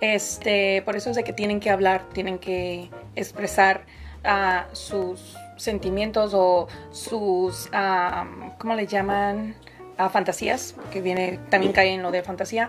Este, 0.00 0.82
por 0.82 0.96
eso 0.96 1.10
es 1.10 1.16
de 1.16 1.24
que 1.24 1.32
tienen 1.32 1.60
que 1.60 1.70
hablar, 1.70 2.02
tienen 2.12 2.38
que 2.38 2.90
expresar 3.16 3.86
ah, 4.22 4.66
sus 4.72 5.34
sentimientos 5.56 6.32
o 6.34 6.68
sus, 6.90 7.68
ah, 7.72 8.26
¿cómo 8.58 8.74
le 8.74 8.86
llaman? 8.86 9.54
Ah, 9.96 10.10
fantasías, 10.10 10.74
que 10.92 11.00
viene, 11.00 11.38
también 11.50 11.72
cae 11.72 11.92
en 11.92 12.02
lo 12.02 12.10
de 12.10 12.22
fantasía, 12.22 12.68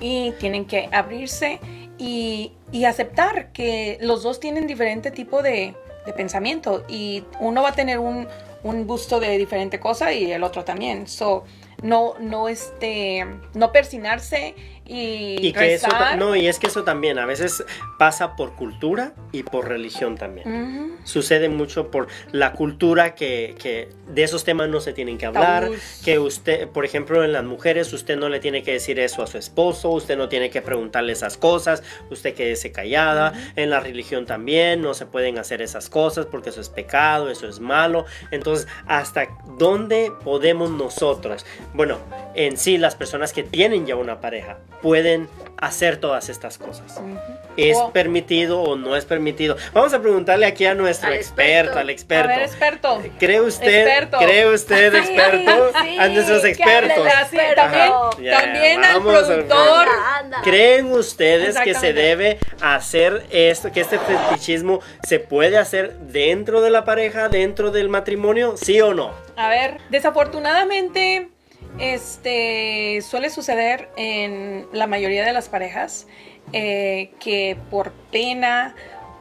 y 0.00 0.32
tienen 0.40 0.64
que 0.64 0.88
abrirse 0.92 1.60
y, 1.98 2.52
y 2.72 2.84
aceptar 2.84 3.52
que 3.52 3.98
los 4.00 4.22
dos 4.22 4.40
tienen 4.40 4.66
diferente 4.66 5.10
tipo 5.10 5.42
de, 5.42 5.74
de 6.04 6.12
pensamiento 6.12 6.84
y 6.88 7.24
uno 7.40 7.62
va 7.62 7.70
a 7.70 7.74
tener 7.74 7.98
un, 7.98 8.26
un 8.62 8.86
gusto 8.86 9.20
de 9.20 9.38
diferente 9.38 9.78
cosa 9.78 10.12
y 10.12 10.32
el 10.32 10.42
otro 10.42 10.64
también. 10.64 11.06
So, 11.06 11.44
no, 11.82 12.14
no, 12.18 12.48
este, 12.48 13.26
no 13.54 13.72
persinarse 13.72 14.54
y, 14.86 15.38
y 15.40 15.52
que 15.52 15.74
eso 15.74 15.88
no 16.18 16.36
y 16.36 16.46
es 16.46 16.58
que 16.58 16.66
eso 16.66 16.84
también 16.84 17.18
a 17.18 17.24
veces 17.24 17.64
pasa 17.98 18.36
por 18.36 18.54
cultura 18.54 19.14
y 19.32 19.42
por 19.42 19.68
religión 19.68 20.16
también. 20.16 20.96
Sucede 21.04 21.48
mucho 21.48 21.90
por 21.90 22.08
la 22.32 22.52
cultura 22.52 23.14
que, 23.14 23.54
que 23.58 23.88
de 24.08 24.22
esos 24.22 24.44
temas 24.44 24.68
no 24.68 24.80
se 24.80 24.92
tienen 24.92 25.18
que 25.18 25.26
hablar, 25.26 25.64
Tabús. 25.64 26.00
que 26.04 26.18
usted, 26.18 26.68
por 26.68 26.84
ejemplo, 26.84 27.24
en 27.24 27.32
las 27.32 27.44
mujeres, 27.44 27.92
usted 27.92 28.16
no 28.16 28.28
le 28.28 28.40
tiene 28.40 28.62
que 28.62 28.72
decir 28.72 28.98
eso 29.00 29.22
a 29.22 29.26
su 29.26 29.38
esposo, 29.38 29.90
usted 29.90 30.16
no 30.16 30.28
tiene 30.28 30.50
que 30.50 30.62
preguntarle 30.62 31.12
esas 31.12 31.36
cosas, 31.36 31.82
usted 32.10 32.34
quédese 32.34 32.72
callada, 32.72 33.32
en 33.56 33.70
la 33.70 33.80
religión 33.80 34.26
también 34.26 34.82
no 34.82 34.94
se 34.94 35.06
pueden 35.06 35.38
hacer 35.38 35.62
esas 35.62 35.88
cosas 35.88 36.26
porque 36.26 36.50
eso 36.50 36.60
es 36.60 36.68
pecado, 36.68 37.30
eso 37.30 37.48
es 37.48 37.60
malo, 37.60 38.04
entonces, 38.30 38.66
¿hasta 38.86 39.28
dónde 39.58 40.12
podemos 40.22 40.70
nosotros? 40.70 41.46
Bueno, 41.72 41.98
en 42.34 42.56
sí 42.56 42.78
las 42.78 42.94
personas 42.94 43.32
que 43.32 43.42
tienen 43.42 43.86
ya 43.86 43.96
una 43.96 44.20
pareja 44.20 44.58
pueden 44.82 45.28
hacer 45.56 45.96
todas 45.98 46.28
estas 46.28 46.58
cosas. 46.58 47.00
¿Es 47.56 47.78
permitido 47.92 48.60
o 48.60 48.74
no 48.76 48.96
es 48.96 49.04
permitido? 49.04 49.56
Vamos 49.72 49.94
a 49.94 50.00
preguntarle 50.02 50.44
aquí 50.44 50.66
a 50.66 50.74
nuestro 50.74 51.08
Al 51.08 51.14
experto, 51.14 51.78
experto. 51.78 51.78
al 51.78 51.90
experto. 51.90 52.32
A 52.32 52.36
ver, 52.36 52.42
experto. 52.42 53.02
¿Cree 53.20 53.40
usted, 53.40 53.86
Experto. 53.86 54.18
¿cree 54.18 54.46
usted 54.52 54.94
experto 54.94 55.70
sí, 55.82 55.96
a 55.98 56.08
nuestros 56.08 56.44
expertos? 56.44 57.06
Así, 57.16 57.36
también 57.54 57.92
Ya, 58.20 58.40
también 58.40 58.84
al 58.84 58.94
vamos 58.94 59.14
al- 59.14 59.24
productor. 59.26 59.88
Anda, 59.88 60.18
anda. 60.18 60.40
¿Creen 60.42 60.90
ustedes 60.92 61.56
que 61.60 61.74
se 61.74 61.92
debe 61.92 62.38
hacer 62.60 63.24
esto, 63.30 63.70
que 63.70 63.80
este 63.82 64.00
fetichismo 64.00 64.80
se 65.06 65.20
puede 65.20 65.56
hacer 65.56 65.96
dentro 65.98 66.60
de 66.60 66.70
la 66.70 66.84
pareja, 66.84 67.28
dentro 67.28 67.70
del 67.70 67.88
matrimonio? 67.88 68.56
¿Sí 68.56 68.80
o 68.80 68.92
no? 68.94 69.12
A 69.36 69.48
ver, 69.48 69.78
desafortunadamente, 69.90 71.28
este 71.78 73.00
suele 73.02 73.30
suceder 73.30 73.90
en 73.96 74.66
la 74.72 74.86
mayoría 74.86 75.24
de 75.24 75.32
las 75.32 75.48
parejas 75.48 76.06
eh, 76.52 77.10
que 77.20 77.56
por 77.70 77.92
pena, 78.12 78.74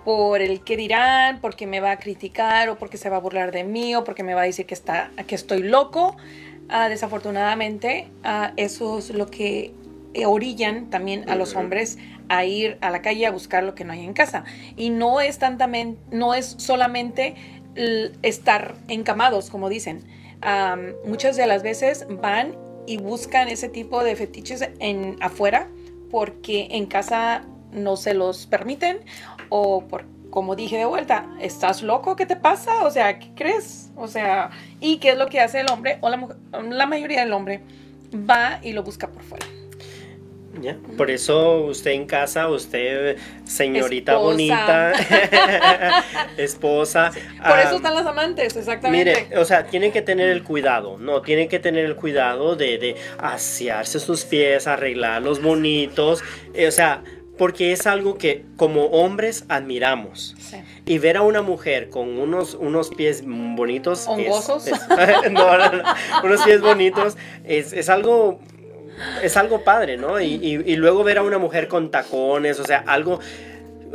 por 0.05 0.41
el 0.41 0.63
que 0.63 0.77
dirán, 0.77 1.39
porque 1.39 1.65
me 1.65 1.79
va 1.79 1.91
a 1.91 1.99
criticar 1.99 2.69
o 2.69 2.77
porque 2.77 2.97
se 2.97 3.09
va 3.09 3.17
a 3.17 3.19
burlar 3.19 3.51
de 3.51 3.63
mí 3.63 3.95
o 3.95 4.03
porque 4.03 4.23
me 4.23 4.33
va 4.33 4.41
a 4.41 4.45
decir 4.45 4.65
que 4.65 4.73
está, 4.73 5.11
que 5.25 5.35
estoy 5.35 5.63
loco, 5.63 6.17
ah, 6.69 6.89
desafortunadamente 6.89 8.09
ah, 8.23 8.53
eso 8.57 8.99
es 8.99 9.09
lo 9.11 9.27
que 9.27 9.73
orillan 10.25 10.91
también 10.91 11.27
a 11.29 11.35
los 11.35 11.55
hombres 11.55 11.97
a 12.29 12.45
ir 12.45 12.77
a 12.81 12.91
la 12.91 13.01
calle 13.01 13.25
a 13.25 13.31
buscar 13.31 13.63
lo 13.63 13.73
que 13.73 13.83
no 13.83 13.93
hay 13.93 14.03
en 14.05 14.13
casa. 14.13 14.43
Y 14.77 14.91
no 14.91 15.21
es 15.21 15.39
tantamen- 15.39 15.97
no 16.11 16.35
es 16.35 16.55
solamente 16.59 17.33
estar 18.21 18.75
encamados 18.87 19.49
como 19.49 19.69
dicen 19.69 20.03
Muchas 21.05 21.35
de 21.37 21.47
las 21.47 21.63
veces 21.63 22.05
van 22.09 22.55
y 22.85 22.97
buscan 22.97 23.47
ese 23.47 23.69
tipo 23.69 24.03
de 24.03 24.15
fetiches 24.15 24.69
en 24.79 25.17
afuera 25.21 25.69
porque 26.11 26.67
en 26.71 26.85
casa 26.85 27.45
no 27.71 27.95
se 27.95 28.13
los 28.13 28.45
permiten 28.45 28.99
o 29.49 29.85
por 29.87 30.05
como 30.33 30.55
dije 30.55 30.77
de 30.77 30.85
vuelta, 30.85 31.29
¿estás 31.39 31.83
loco? 31.83 32.15
¿Qué 32.15 32.25
te 32.25 32.35
pasa? 32.35 32.85
O 32.85 32.89
sea, 32.89 33.19
¿qué 33.19 33.29
crees? 33.35 33.91
O 33.95 34.07
sea, 34.07 34.49
¿y 34.79 34.97
qué 34.97 35.11
es 35.11 35.17
lo 35.17 35.27
que 35.27 35.39
hace 35.39 35.59
el 35.59 35.69
hombre 35.69 35.99
o 36.01 36.09
la? 36.09 36.27
La 36.71 36.87
mayoría 36.87 37.19
del 37.19 37.33
hombre 37.33 37.61
va 38.15 38.59
y 38.63 38.73
lo 38.73 38.81
busca 38.81 39.07
por 39.11 39.21
fuera. 39.21 39.45
¿Ya? 40.61 40.77
Por 40.97 41.09
eso 41.09 41.61
usted 41.61 41.91
en 41.91 42.05
casa, 42.05 42.47
usted 42.47 43.17
señorita 43.43 44.11
Esposa. 44.13 44.25
bonita, 44.25 44.93
esposa. 46.37 47.11
Por 47.11 47.51
ah, 47.53 47.63
eso 47.63 47.75
están 47.77 47.95
las 47.95 48.05
amantes, 48.05 48.55
exactamente. 48.55 49.25
Mire, 49.29 49.37
o 49.37 49.45
sea, 49.45 49.65
tienen 49.65 49.91
que 49.91 50.01
tener 50.01 50.29
el 50.29 50.43
cuidado, 50.43 50.97
no, 50.99 51.21
tienen 51.21 51.49
que 51.49 51.59
tener 51.59 51.85
el 51.85 51.95
cuidado 51.95 52.55
de, 52.55 52.77
de 52.77 52.95
asearse 53.17 53.99
sus 53.99 54.25
pies, 54.25 54.67
arreglarlos 54.67 55.41
bonitos, 55.41 56.23
eh, 56.53 56.67
o 56.67 56.71
sea, 56.71 57.03
porque 57.37 57.71
es 57.71 57.87
algo 57.87 58.17
que 58.19 58.45
como 58.55 58.85
hombres 58.85 59.45
admiramos. 59.49 60.35
Sí. 60.39 60.57
Y 60.85 60.99
ver 60.99 61.17
a 61.17 61.23
una 61.23 61.41
mujer 61.41 61.89
con 61.89 62.19
unos, 62.19 62.53
unos 62.53 62.89
pies 62.89 63.23
bonitos. 63.25 64.01
es- 64.01 64.07
¿Hongosos? 64.07 64.67
es- 64.67 64.79
no, 65.31 65.57
no, 65.57 65.71
no, 65.71 65.83
unos 66.23 66.43
pies 66.43 66.61
bonitos 66.61 67.17
es, 67.43 67.73
es 67.73 67.89
algo. 67.89 68.39
Es 69.23 69.37
algo 69.37 69.63
padre, 69.63 69.97
¿no? 69.97 70.19
Y, 70.19 70.35
y- 70.35 70.63
y 70.65 70.75
luego 70.75 71.03
ver 71.03 71.17
a 71.17 71.23
una 71.23 71.37
mujer 71.37 71.67
con 71.67 71.91
tacones, 71.91 72.59
o 72.59 72.65
sea, 72.65 72.83
algo. 72.87 73.19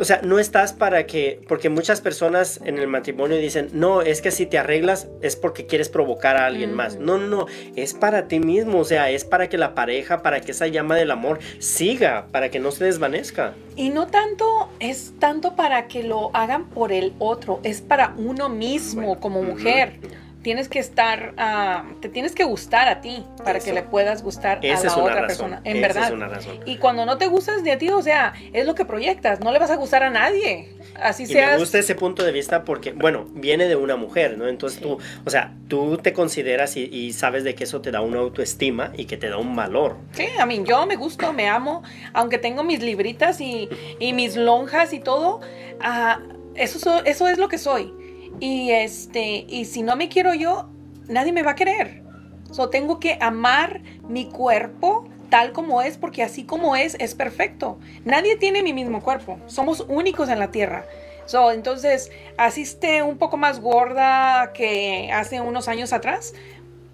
o 0.01 0.05
sea, 0.05 0.21
no 0.23 0.39
estás 0.39 0.73
para 0.73 1.07
que, 1.07 1.41
porque 1.49 1.69
muchas 1.71 2.01
personas 2.01 2.61
en 2.65 2.79
el 2.79 2.87
matrimonio 2.87 3.37
dicen, 3.37 3.69
no, 3.73 4.01
es 4.01 4.21
que 4.23 4.31
si 4.31 4.47
te 4.47 4.57
arreglas 4.57 5.09
es 5.23 5.35
porque 5.35 5.67
quieres 5.67 5.89
provocar 5.89 6.37
a 6.37 6.47
alguien 6.47 6.73
más. 6.73 6.97
No, 6.99 7.19
no, 7.19 7.27
no, 7.27 7.47
es 7.75 7.95
para 7.95 8.29
ti 8.29 8.39
mismo, 8.39 8.79
o 8.79 8.85
sea, 8.85 9.11
es 9.11 9.25
para 9.25 9.49
que 9.49 9.59
la 9.59 9.75
pareja, 9.75 10.23
para 10.23 10.41
que 10.41 10.53
esa 10.53 10.69
llama 10.69 10.95
del 10.95 11.11
amor 11.11 11.41
siga, 11.59 12.27
para 12.31 12.49
que 12.49 12.61
no 12.61 12.71
se 12.71 12.85
desvanezca. 12.85 13.55
Y 13.75 13.91
no 13.91 14.07
tanto 14.07 14.69
es 14.79 15.15
tanto 15.19 15.57
para 15.57 15.89
que 15.89 16.05
lo 16.05 16.31
hagan 16.33 16.69
por 16.71 16.93
el 16.93 17.13
otro, 17.19 17.59
es 17.65 17.81
para 17.81 18.15
uno 18.17 18.49
mismo 18.49 19.03
Bueno, 19.03 19.21
como 19.21 19.43
mujer. 19.43 19.95
Tienes 20.43 20.69
que 20.69 20.79
estar, 20.79 21.35
ah, 21.37 21.85
te 22.01 22.09
tienes 22.09 22.33
que 22.35 22.45
gustar 22.45 22.89
a 22.89 23.01
ti 23.01 23.25
para 23.45 23.59
que 23.59 23.73
le 23.73 23.83
puedas 23.83 24.23
gustar 24.23 24.59
a 24.59 24.63
la 24.63 24.73
es 24.75 24.81
una 24.85 24.97
otra 24.97 25.15
razón. 25.23 25.27
persona. 25.27 25.61
En 25.65 25.77
esa 25.79 25.87
verdad. 25.89 26.05
es 26.07 26.11
una 26.13 26.29
razón. 26.29 26.61
Y 26.65 26.77
cuando 26.77 27.05
no 27.07 27.19
te 27.19 27.27
gustas 27.27 27.65
de 27.65 27.73
a 27.73 27.79
ti, 27.79 27.89
o 27.91 28.01
sea, 28.03 28.33
es 28.53 28.65
lo 28.65 28.75
que 28.77 28.85
proyectas, 28.85 29.41
no 29.41 29.51
le 29.53 29.59
vas 29.59 29.71
a 29.73 29.77
gustar 29.77 30.05
a 30.05 30.11
nadie. 30.11 30.71
Así 30.95 31.25
Y 31.25 31.27
seas. 31.27 31.53
me 31.55 31.59
gusta 31.59 31.79
ese 31.79 31.95
punto 31.97 32.23
de 32.25 32.31
vista 32.33 32.65
porque, 32.65 32.93
bueno, 32.93 33.27
viene 33.35 33.67
de 33.67 33.75
una 33.77 33.97
mujer, 33.97 34.39
¿no? 34.39 34.47
Entonces 34.49 34.81
tú, 34.81 34.99
o 35.25 35.31
sea, 35.31 35.53
tú 35.69 35.99
te 35.99 36.13
consideras 36.13 36.77
y, 36.77 36.85
y 36.85 37.13
sabes 37.13 37.43
de 37.45 37.55
que 37.57 37.65
eso 37.65 37.81
te 37.81 37.91
da 37.91 38.01
una 38.01 38.21
autoestima 38.21 38.93
y 38.97 39.07
que 39.07 39.17
te 39.17 39.29
da 39.29 39.39
un 39.39 39.55
valor. 39.57 39.97
Sí, 40.13 40.27
a 40.39 40.47
mí 40.47 40.63
yo 40.65 40.87
me 40.87 40.97
gusto, 40.97 41.33
me 41.33 41.49
amo, 41.49 41.83
aunque 42.15 42.39
tengo 42.39 42.63
mis 42.63 42.81
libritas 42.81 43.41
y, 43.41 43.69
y 43.99 44.13
mis 44.13 44.37
lonjas 44.37 44.93
y 44.93 45.01
todo, 45.01 45.41
ah, 45.81 46.21
eso, 46.55 46.79
so- 46.79 47.05
eso 47.05 47.29
es 47.29 47.39
lo 47.39 47.49
que 47.49 47.59
soy. 47.59 47.93
Y, 48.41 48.71
este, 48.71 49.47
y 49.49 49.65
si 49.65 49.83
no 49.83 49.97
me 49.97 50.09
quiero 50.09 50.35
yo, 50.35 50.69
nadie 51.09 51.33
me 51.33 51.43
va 51.43 51.53
a 51.53 51.55
querer. 51.55 52.03
So, 52.51 52.71
tengo 52.71 52.99
que 52.99 53.19
amar 53.21 53.83
mi 54.09 54.27
cuerpo 54.27 55.07
tal 55.29 55.53
como 55.53 55.83
es, 55.83 55.99
porque 55.99 56.23
así 56.23 56.45
como 56.45 56.77
es, 56.77 56.97
es 56.99 57.15
perfecto. 57.15 57.79
Nadie 58.05 58.37
tiene 58.37 58.63
mi 58.63 58.73
mismo 58.73 59.03
cuerpo, 59.03 59.39
somos 59.47 59.85
únicos 59.89 60.29
en 60.29 60.39
la 60.39 60.51
tierra. 60.51 60.87
So, 61.27 61.53
entonces, 61.53 62.11
así 62.39 62.63
esté 62.63 63.03
un 63.03 63.19
poco 63.19 63.37
más 63.37 63.61
gorda 63.61 64.53
que 64.55 65.11
hace 65.13 65.41
unos 65.43 65.69
años 65.69 65.93
atrás, 65.93 66.33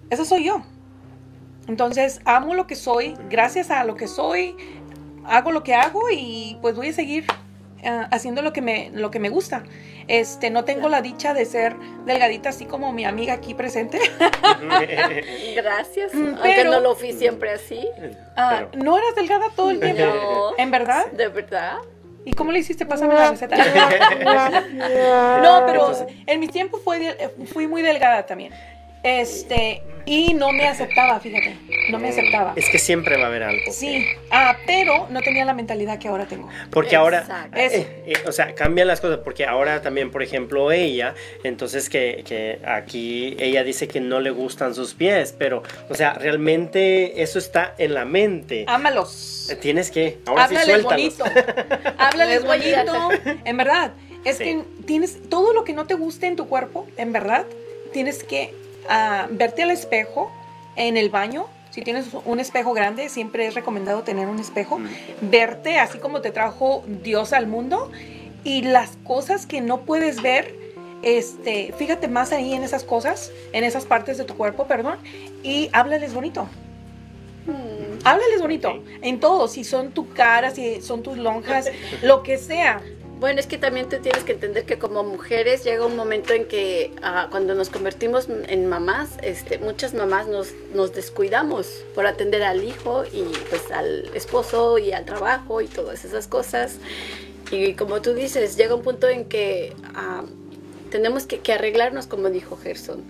eso 0.09 0.25
soy 0.25 0.45
yo. 0.45 0.61
Entonces, 1.67 2.19
amo 2.25 2.53
lo 2.53 2.67
que 2.67 2.75
soy, 2.75 3.15
gracias 3.29 3.71
a 3.71 3.85
lo 3.85 3.95
que 3.95 4.07
soy, 4.07 4.55
hago 5.25 5.51
lo 5.51 5.63
que 5.63 5.73
hago 5.73 6.01
y 6.11 6.57
pues 6.61 6.75
voy 6.75 6.89
a 6.89 6.93
seguir 6.93 7.25
ah, 7.83 8.07
haciendo 8.11 8.41
lo 8.41 8.53
que 8.53 8.61
me 8.61 8.91
lo 8.91 9.09
que 9.09 9.19
me 9.19 9.29
gusta. 9.29 9.63
Este, 10.07 10.49
no 10.51 10.65
tengo 10.65 10.87
la 10.89 11.01
dicha 11.01 11.33
de 11.33 11.45
ser 11.45 11.75
delgadita 12.05 12.49
así 12.49 12.65
como 12.65 12.91
mi 12.93 13.05
amiga 13.05 13.33
aquí 13.33 13.53
presente. 13.53 13.99
Gracias. 15.55 16.13
Mm, 16.13 16.35
Aunque 16.35 16.63
no 16.65 16.79
lo 16.79 16.95
fui 16.95 17.13
siempre 17.13 17.51
así. 17.51 17.87
Ah, 18.35 18.65
Pero- 18.71 18.83
no 18.83 18.97
eras 18.97 19.15
delgada 19.15 19.47
todo 19.55 19.71
el 19.71 19.79
tiempo. 19.79 20.03
No. 20.05 20.57
¿En 20.57 20.71
verdad? 20.71 21.07
De 21.11 21.27
verdad. 21.29 21.77
¿Y 22.23 22.33
cómo 22.33 22.51
le 22.51 22.59
hiciste? 22.59 22.85
Pásame 22.85 23.13
la 23.13 23.29
receta. 23.31 23.55
no, 25.43 25.63
pero 25.67 25.91
en 26.25 26.39
mi 26.39 26.47
tiempo 26.47 26.77
fue 26.79 27.15
fui 27.45 27.67
muy 27.67 27.81
delgada 27.83 28.25
también. 28.25 28.51
Este, 29.05 29.83
y 30.07 30.33
no 30.33 30.51
me 30.51 30.67
aceptaba, 30.67 31.19
fíjate. 31.19 31.55
No 31.91 31.99
me 31.99 32.09
aceptaba. 32.09 32.53
es 32.55 32.67
que 32.69 32.79
siempre 32.79 33.17
va 33.17 33.25
a 33.25 33.27
haber 33.27 33.43
algo. 33.43 33.71
Sí, 33.71 34.03
ah, 34.31 34.57
pero 34.65 35.07
no 35.11 35.21
tenía 35.21 35.45
la 35.45 35.53
mentalidad 35.53 35.99
que 35.99 36.07
ahora 36.07 36.25
tengo. 36.25 36.49
Porque 36.71 36.95
ahora, 36.95 37.49
eh, 37.55 38.03
eh, 38.07 38.13
o 38.27 38.31
sea, 38.31 38.55
cambian 38.55 38.87
las 38.87 39.01
cosas, 39.01 39.19
porque 39.23 39.45
ahora 39.45 39.81
también, 39.83 40.09
por 40.09 40.23
ejemplo, 40.23 40.71
ella, 40.71 41.13
entonces 41.43 41.87
que, 41.89 42.23
que 42.27 42.59
aquí 42.65 43.35
ella 43.39 43.63
dice 43.63 43.87
que 43.87 43.99
no 44.01 44.19
le 44.19 44.31
gustan 44.31 44.73
sus 44.73 44.95
pies, 44.95 45.35
pero, 45.37 45.61
o 45.89 45.93
sea, 45.93 46.13
realmente 46.13 47.21
eso 47.21 47.37
está 47.37 47.75
en 47.77 47.93
la 47.93 48.05
mente. 48.05 48.65
Ámalos. 48.67 49.49
Eh, 49.51 49.55
Tienes 49.55 49.91
que, 49.91 50.17
ahora 50.25 50.47
sí 50.47 50.55
Háblales 50.55 50.81
suéltalos. 50.83 51.17
bonito. 51.17 51.91
Háblales 51.99 52.43
bonito. 52.43 53.09
En 53.45 53.57
verdad. 53.57 53.91
Es 54.23 54.37
Sí. 54.39 54.43
que 54.43 54.63
tienes 54.87 55.29
todo 55.29 55.53
lo 55.53 55.63
que 55.63 55.73
no 55.73 55.85
te 55.85 55.93
guste 55.93 56.25
en 56.25 56.35
tu 56.35 56.47
cuerpo, 56.47 56.87
en 56.97 57.13
verdad, 57.13 57.45
tienes 57.93 58.23
que 58.23 58.55
verte 59.29 59.63
al 59.63 59.71
espejo 59.71 60.31
en 60.75 60.97
el 60.97 61.09
baño. 61.09 61.47
Si 61.69 61.81
tienes 61.81 62.07
un 62.25 62.39
espejo 62.39 62.73
grande, 62.73 63.09
siempre 63.09 63.47
es 63.47 63.53
recomendado 63.53 64.03
tener 64.03 64.27
un 64.27 64.39
espejo. 64.39 64.79
Mm. 64.79 64.87
Verte 65.21 65.77
así 65.77 65.97
como 65.97 66.21
te 66.21 66.31
trajo 66.31 66.83
Dios 67.03 67.33
al 67.33 67.47
mundo 67.47 67.91
y 68.43 68.61
las 68.61 68.97
cosas 69.03 69.45
que 69.45 69.59
no 69.59 69.81
puedes 69.81 70.21
ver. 70.21 70.55
Este, 71.01 71.73
fíjate 71.77 72.07
más 72.07 72.31
ahí 72.31 72.53
en 72.53 72.63
esas 72.63 72.83
cosas, 72.83 73.31
en 73.51 73.63
esas 73.63 73.85
partes 73.85 74.17
de 74.17 74.23
tu 74.23 74.35
cuerpo, 74.35 74.65
perdón, 74.65 74.97
y 75.43 75.69
háblales 75.73 76.13
bonito. 76.13 76.47
Mm. 77.45 77.99
Háblales 78.05 78.41
bonito, 78.41 78.83
en 79.01 79.19
todo, 79.19 79.47
si 79.47 79.63
son 79.63 79.91
tu 79.91 80.09
cara, 80.13 80.51
si 80.51 80.81
son 80.81 81.03
tus 81.03 81.17
lonjas, 81.17 81.69
lo 82.01 82.23
que 82.23 82.37
sea. 82.37 82.81
Bueno, 83.19 83.39
es 83.39 83.47
que 83.47 83.57
también 83.57 83.87
tú 83.87 83.97
tienes 84.01 84.23
que 84.23 84.33
entender 84.33 84.65
que 84.65 84.77
como 84.77 85.03
mujeres 85.03 85.63
llega 85.63 85.85
un 85.85 85.95
momento 85.95 86.33
en 86.33 86.45
que 86.45 86.91
ah, 87.01 87.27
cuando 87.31 87.55
nos 87.55 87.69
convertimos 87.69 88.27
en 88.29 88.67
mamás, 88.67 89.17
este, 89.21 89.57
muchas 89.57 89.93
mamás 89.93 90.27
nos, 90.27 90.53
nos 90.73 90.93
descuidamos 90.93 91.67
por 91.95 92.07
atender 92.07 92.43
al 92.43 92.63
hijo 92.63 93.05
y 93.05 93.23
pues 93.49 93.71
al 93.71 94.13
esposo 94.13 94.77
y 94.77 94.91
al 94.91 95.05
trabajo 95.05 95.61
y 95.61 95.67
todas 95.67 96.03
esas 96.03 96.27
cosas. 96.27 96.77
Y 97.51 97.73
como 97.73 98.01
tú 98.01 98.13
dices, 98.13 98.57
llega 98.57 98.75
un 98.75 98.81
punto 98.81 99.07
en 99.07 99.25
que 99.25 99.73
ah, 99.93 100.23
tenemos 100.91 101.25
que, 101.25 101.39
que 101.39 101.53
arreglarnos, 101.53 102.07
como 102.07 102.29
dijo 102.29 102.57
Gerson. 102.57 103.03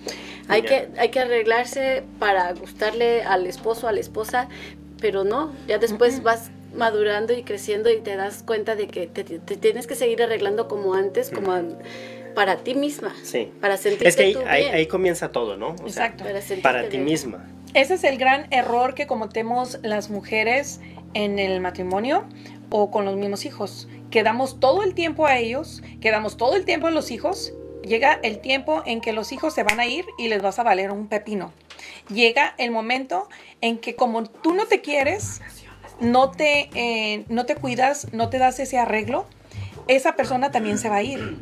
Hay 0.47 0.62
que, 0.62 0.89
hay 0.97 1.10
que 1.10 1.20
arreglarse 1.20 2.03
para 2.20 2.53
gustarle 2.53 3.24
al 3.24 3.47
esposo, 3.47 3.88
a 3.88 3.91
la 3.91 4.01
esposa, 4.01 4.49
pero 4.99 5.24
no, 5.24 5.51
ya 5.68 5.78
después 5.78 6.22
vas 6.22 6.51
madurando 6.76 7.34
y 7.34 7.43
creciendo 7.43 7.89
y 7.91 7.97
te 8.01 8.15
das 8.15 8.43
cuenta 8.43 8.76
de 8.76 8.88
que 8.88 9.07
te, 9.07 9.23
te 9.23 9.55
tienes 9.57 9.88
que 9.88 9.95
seguir 9.95 10.21
arreglando 10.23 10.67
como 10.67 10.93
antes, 10.93 11.30
como 11.30 11.53
para 12.34 12.57
ti 12.57 12.76
misma, 12.76 13.15
Sí. 13.23 13.51
para 13.61 13.78
sentirte 13.78 14.07
Es 14.09 14.15
que 14.15 14.23
ahí, 14.23 14.34
tú 14.34 14.41
ahí- 14.45 14.63
bien, 14.63 14.76
ahí 14.76 14.88
comienza 14.88 15.32
todo, 15.32 15.55
¿no? 15.57 15.69
O 15.84 15.89
sea, 15.89 16.07
Exacto. 16.07 16.23
para, 16.26 16.41
para 16.61 16.89
ti 16.89 16.97
misma. 16.97 17.47
Ese 17.73 17.93
es 17.95 18.03
el 18.03 18.17
gran 18.17 18.47
error 18.51 18.93
que 18.93 19.07
cometemos 19.07 19.80
las 19.84 20.09
mujeres 20.09 20.80
en 21.13 21.39
el 21.39 21.59
matrimonio 21.61 22.26
o 22.69 22.91
con 22.91 23.05
los 23.05 23.15
mismos 23.15 23.45
hijos. 23.45 23.88
Quedamos 24.11 24.59
todo 24.59 24.84
el 24.84 24.93
tiempo 24.93 25.26
a 25.26 25.38
ellos, 25.38 25.82
quedamos 26.01 26.36
todo 26.38 26.55
el 26.55 26.65
tiempo 26.65 26.88
a 26.88 26.91
los 26.91 27.11
hijos. 27.11 27.53
Llega 27.84 28.19
el 28.23 28.39
tiempo 28.39 28.82
en 28.86 28.99
que 28.99 29.13
los 29.13 29.32
hijos 29.32 29.53
se 29.53 29.63
van 29.63 29.80
a 29.80 29.86
ir 29.86 30.05
y 30.17 30.28
les 30.28 30.41
vas 30.41 30.57
a 30.57 30.63
valer 30.63 30.89
un 30.91 31.07
pepino. 31.07 31.53
Llega 32.09 32.55
el 32.57 32.71
momento 32.71 33.28
en 33.61 33.78
que 33.78 33.95
como 33.95 34.23
tú 34.23 34.53
no 34.55 34.65
te 34.65 34.82
quieres, 34.82 35.41
no 36.00 36.32
te, 36.32 36.70
eh, 36.76 37.26
no 37.30 37.46
te 37.46 37.56
cuidas, 37.56 38.08
no 38.14 38.30
te 38.30 38.38
das 38.39 38.60
ese 38.60 38.78
arreglo, 38.78 39.26
esa 39.88 40.16
persona 40.16 40.52
también 40.52 40.78
se 40.78 40.89
va 40.89 40.98
a 40.98 41.04
ir. 41.04 41.38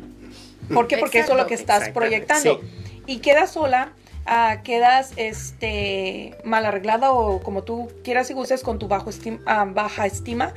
¿Por 0.72 0.86
qué? 0.88 0.98
Porque 0.98 1.20
eso 1.20 1.32
es 1.32 1.38
lo 1.38 1.46
que 1.46 1.54
estás 1.54 1.90
proyectando. 1.90 2.60
sí. 2.60 2.68
Y 3.06 3.18
quedas 3.18 3.52
sola, 3.52 3.92
ah, 4.24 4.62
quedas 4.64 5.12
este, 5.16 6.34
mal 6.44 6.64
arreglada 6.64 7.12
o 7.12 7.40
como 7.42 7.62
tú 7.64 7.90
quieras 8.02 8.30
y 8.30 8.34
gustes 8.34 8.62
con 8.62 8.78
tu 8.78 8.88
bajo 8.88 9.10
estim- 9.10 9.40
ah, 9.46 9.66
baja 9.68 10.06
estima. 10.06 10.54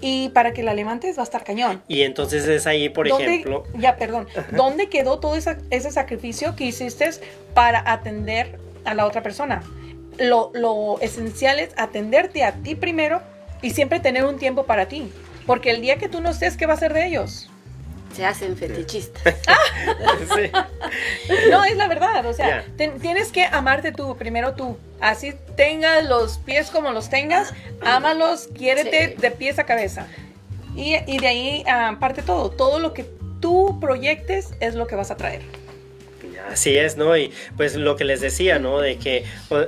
Y 0.00 0.30
para 0.30 0.52
que 0.52 0.62
la 0.64 0.74
levantes 0.74 1.16
va 1.16 1.22
a 1.22 1.24
estar 1.24 1.44
cañón. 1.44 1.80
Y 1.86 2.02
entonces 2.02 2.48
es 2.48 2.66
ahí, 2.66 2.88
por 2.88 3.08
¿Dónde- 3.08 3.26
ejemplo, 3.26 3.64
Ya, 3.78 3.96
perdón. 3.96 4.26
¿Dónde 4.50 4.88
quedó 4.88 5.20
todo 5.20 5.36
esa- 5.36 5.58
ese 5.70 5.90
sacrificio 5.92 6.56
que 6.56 6.64
hiciste 6.64 7.08
para 7.54 7.82
atender 7.92 8.58
a 8.84 8.94
la 8.94 9.06
otra 9.06 9.22
persona? 9.22 9.62
Lo, 10.18 10.50
lo 10.54 10.98
esencial 11.00 11.60
es 11.60 11.70
atenderte 11.76 12.42
a 12.42 12.52
ti 12.52 12.74
primero 12.74 13.20
y 13.62 13.70
siempre 13.70 14.00
tener 14.00 14.24
un 14.24 14.38
tiempo 14.38 14.64
para 14.66 14.86
ti. 14.86 15.10
Porque 15.46 15.70
el 15.70 15.80
día 15.80 15.96
que 15.96 16.08
tú 16.08 16.20
no 16.20 16.30
estés, 16.30 16.56
¿qué 16.56 16.66
va 16.66 16.74
a 16.74 16.76
ser 16.76 16.92
de 16.92 17.06
ellos? 17.06 17.48
Se 18.14 18.26
hacen 18.26 18.56
fetichistas. 18.56 19.22
sí. 20.36 20.50
No, 21.50 21.64
es 21.64 21.76
la 21.76 21.88
verdad. 21.88 22.26
O 22.26 22.32
sea, 22.34 22.64
tienes 22.76 23.32
que 23.32 23.44
amarte 23.46 23.90
tú, 23.92 24.16
primero 24.16 24.54
tú. 24.54 24.76
Así 25.00 25.32
tengas 25.56 26.04
los 26.04 26.38
pies 26.38 26.70
como 26.70 26.92
los 26.92 27.08
tengas, 27.08 27.54
ámalos, 27.80 28.48
quiérete 28.54 29.08
Sí. 29.08 29.14
de 29.20 29.30
pies 29.30 29.58
a 29.58 29.64
cabeza. 29.64 30.06
Y, 30.76 30.96
y 31.06 31.18
de 31.18 31.26
ahí 31.26 31.64
ah, 31.66 31.96
parte 31.98 32.22
todo. 32.22 32.50
Todo 32.50 32.78
lo 32.78 32.92
que 32.92 33.06
tú 33.40 33.78
proyectes 33.80 34.50
es 34.60 34.74
lo 34.74 34.86
que 34.86 34.94
vas 34.94 35.10
a 35.10 35.16
traer. 35.16 35.42
Así 36.50 36.76
es, 36.76 36.96
¿no? 36.96 37.16
Y 37.16 37.32
pues 37.56 37.76
lo 37.76 37.96
que 37.96 38.04
les 38.04 38.20
decía, 38.20 38.58
¿no? 38.58 38.78
De 38.80 38.98
que 38.98 39.24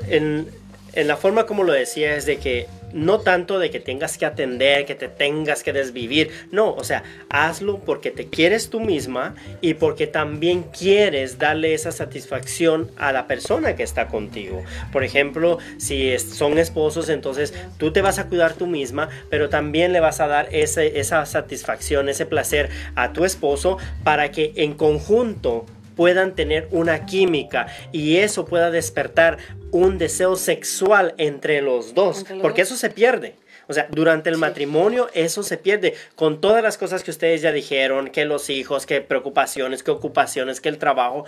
en, 0.08 0.48
en 0.92 1.08
la 1.08 1.16
forma 1.16 1.46
como 1.46 1.62
lo 1.62 1.72
decía 1.72 2.14
es 2.16 2.26
de 2.26 2.36
que 2.38 2.66
no 2.94 3.20
tanto 3.20 3.58
de 3.58 3.70
que 3.70 3.80
tengas 3.80 4.16
que 4.16 4.24
atender, 4.24 4.86
que 4.86 4.94
te 4.94 5.08
tengas 5.08 5.62
que 5.62 5.72
desvivir, 5.72 6.30
no, 6.50 6.72
o 6.72 6.84
sea, 6.84 7.02
hazlo 7.28 7.80
porque 7.80 8.10
te 8.10 8.28
quieres 8.28 8.70
tú 8.70 8.80
misma 8.80 9.34
y 9.60 9.74
porque 9.74 10.06
también 10.06 10.62
quieres 10.62 11.38
darle 11.38 11.74
esa 11.74 11.92
satisfacción 11.92 12.90
a 12.96 13.12
la 13.12 13.26
persona 13.26 13.76
que 13.76 13.82
está 13.82 14.06
contigo. 14.06 14.62
Por 14.92 15.04
ejemplo, 15.04 15.58
si 15.76 16.16
son 16.18 16.58
esposos, 16.58 17.08
entonces 17.08 17.52
tú 17.78 17.92
te 17.92 18.00
vas 18.00 18.18
a 18.18 18.28
cuidar 18.28 18.54
tú 18.54 18.66
misma, 18.66 19.08
pero 19.28 19.48
también 19.48 19.92
le 19.92 20.00
vas 20.00 20.20
a 20.20 20.28
dar 20.28 20.48
ese, 20.52 21.00
esa 21.00 21.26
satisfacción, 21.26 22.08
ese 22.08 22.26
placer 22.26 22.70
a 22.94 23.12
tu 23.12 23.24
esposo 23.24 23.78
para 24.04 24.30
que 24.30 24.52
en 24.56 24.74
conjunto 24.74 25.66
puedan 25.96 26.34
tener 26.34 26.68
una 26.70 27.06
química 27.06 27.66
y 27.92 28.16
eso 28.16 28.44
pueda 28.44 28.70
despertar 28.70 29.38
un 29.70 29.98
deseo 29.98 30.36
sexual 30.36 31.14
entre 31.18 31.62
los 31.62 31.94
dos, 31.94 32.18
Entre 32.20 32.34
los 32.36 32.42
porque 32.42 32.62
dos. 32.62 32.70
eso 32.72 32.78
se 32.78 32.90
pierde. 32.90 33.34
O 33.68 33.72
sea, 33.72 33.86
durante 33.90 34.28
el 34.30 34.36
Sí. 34.36 34.40
matrimonio 34.40 35.08
eso 35.14 35.42
se 35.42 35.56
pierde 35.58 35.94
con 36.14 36.40
todas 36.40 36.62
las 36.62 36.78
cosas 36.78 37.02
que 37.02 37.10
ustedes 37.10 37.42
ya 37.42 37.52
dijeron, 37.52 38.08
que 38.08 38.24
los 38.24 38.50
hijos, 38.50 38.86
que 38.86 39.00
preocupaciones, 39.00 39.82
que 39.82 39.90
ocupaciones, 39.90 40.60
que 40.60 40.68
el 40.68 40.78
trabajo, 40.78 41.24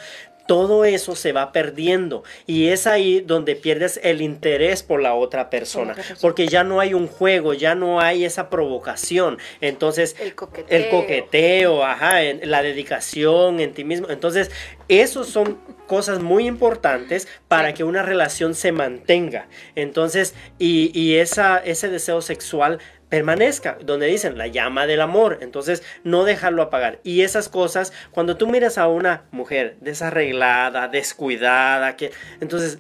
todo 0.47 0.84
eso 0.84 1.16
se 1.16 1.32
va 1.32 1.51
perdiendo 1.51 2.22
y 2.47 2.68
es 2.68 2.87
ahí 2.87 3.20
donde 3.20 3.57
pierdes 3.57 3.99
el 4.05 4.22
interés 4.22 4.84
por 4.84 5.03
la 5.03 5.12
otra 5.14 5.51
persona, 5.51 5.97
porque 6.20 6.47
ya 6.47 6.62
no 6.62 6.78
hay 6.78 6.95
un 6.95 7.09
juego, 7.09 7.53
ya 7.53 7.74
no 7.74 8.01
hay 8.01 8.24
esa 8.24 8.49
provocación. 8.49 9.39
Entonces, 9.61 10.14
El 10.20 10.37
coqueteo. 10.37 10.78
el 10.78 10.89
coqueteo, 10.89 11.84
ajá, 11.84 12.22
en- 12.22 12.49
la 12.49 12.62
dedicación 12.62 13.59
en 13.59 13.74
ti 13.74 13.82
mismo. 13.82 14.09
Entonces, 14.09 14.53
esos 14.89 15.28
son 15.28 15.59
cosas 15.87 16.20
muy 16.20 16.47
importantes 16.47 17.28
para 17.49 17.74
que 17.74 17.84
una 17.84 18.03
relación 18.03 18.55
se 18.55 18.72
mantenga. 18.72 19.47
Entonces, 19.74 20.34
y, 20.59 20.91
y 20.99 21.16
esa, 21.16 21.59
ese 21.59 21.89
deseo 21.89 22.22
sexual 22.22 22.78
permanezca, 23.09 23.78
donde 23.82 24.07
dicen 24.07 24.37
la 24.37 24.49
llama 24.49 24.87
del 24.87 25.01
amor, 25.01 25.39
entonces 25.41 25.82
no 26.03 26.24
dejarlo 26.24 26.62
apagar. 26.62 26.99
Y 27.05 27.22
esas 27.22 27.49
cosas, 27.49 27.93
cuando 28.11 28.37
tú 28.37 28.49
miras 28.49 28.78
a 28.78 28.89
una 28.89 29.24
mujer 29.30 29.76
desarreglada, 29.80 30.89
descuidada, 30.89 31.97
que, 31.97 32.11
entonces, 32.41 32.78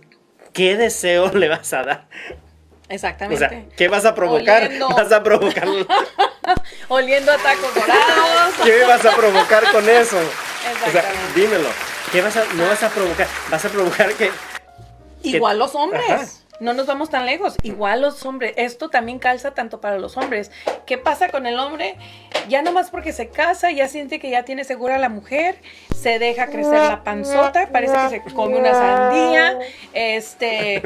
¿qué 0.52 0.76
deseo 0.76 1.30
le 1.34 1.48
vas 1.48 1.72
a 1.72 1.84
dar? 1.84 2.08
O 2.88 2.92
Exactamente. 2.92 3.48
sea, 3.48 3.64
¿qué 3.76 3.88
vas 3.88 4.04
a 4.04 4.14
provocar? 4.14 4.64
Oliendo. 4.64 4.88
Vas 4.90 5.10
a 5.10 5.22
provocar 5.22 5.66
Oliendo 6.88 7.32
a 7.32 7.36
tacos 7.38 7.74
dorados. 7.74 8.54
¿Qué 8.64 8.84
vas 8.84 9.04
a 9.04 9.16
provocar 9.16 9.72
con 9.72 9.88
eso? 9.88 10.16
O 10.18 10.90
sea, 10.90 11.00
Exactamente. 11.00 11.40
dímelo. 11.40 11.95
¿Qué 12.12 12.22
vas 12.22 12.36
a, 12.36 12.44
no 12.54 12.66
vas 12.66 12.82
a 12.82 12.90
provocar? 12.90 13.26
Vas 13.50 13.64
a 13.64 13.68
provocar 13.68 14.12
que... 14.14 14.30
Igual 15.22 15.58
los 15.58 15.74
hombres. 15.74 16.04
Ajá. 16.08 16.26
No 16.58 16.72
nos 16.72 16.86
vamos 16.86 17.10
tan 17.10 17.26
lejos. 17.26 17.54
Igual 17.62 18.00
los 18.00 18.24
hombres. 18.24 18.54
Esto 18.56 18.88
también 18.88 19.18
calza 19.18 19.50
tanto 19.52 19.78
para 19.80 19.98
los 19.98 20.16
hombres. 20.16 20.50
¿Qué 20.86 20.96
pasa 20.96 21.28
con 21.28 21.46
el 21.46 21.58
hombre? 21.58 21.96
Ya 22.48 22.62
nomás 22.62 22.88
porque 22.90 23.12
se 23.12 23.28
casa, 23.28 23.70
ya 23.72 23.88
siente 23.88 24.18
que 24.20 24.30
ya 24.30 24.44
tiene 24.44 24.64
segura 24.64 24.96
a 24.96 24.98
la 24.98 25.10
mujer, 25.10 25.56
se 25.94 26.18
deja 26.18 26.46
crecer 26.46 26.80
la 26.80 27.04
panzota, 27.04 27.68
parece 27.70 27.94
que 27.94 28.08
se 28.08 28.22
come 28.34 28.56
una 28.56 28.72
sandía. 28.72 29.58
Este. 29.92 30.80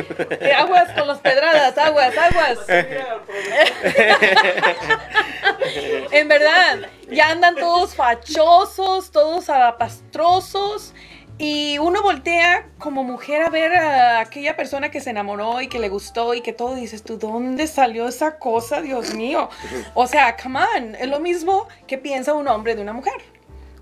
aguas 0.56 0.90
con 0.92 1.06
los 1.06 1.18
pedradas, 1.18 1.78
aguas, 1.78 2.18
aguas. 2.18 2.58
En 6.12 6.28
verdad, 6.28 6.88
ya 7.10 7.30
andan 7.30 7.56
todos 7.56 7.94
fachosos, 7.94 9.10
todos 9.10 9.48
alapastrosos. 9.48 10.94
Y 11.38 11.78
uno 11.78 12.02
voltea 12.02 12.68
como 12.78 13.02
mujer 13.02 13.40
a 13.40 13.48
ver 13.48 13.74
a 13.74 14.20
aquella 14.20 14.56
persona 14.56 14.90
que 14.90 15.00
se 15.00 15.08
enamoró 15.08 15.62
y 15.62 15.68
que 15.68 15.78
le 15.78 15.88
gustó 15.88 16.34
y 16.34 16.42
que 16.42 16.52
todo 16.52 16.74
dices 16.74 17.02
tú, 17.02 17.16
¿dónde 17.16 17.66
salió 17.66 18.08
esa 18.08 18.38
cosa, 18.38 18.82
Dios 18.82 19.14
mío? 19.14 19.48
O 19.94 20.06
sea, 20.06 20.36
come 20.36 20.60
on, 20.76 20.94
es 20.96 21.08
lo 21.08 21.18
mismo 21.18 21.66
que 21.86 21.96
piensa 21.96 22.34
un 22.34 22.46
hombre 22.46 22.74
de 22.74 22.82
una 22.82 22.92
mujer 22.92 23.14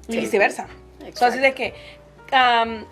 y 0.07 0.18
viceversa. 0.18 0.68
Exacto. 1.01 1.07
Entonces, 1.07 1.43
de 1.43 1.55
que, 1.55 1.74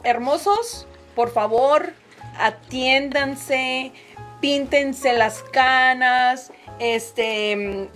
hermosos, 0.02 0.88
por 1.14 1.32
favor, 1.32 1.92
atiéndanse, 2.36 3.92
píntense 4.40 5.12
las 5.12 5.44
canas, 5.44 6.52
este, 6.80 7.88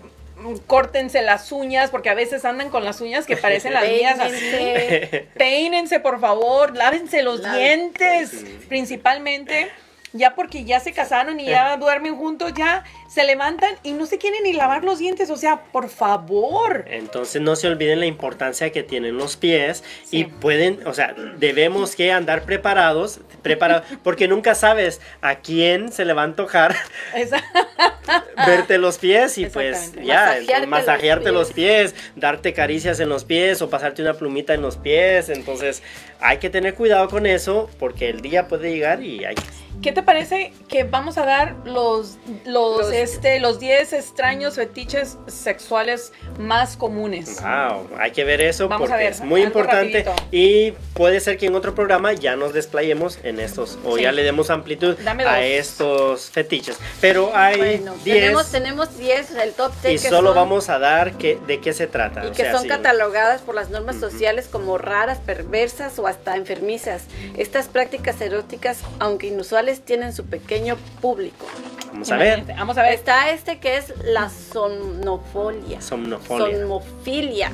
córtense 0.66 1.22
las 1.22 1.52
uñas, 1.52 1.90
porque 1.90 2.10
a 2.10 2.14
veces 2.14 2.44
andan 2.44 2.70
con 2.70 2.84
las 2.84 3.00
uñas 3.00 3.26
que 3.26 3.36
parecen 3.36 3.74
las 3.74 3.88
mías 3.88 4.18
así. 4.18 5.26
Peínense. 5.36 6.00
Por 6.00 6.20
favor, 6.20 6.76
lávense 6.76 7.22
los 7.22 7.42
dientes, 7.54 8.44
principalmente. 8.68 9.70
Ya 10.12 10.34
porque 10.34 10.64
ya 10.64 10.80
se 10.80 10.92
casaron 10.92 11.38
y 11.38 11.46
ya 11.46 11.76
duermen 11.76 12.16
juntos, 12.16 12.52
ya 12.54 12.82
se 13.10 13.24
levantan 13.24 13.74
y 13.82 13.92
no 13.92 14.06
se 14.06 14.18
quieren 14.18 14.44
ni 14.44 14.52
lavar 14.52 14.84
los 14.84 15.00
dientes. 15.00 15.30
O 15.30 15.36
sea, 15.36 15.64
por 15.72 15.88
favor. 15.88 16.84
Entonces 16.88 17.42
no 17.42 17.56
se 17.56 17.66
olviden 17.66 17.98
la 17.98 18.06
importancia 18.06 18.70
que 18.70 18.84
tienen 18.84 19.16
los 19.16 19.36
pies 19.36 19.82
y 20.12 20.24
pueden, 20.24 20.86
o 20.86 20.94
sea, 20.94 21.14
debemos 21.36 21.96
que 21.96 22.12
andar 22.12 22.42
preparados, 22.44 23.20
preparados, 23.42 23.84
porque 24.04 24.28
nunca 24.28 24.54
sabes 24.54 25.00
a 25.22 25.36
quién 25.36 25.90
se 25.90 26.04
le 26.04 26.12
va 26.12 26.22
a 26.22 26.26
antojar 26.26 26.76
verte 28.46 28.78
los 28.78 28.98
pies 28.98 29.38
y 29.38 29.46
pues 29.46 29.92
ya, 29.94 30.36
Masajearte 30.68 31.32
los 31.32 31.40
los 31.40 31.52
pies, 31.54 31.94
darte 32.16 32.52
caricias 32.52 33.00
en 33.00 33.08
los 33.08 33.24
pies 33.24 33.62
o 33.62 33.70
pasarte 33.70 34.02
una 34.02 34.14
plumita 34.14 34.54
en 34.54 34.62
los 34.62 34.76
pies. 34.76 35.30
Entonces 35.30 35.82
hay 36.20 36.38
que 36.38 36.50
tener 36.50 36.74
cuidado 36.74 37.08
con 37.08 37.26
eso 37.26 37.70
porque 37.78 38.10
el 38.10 38.20
día 38.20 38.46
puede 38.46 38.70
llegar 38.70 39.02
y 39.02 39.24
hay 39.24 39.34
¿Qué 39.82 39.92
te 39.92 40.02
parece 40.02 40.52
que 40.68 40.84
vamos 40.84 41.16
a 41.16 41.24
dar 41.24 41.56
los 41.64 42.18
los, 42.44 42.80
Los- 42.80 42.92
este 43.02 43.40
los 43.40 43.58
10 43.60 43.92
extraños 43.92 44.54
fetiches 44.56 45.16
sexuales 45.26 46.12
más 46.38 46.76
comunes? 46.76 47.40
Wow, 47.40 47.88
hay 47.98 48.10
que 48.12 48.24
ver 48.24 48.40
eso 48.40 48.68
Vamos 48.68 48.88
a 48.88 48.92
porque 48.92 49.04
ver, 49.04 49.12
es 49.12 49.20
muy 49.20 49.42
importante 49.42 50.02
rapidito. 50.04 50.28
y 50.30 50.72
puede 50.94 51.20
ser 51.20 51.36
que 51.38 51.46
en 51.46 51.54
otro 51.54 51.74
programa 51.74 52.12
ya 52.12 52.36
nos 52.36 52.52
desplayemos 52.52 53.18
en 53.22 53.40
estos 53.40 53.78
o 53.84 53.96
Sí. 53.96 54.02
ya 54.02 54.12
le 54.12 54.22
demos 54.22 54.50
amplitud 54.50 54.96
a 55.06 55.42
estos 55.42 56.30
fetiches. 56.30 56.76
Pero 57.00 57.30
hay 57.34 57.56
Bueno, 57.58 57.94
10 58.04 58.16
tenemos, 58.18 58.50
tenemos 58.50 58.98
10, 58.98 59.30
el 59.36 59.52
top 59.52 59.72
10 59.82 60.04
y 60.04 60.08
solo 60.08 60.34
vamos 60.34 60.68
a 60.68 60.78
dar 60.78 61.12
que, 61.18 61.38
de 61.46 61.60
qué 61.60 61.72
se 61.72 61.86
trata. 61.86 62.24
y 62.24 62.28
o 62.28 62.32
que 62.32 62.42
sea, 62.42 62.52
son 62.52 62.62
sí. 62.62 62.68
catalogadas 62.68 63.40
por 63.42 63.54
las 63.54 63.70
normas 63.70 63.96
sociales 63.96 64.48
como 64.50 64.78
raras, 64.78 65.18
perversas 65.18 65.98
o 65.98 66.06
hasta 66.06 66.36
enfermizas. 66.36 67.02
Estas 67.36 67.68
prácticas 67.68 68.20
eróticas, 68.20 68.78
aunque 68.98 69.28
inusuales, 69.28 69.80
tienen 69.80 70.12
su 70.12 70.24
pequeño 70.26 70.76
público. 71.00 71.46
Vamos 71.92 72.10
a 72.10 72.16
ver. 72.16 72.44
Vamos 72.46 72.78
a 72.78 72.82
ver. 72.82 72.94
Está 72.94 73.30
este 73.30 73.58
que 73.58 73.76
es 73.76 73.92
la 74.04 74.28
somnofolia. 74.30 75.80
Somnofolia. 75.80 76.58
Somnofilia, 76.58 77.52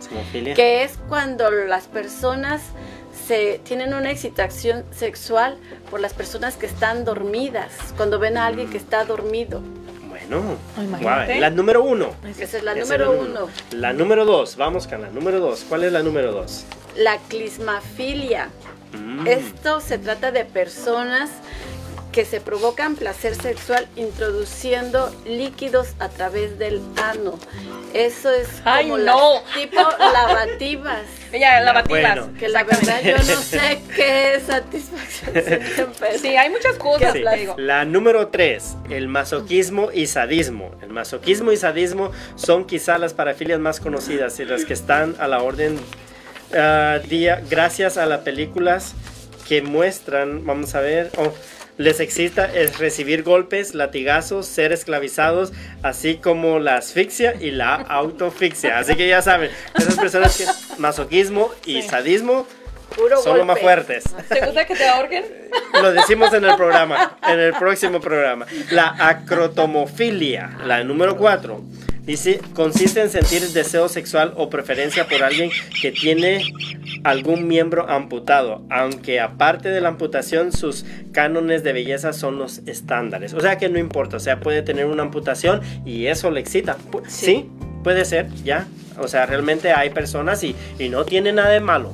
Somofilia. 0.00 0.54
que 0.54 0.84
es 0.84 0.98
cuando 1.08 1.50
las 1.50 1.84
personas 1.86 2.62
se 3.26 3.60
tienen 3.64 3.94
una 3.94 4.10
excitación 4.10 4.84
sexual 4.90 5.56
por 5.90 6.00
las 6.00 6.12
personas 6.12 6.56
que 6.56 6.66
están 6.66 7.04
dormidas, 7.04 7.72
cuando 7.96 8.18
ven 8.18 8.36
a 8.36 8.46
alguien 8.46 8.70
que 8.70 8.76
está 8.76 9.04
dormido. 9.04 9.62
Bueno, 10.08 10.56
Imagínate. 10.76 11.02
guau, 11.32 11.40
la 11.40 11.50
número 11.50 11.82
uno. 11.82 12.10
Esa 12.38 12.58
es 12.58 12.62
la 12.62 12.72
Esa 12.72 12.96
número 12.96 13.20
uno. 13.20 13.48
La 13.72 13.92
número 13.92 14.24
dos, 14.24 14.56
vamos 14.56 14.86
con 14.86 15.02
la 15.02 15.08
número 15.10 15.40
dos. 15.40 15.64
¿Cuál 15.68 15.84
es 15.84 15.92
la 15.92 16.02
número 16.02 16.32
dos? 16.32 16.64
La 16.96 17.18
clismafilia. 17.28 18.50
Mm. 18.92 19.26
Esto 19.26 19.80
se 19.80 19.98
trata 19.98 20.30
de 20.30 20.44
personas 20.44 21.30
que 22.14 22.24
se 22.24 22.40
provocan 22.40 22.94
placer 22.94 23.34
sexual 23.34 23.88
introduciendo 23.96 25.12
líquidos 25.26 25.94
a 25.98 26.08
través 26.08 26.60
del 26.60 26.80
ano. 27.02 27.36
Eso 27.92 28.30
es 28.30 28.48
Ay, 28.64 28.84
como 28.84 28.98
no. 28.98 29.42
las 29.42 29.54
tipo 29.54 29.82
lavativas. 29.98 31.02
Ella, 31.32 31.60
lavativas. 31.60 32.14
Bueno. 32.14 32.38
Que 32.38 32.48
la 32.48 32.62
verdad 32.62 33.00
yo 33.02 33.16
no 33.16 33.42
sé 33.42 33.80
qué 33.96 34.40
satisfacción 34.46 35.92
Sí, 36.22 36.36
hay 36.36 36.50
muchas 36.50 36.76
cosas, 36.76 37.14
Sí. 37.14 37.24
La 37.56 37.84
número 37.84 38.28
3, 38.28 38.76
el 38.90 39.08
masoquismo 39.08 39.90
y 39.92 40.06
sadismo. 40.06 40.70
El 40.82 40.90
masoquismo 40.90 41.50
y 41.50 41.56
sadismo 41.56 42.12
son 42.36 42.64
quizá 42.64 42.96
las 42.98 43.12
parafilias 43.12 43.58
más 43.58 43.80
conocidas 43.80 44.38
y 44.38 44.44
las 44.44 44.64
que 44.64 44.72
están 44.72 45.16
a 45.18 45.26
la 45.26 45.42
orden 45.42 45.80
ah, 46.56 47.00
día 47.08 47.42
gracias 47.50 47.96
a 47.96 48.06
las 48.06 48.20
películas 48.20 48.94
que 49.48 49.62
muestran, 49.62 50.46
vamos 50.46 50.74
a 50.74 50.80
ver, 50.80 51.10
oh, 51.18 51.32
les 51.76 52.00
excita 52.00 52.44
es 52.54 52.78
recibir 52.78 53.22
golpes, 53.22 53.74
latigazos, 53.74 54.46
ser 54.46 54.72
esclavizados, 54.72 55.52
así 55.82 56.16
como 56.16 56.58
la 56.58 56.76
asfixia 56.76 57.34
y 57.40 57.50
la 57.50 57.74
autofixia. 57.74 58.78
Así 58.78 58.94
que 58.94 59.08
ya 59.08 59.22
saben, 59.22 59.50
esas 59.76 59.96
personas 59.96 60.36
que 60.36 60.44
masoquismo 60.80 61.50
y 61.66 61.82
Sí. 61.82 61.88
sadismo 61.88 62.46
Puro 62.94 63.16
son 63.20 63.38
los 63.38 63.46
más 63.46 63.58
fuertes. 63.58 64.04
¿Te 64.28 64.44
gusta 64.44 64.66
que 64.66 64.76
te 64.76 64.86
ahorquen? 64.86 65.24
Lo 65.82 65.92
decimos 65.92 66.32
en 66.32 66.44
el 66.44 66.54
programa, 66.54 67.18
en 67.26 67.40
el 67.40 67.52
próximo 67.54 68.00
programa. 68.00 68.46
La 68.70 68.94
acrotomofilia, 68.98 70.58
la 70.64 70.84
número 70.84 71.16
4. 71.16 71.60
Dice, 72.04 72.40
consiste 72.52 73.00
en 73.00 73.08
sentir 73.08 73.40
deseo 73.48 73.88
sexual 73.88 74.34
o 74.36 74.50
preferencia 74.50 75.06
por 75.08 75.22
alguien 75.22 75.50
que 75.80 75.90
tiene 75.90 76.42
algún 77.02 77.48
miembro 77.48 77.88
amputado, 77.88 78.62
aunque 78.70 79.20
aparte 79.20 79.70
de 79.70 79.80
la 79.80 79.88
amputación 79.88 80.52
sus 80.52 80.84
cánones 81.12 81.62
de 81.64 81.72
belleza 81.72 82.12
son 82.12 82.38
los 82.38 82.58
estándares. 82.66 83.32
O 83.32 83.40
sea 83.40 83.56
que 83.56 83.68
no 83.70 83.78
importa, 83.78 84.18
o 84.18 84.20
sea, 84.20 84.40
puede 84.40 84.60
tener 84.62 84.84
una 84.86 85.02
amputación 85.02 85.60
y 85.86 86.06
eso 86.06 86.30
le 86.30 86.40
excita. 86.40 86.76
Pu- 86.90 87.02
sí, 87.08 87.48
puede 87.82 88.04
ser, 88.04 88.28
ya. 88.44 88.66
O 88.98 89.08
sea, 89.08 89.24
realmente 89.26 89.72
hay 89.72 89.90
personas 89.90 90.44
y, 90.44 90.54
y 90.78 90.88
no 90.90 91.04
tiene 91.04 91.32
nada 91.32 91.48
de 91.50 91.60
malo. 91.60 91.92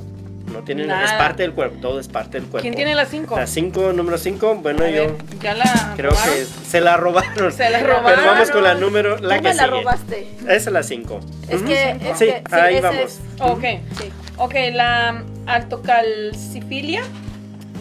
No 0.51 0.59
tiene 0.63 0.85
nada, 0.85 1.05
es 1.05 1.11
parte 1.13 1.43
del 1.43 1.53
cuerpo, 1.53 1.77
todo 1.81 1.99
es 1.99 2.07
parte 2.07 2.39
del 2.39 2.47
cuerpo. 2.49 2.61
¿Quién 2.63 2.75
tiene 2.75 2.93
las 2.95 3.09
cinco? 3.09 3.35
La 3.37 3.47
5, 3.47 3.93
número 3.93 4.17
5, 4.17 4.55
bueno, 4.55 4.83
A 4.83 4.89
yo 4.89 5.01
ver, 5.07 5.15
ya 5.41 5.53
la 5.55 5.93
creo 5.95 6.11
robaron? 6.11 6.33
que 6.35 6.45
se 6.45 6.81
la 6.81 6.97
robaron. 6.97 7.51
Se 7.53 7.69
la 7.69 7.79
Pero 7.79 7.97
robaron. 7.97 8.25
vamos 8.25 8.51
con 8.51 8.63
la 8.63 8.73
número, 8.75 9.17
la 9.17 9.37
Tú 9.37 9.41
que 9.43 9.49
me 9.49 9.55
la 9.55 9.63
sigue. 9.65 9.77
robaste. 9.79 10.27
Esa 10.43 10.53
es 10.53 10.67
la 10.67 10.83
5. 10.83 11.19
Es 11.49 11.61
que, 11.63 11.89
es 11.91 12.17
Sí, 12.17 12.25
que- 12.25 12.43
sí, 12.49 12.55
ahí 12.55 12.81
vamos. 12.81 13.01
es- 13.01 13.19
Ok. 13.39 13.63
sí. 13.97 14.11
Ok, 14.37 14.53
la 14.73 15.23
altocalcifilia. 15.45 17.03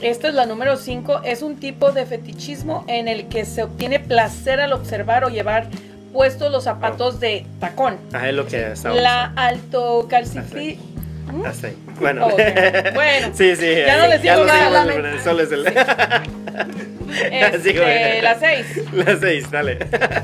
Esta 0.03 0.29
es 0.29 0.35
la 0.35 0.47
número 0.47 0.77
5. 0.77 1.23
Es 1.25 1.43
un 1.43 1.57
tipo 1.57 1.93
de 1.93 2.07
fetichismo 2.07 2.85
en 2.89 3.09
el 3.09 3.29
que 3.29 3.45
se 3.45 3.63
obtiene 3.63 4.01
placer 4.01 4.61
al 4.61 4.73
observar 4.73 5.25
o 5.25 5.29
llevar 5.29 5.69
puestos 6.13 6.51
los 6.51 6.65
zapatos 6.65 7.21
de 7.21 7.47
tacón. 7.61 7.97
Ah, 8.13 8.29
es 8.29 8.35
lo 8.35 8.47
que 8.47 8.73
estábamos. 8.73 9.03
La 9.03 9.25
altocalcifri... 9.37 10.79
Hasta 11.47 11.69
ahí. 11.69 11.77
Bueno. 12.01 12.29
Bueno. 12.95 13.29
sí, 13.35 13.55
sí. 13.57 13.75
Ya 13.87 13.99
no 13.99 14.07
les 14.09 14.23
digo 14.23 14.45
nada, 14.45 14.85
lamento. 14.85 15.23
Solo 15.23 15.43
es 15.43 15.53
el. 15.53 15.67
Este, 17.11 17.59
Sí, 17.73 17.77
güey. 17.77 18.21
la 18.23 18.39
6. 18.39 18.67
Las 18.93 19.19
seis, 19.21 19.51
dale. 19.51 19.79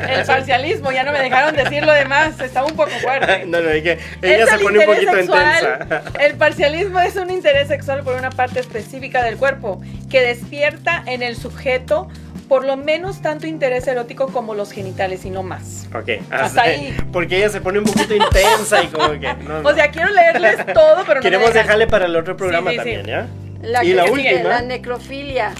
El 0.09 0.25
parcialismo, 0.25 0.93
ya 0.93 1.03
no 1.03 1.11
me 1.11 1.19
dejaron 1.19 1.57
decir 1.57 1.85
lo 1.85 1.93
demás, 1.93 2.39
estaba 2.41 2.67
un 2.69 2.77
poco 2.77 2.91
fuerte. 3.03 3.45
No, 3.47 3.61
no, 3.61 3.69
ella 3.71 3.97
Es 4.23 4.49
se 4.49 4.59
pone 4.61 4.79
un 4.79 4.85
poquito 4.87 5.13
sexual. 5.13 5.57
intensa. 5.83 6.03
El 6.21 6.35
parcialismo 6.37 7.01
es 7.01 7.17
un 7.17 7.31
interés 7.31 7.67
sexual 7.69 8.03
por 8.05 8.15
una 8.15 8.31
parte 8.31 8.61
específica 8.61 9.25
del 9.25 9.37
cuerpo 9.37 9.81
que 10.09 10.21
despierta 10.23 11.03
en 11.07 11.23
el 11.25 11.37
sujeto 11.37 12.09
por 12.49 12.65
lo 12.65 12.77
menos 12.77 13.21
tanto 13.23 13.47
interés 13.47 13.87
erótico 13.87 14.29
como 14.29 14.55
los 14.55 14.73
genitales 14.73 15.25
y 15.25 15.31
no 15.31 15.43
más. 15.43 15.87
Ok, 15.95 16.23
Hasta 16.31 16.63
ahí. 16.63 16.97
Porque 17.13 17.39
ella 17.39 17.49
se 17.49 17.61
pone 17.61 17.79
un 17.79 17.85
poquito 17.85 18.15
intensa 18.15 18.83
y 18.83 18.87
como 18.89 19.11
que. 19.19 19.35
No, 19.35 19.63
no. 19.63 19.69
O 19.69 19.75
sea, 19.75 19.91
quiero 19.91 20.11
leerles 20.11 20.65
todo, 20.75 21.03
pero 21.07 21.17
no 21.17 21.21
Queremos 21.23 21.53
dejarle 21.53 21.87
para 21.87 22.07
el 22.07 22.17
otro 22.17 22.37
programa 22.37 22.71
Sí, 22.71 22.77
sí, 22.77 22.83
sí. 22.85 22.91
también, 22.97 23.07
¿ya? 23.07 23.27
La, 23.63 23.83
y 23.85 23.95
la 23.95 24.05
última. 24.05 24.43
la 24.49 24.63
necrofilia. 24.63 25.53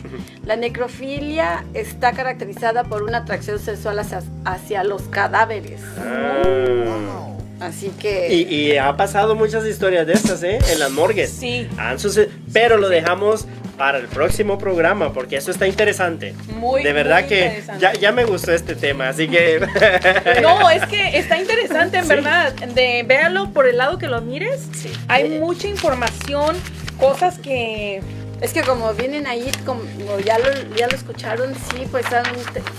La 0.45 0.57
necrofilia 0.57 1.65
está 1.75 2.13
caracterizada 2.13 2.85
por 2.85 3.03
una 3.03 3.19
atracción 3.19 3.59
sexual 3.59 3.99
hacia, 3.99 4.23
hacia 4.45 4.85
los 4.85 5.03
cadáveres. 5.03 5.81
Ah. 5.99 7.36
Así 7.61 7.91
que 7.99 8.33
Y, 8.35 8.43
y 8.55 8.77
ha 8.77 8.97
pasado 8.97 9.35
muchas 9.35 9.65
historias 9.67 10.07
de 10.07 10.13
estas, 10.13 10.43
¿eh? 10.43 10.59
En 10.71 10.79
las 10.79 10.91
morgues. 10.91 11.31
Sí. 11.31 11.67
Han 11.79 11.99
suce- 11.99 12.29
pero 12.53 12.77
lo 12.77 12.89
dejamos 12.89 13.47
para 13.79 13.99
el 13.99 14.07
próximo 14.09 14.57
programa 14.59 15.13
porque 15.13 15.37
eso 15.37 15.51
está 15.51 15.67
interesante. 15.67 16.35
Muy, 16.55 16.83
de 16.83 16.93
verdad 16.93 17.21
muy 17.21 17.29
que 17.29 17.63
ya, 17.79 17.93
ya 17.95 18.13
me 18.13 18.25
gustó 18.25 18.53
este 18.53 18.75
tema, 18.75 19.09
así 19.09 19.29
que... 19.29 19.61
No, 20.43 20.69
es 20.71 20.85
que 20.87 21.19
está 21.19 21.39
interesante, 21.39 21.99
en 21.99 22.05
Sí. 22.05 22.09
verdad. 22.09 22.53
De 22.53 23.05
véalo 23.07 23.51
por 23.53 23.67
el 23.67 23.77
lado 23.79 23.99
que 23.99 24.07
lo 24.09 24.21
mires. 24.23 24.63
Sí. 24.75 24.91
Hay 25.09 25.29
mucha 25.41 25.69
información, 25.69 26.57
cosas 26.99 27.39
que 27.39 28.01
es 28.41 28.53
que 28.53 28.63
como 28.63 28.93
vienen 28.95 29.27
ahí, 29.27 29.51
como 29.65 29.81
ya 30.25 30.39
lo, 30.39 30.47
ya 30.77 30.87
lo 30.89 30.97
escucharon, 30.97 31.55
sí, 31.55 31.87
pues 31.91 32.05
son, 32.07 32.23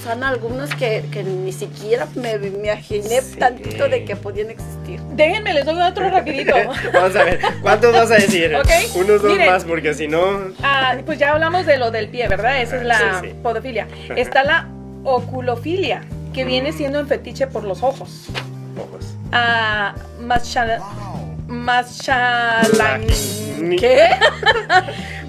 son 0.03 0.23
algunos 0.23 0.69
que, 0.75 1.03
que 1.11 1.23
ni 1.23 1.51
siquiera 1.51 2.07
me, 2.15 2.37
me 2.37 2.47
imaginé 2.47 3.21
Sí. 3.21 3.37
tantito 3.37 3.87
de 3.89 4.05
que 4.05 4.15
podían 4.15 4.49
existir. 4.51 4.99
Déjenme, 5.15 5.53
les 5.53 5.65
doy 5.65 5.79
otro 5.81 6.09
rapidito. 6.09 6.53
Vamos 6.93 7.15
a 7.15 7.23
ver, 7.23 7.39
¿cuántos 7.61 7.91
vas 7.93 8.11
a 8.11 8.15
decir? 8.15 8.55
Unos 8.95 9.21
dos 9.21 9.31
miren. 9.31 9.47
más 9.51 9.63
porque 9.65 9.93
si 9.93 10.07
no... 10.07 10.21
Ah, 10.61 10.95
pues 11.05 11.17
ya 11.19 11.31
hablamos 11.33 11.65
de 11.65 11.77
lo 11.77 11.89
del 11.91 12.09
pie, 12.09 12.27
¿verdad? 12.27 12.61
Esa 12.61 12.77
es 12.77 12.83
la 12.83 12.97
Sí, 12.97 13.27
sí. 13.29 13.35
podofilia. 13.41 13.87
Está 14.15 14.43
la 14.43 14.67
oculofilia, 15.03 16.01
que 16.33 16.43
viene 16.45 16.71
Mm. 16.71 16.77
siendo 16.77 16.99
un 16.99 17.07
fetiche 17.07 17.47
por 17.47 17.63
los 17.63 17.81
ojos. 17.83 18.27
Ojos. 18.77 19.15
Ah, 19.31 19.95
mashalan- 20.21 20.81
Ni- 23.59 23.77
¿Qué? 23.77 24.09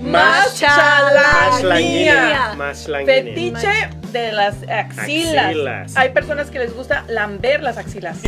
Mashlanguinea. 0.03 2.55
Fetiche 3.07 3.69
de 4.13 4.33
las 4.33 4.55
axilas. 4.69 5.47
Axilas. 5.47 5.97
Hay 5.97 6.11
personas 6.11 6.51
que 6.51 6.59
les 6.59 6.75
gusta 6.75 7.05
lamber 7.09 7.63
las 7.63 7.79
axilas. 7.79 8.19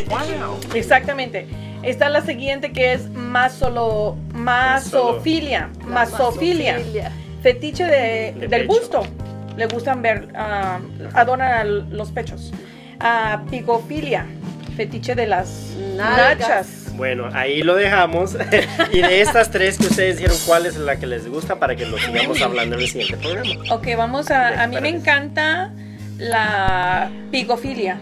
Exactamente. 0.74 1.46
Está 1.82 2.08
la 2.10 2.20
siguiente 2.22 2.72
que 2.72 2.92
es 2.92 3.08
masolo, 3.10 4.16
masofilia. 4.34 5.70
Masofilia. 5.86 6.74
masofilia. 6.74 7.12
Fetiche 7.42 7.84
de- 7.84 8.34
De 8.38 8.48
del 8.48 8.66
pecho. 8.66 8.80
busto. 8.80 9.02
Le 9.56 9.66
gustan 9.66 10.02
ver, 10.02 10.28
ah, 10.34 10.78
adoran 11.14 11.52
a 11.52 11.64
los 11.64 12.10
pechos. 12.12 12.52
Ah, 13.00 13.42
pigofilia. 13.50 14.26
Fetiche 14.76 15.14
de 15.14 15.26
las 15.26 15.72
Nalgas. 15.96 16.38
nachas. 16.38 16.66
Bueno, 17.00 17.30
ahí 17.32 17.62
lo 17.62 17.76
dejamos. 17.76 18.36
y 18.92 19.00
de 19.00 19.22
estas 19.22 19.50
tres 19.50 19.78
que 19.78 19.86
ustedes 19.86 20.18
dijeron, 20.18 20.36
¿cuál 20.46 20.66
es 20.66 20.76
la 20.76 20.96
que 20.96 21.06
les 21.06 21.26
gusta 21.26 21.58
para 21.58 21.74
que 21.74 21.86
lo 21.86 21.96
sigamos 21.96 22.42
hablando 22.42 22.76
en 22.76 22.82
el 22.82 22.88
siguiente 22.88 23.16
programa? 23.16 23.74
Ok, 23.74 23.88
vamos 23.96 24.30
a. 24.30 24.62
A 24.62 24.66
mí 24.66 24.76
me 24.82 24.90
encanta 24.90 25.72
la 26.18 27.10
pigofilia, 27.30 27.96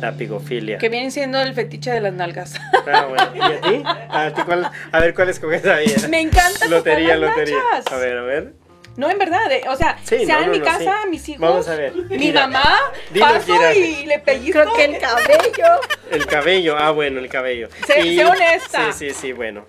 La 0.00 0.10
pigofilia. 0.16 0.78
que 0.78 0.88
viene 0.88 1.12
siendo 1.12 1.40
el 1.40 1.54
fetiche 1.54 1.92
de 1.92 2.00
las 2.00 2.12
nalgas. 2.12 2.54
Ah, 2.92 3.06
bueno. 3.08 3.30
¿Y 3.36 3.40
a 3.40 3.60
ti? 3.60 3.82
¿A, 4.10 4.32
ti 4.34 4.42
cuál? 4.42 4.68
a 4.90 4.98
ver, 5.00 5.14
¿cuál 5.14 5.28
escoges 5.28 5.64
ahí? 5.66 5.86
me 6.10 6.20
encanta 6.22 6.66
Lotería, 6.68 7.16
lotería. 7.16 7.54
nachas. 7.72 7.92
A 7.92 7.96
ver, 7.98 8.18
a 8.18 8.22
ver. 8.22 8.54
No, 8.96 9.10
en 9.10 9.18
verdad, 9.18 9.50
eh, 9.50 9.62
o 9.68 9.76
sea, 9.76 9.98
Sí, 10.04 10.26
sea 10.26 10.36
no, 10.36 10.40
en 10.42 10.46
no, 10.48 10.52
mi 10.52 10.58
no, 10.58 10.64
casa, 10.64 10.94
sí. 11.04 11.08
mis 11.08 11.28
hijos, 11.30 11.40
Vamos 11.40 11.68
a 11.68 11.76
ver. 11.76 11.94
mi 11.94 12.18
Mira. 12.18 12.46
mamá, 12.46 12.78
Dilo, 13.10 13.26
paso 13.26 13.46
Kira. 13.46 13.74
y 13.74 14.06
le 14.06 14.18
pellizco. 14.18 14.60
Creo 14.62 14.74
que 14.74 14.84
el 14.84 14.98
cabello. 14.98 15.80
El 16.10 16.26
cabello. 16.26 16.76
Ah, 16.78 16.90
bueno, 16.90 17.18
el 17.20 17.28
cabello. 17.28 17.68
Sé- 17.86 18.02
sé 18.02 18.24
honesta. 18.24 18.92
Sí, 18.92 19.08
sí, 19.08 19.14
sí, 19.14 19.32
bueno. 19.32 19.66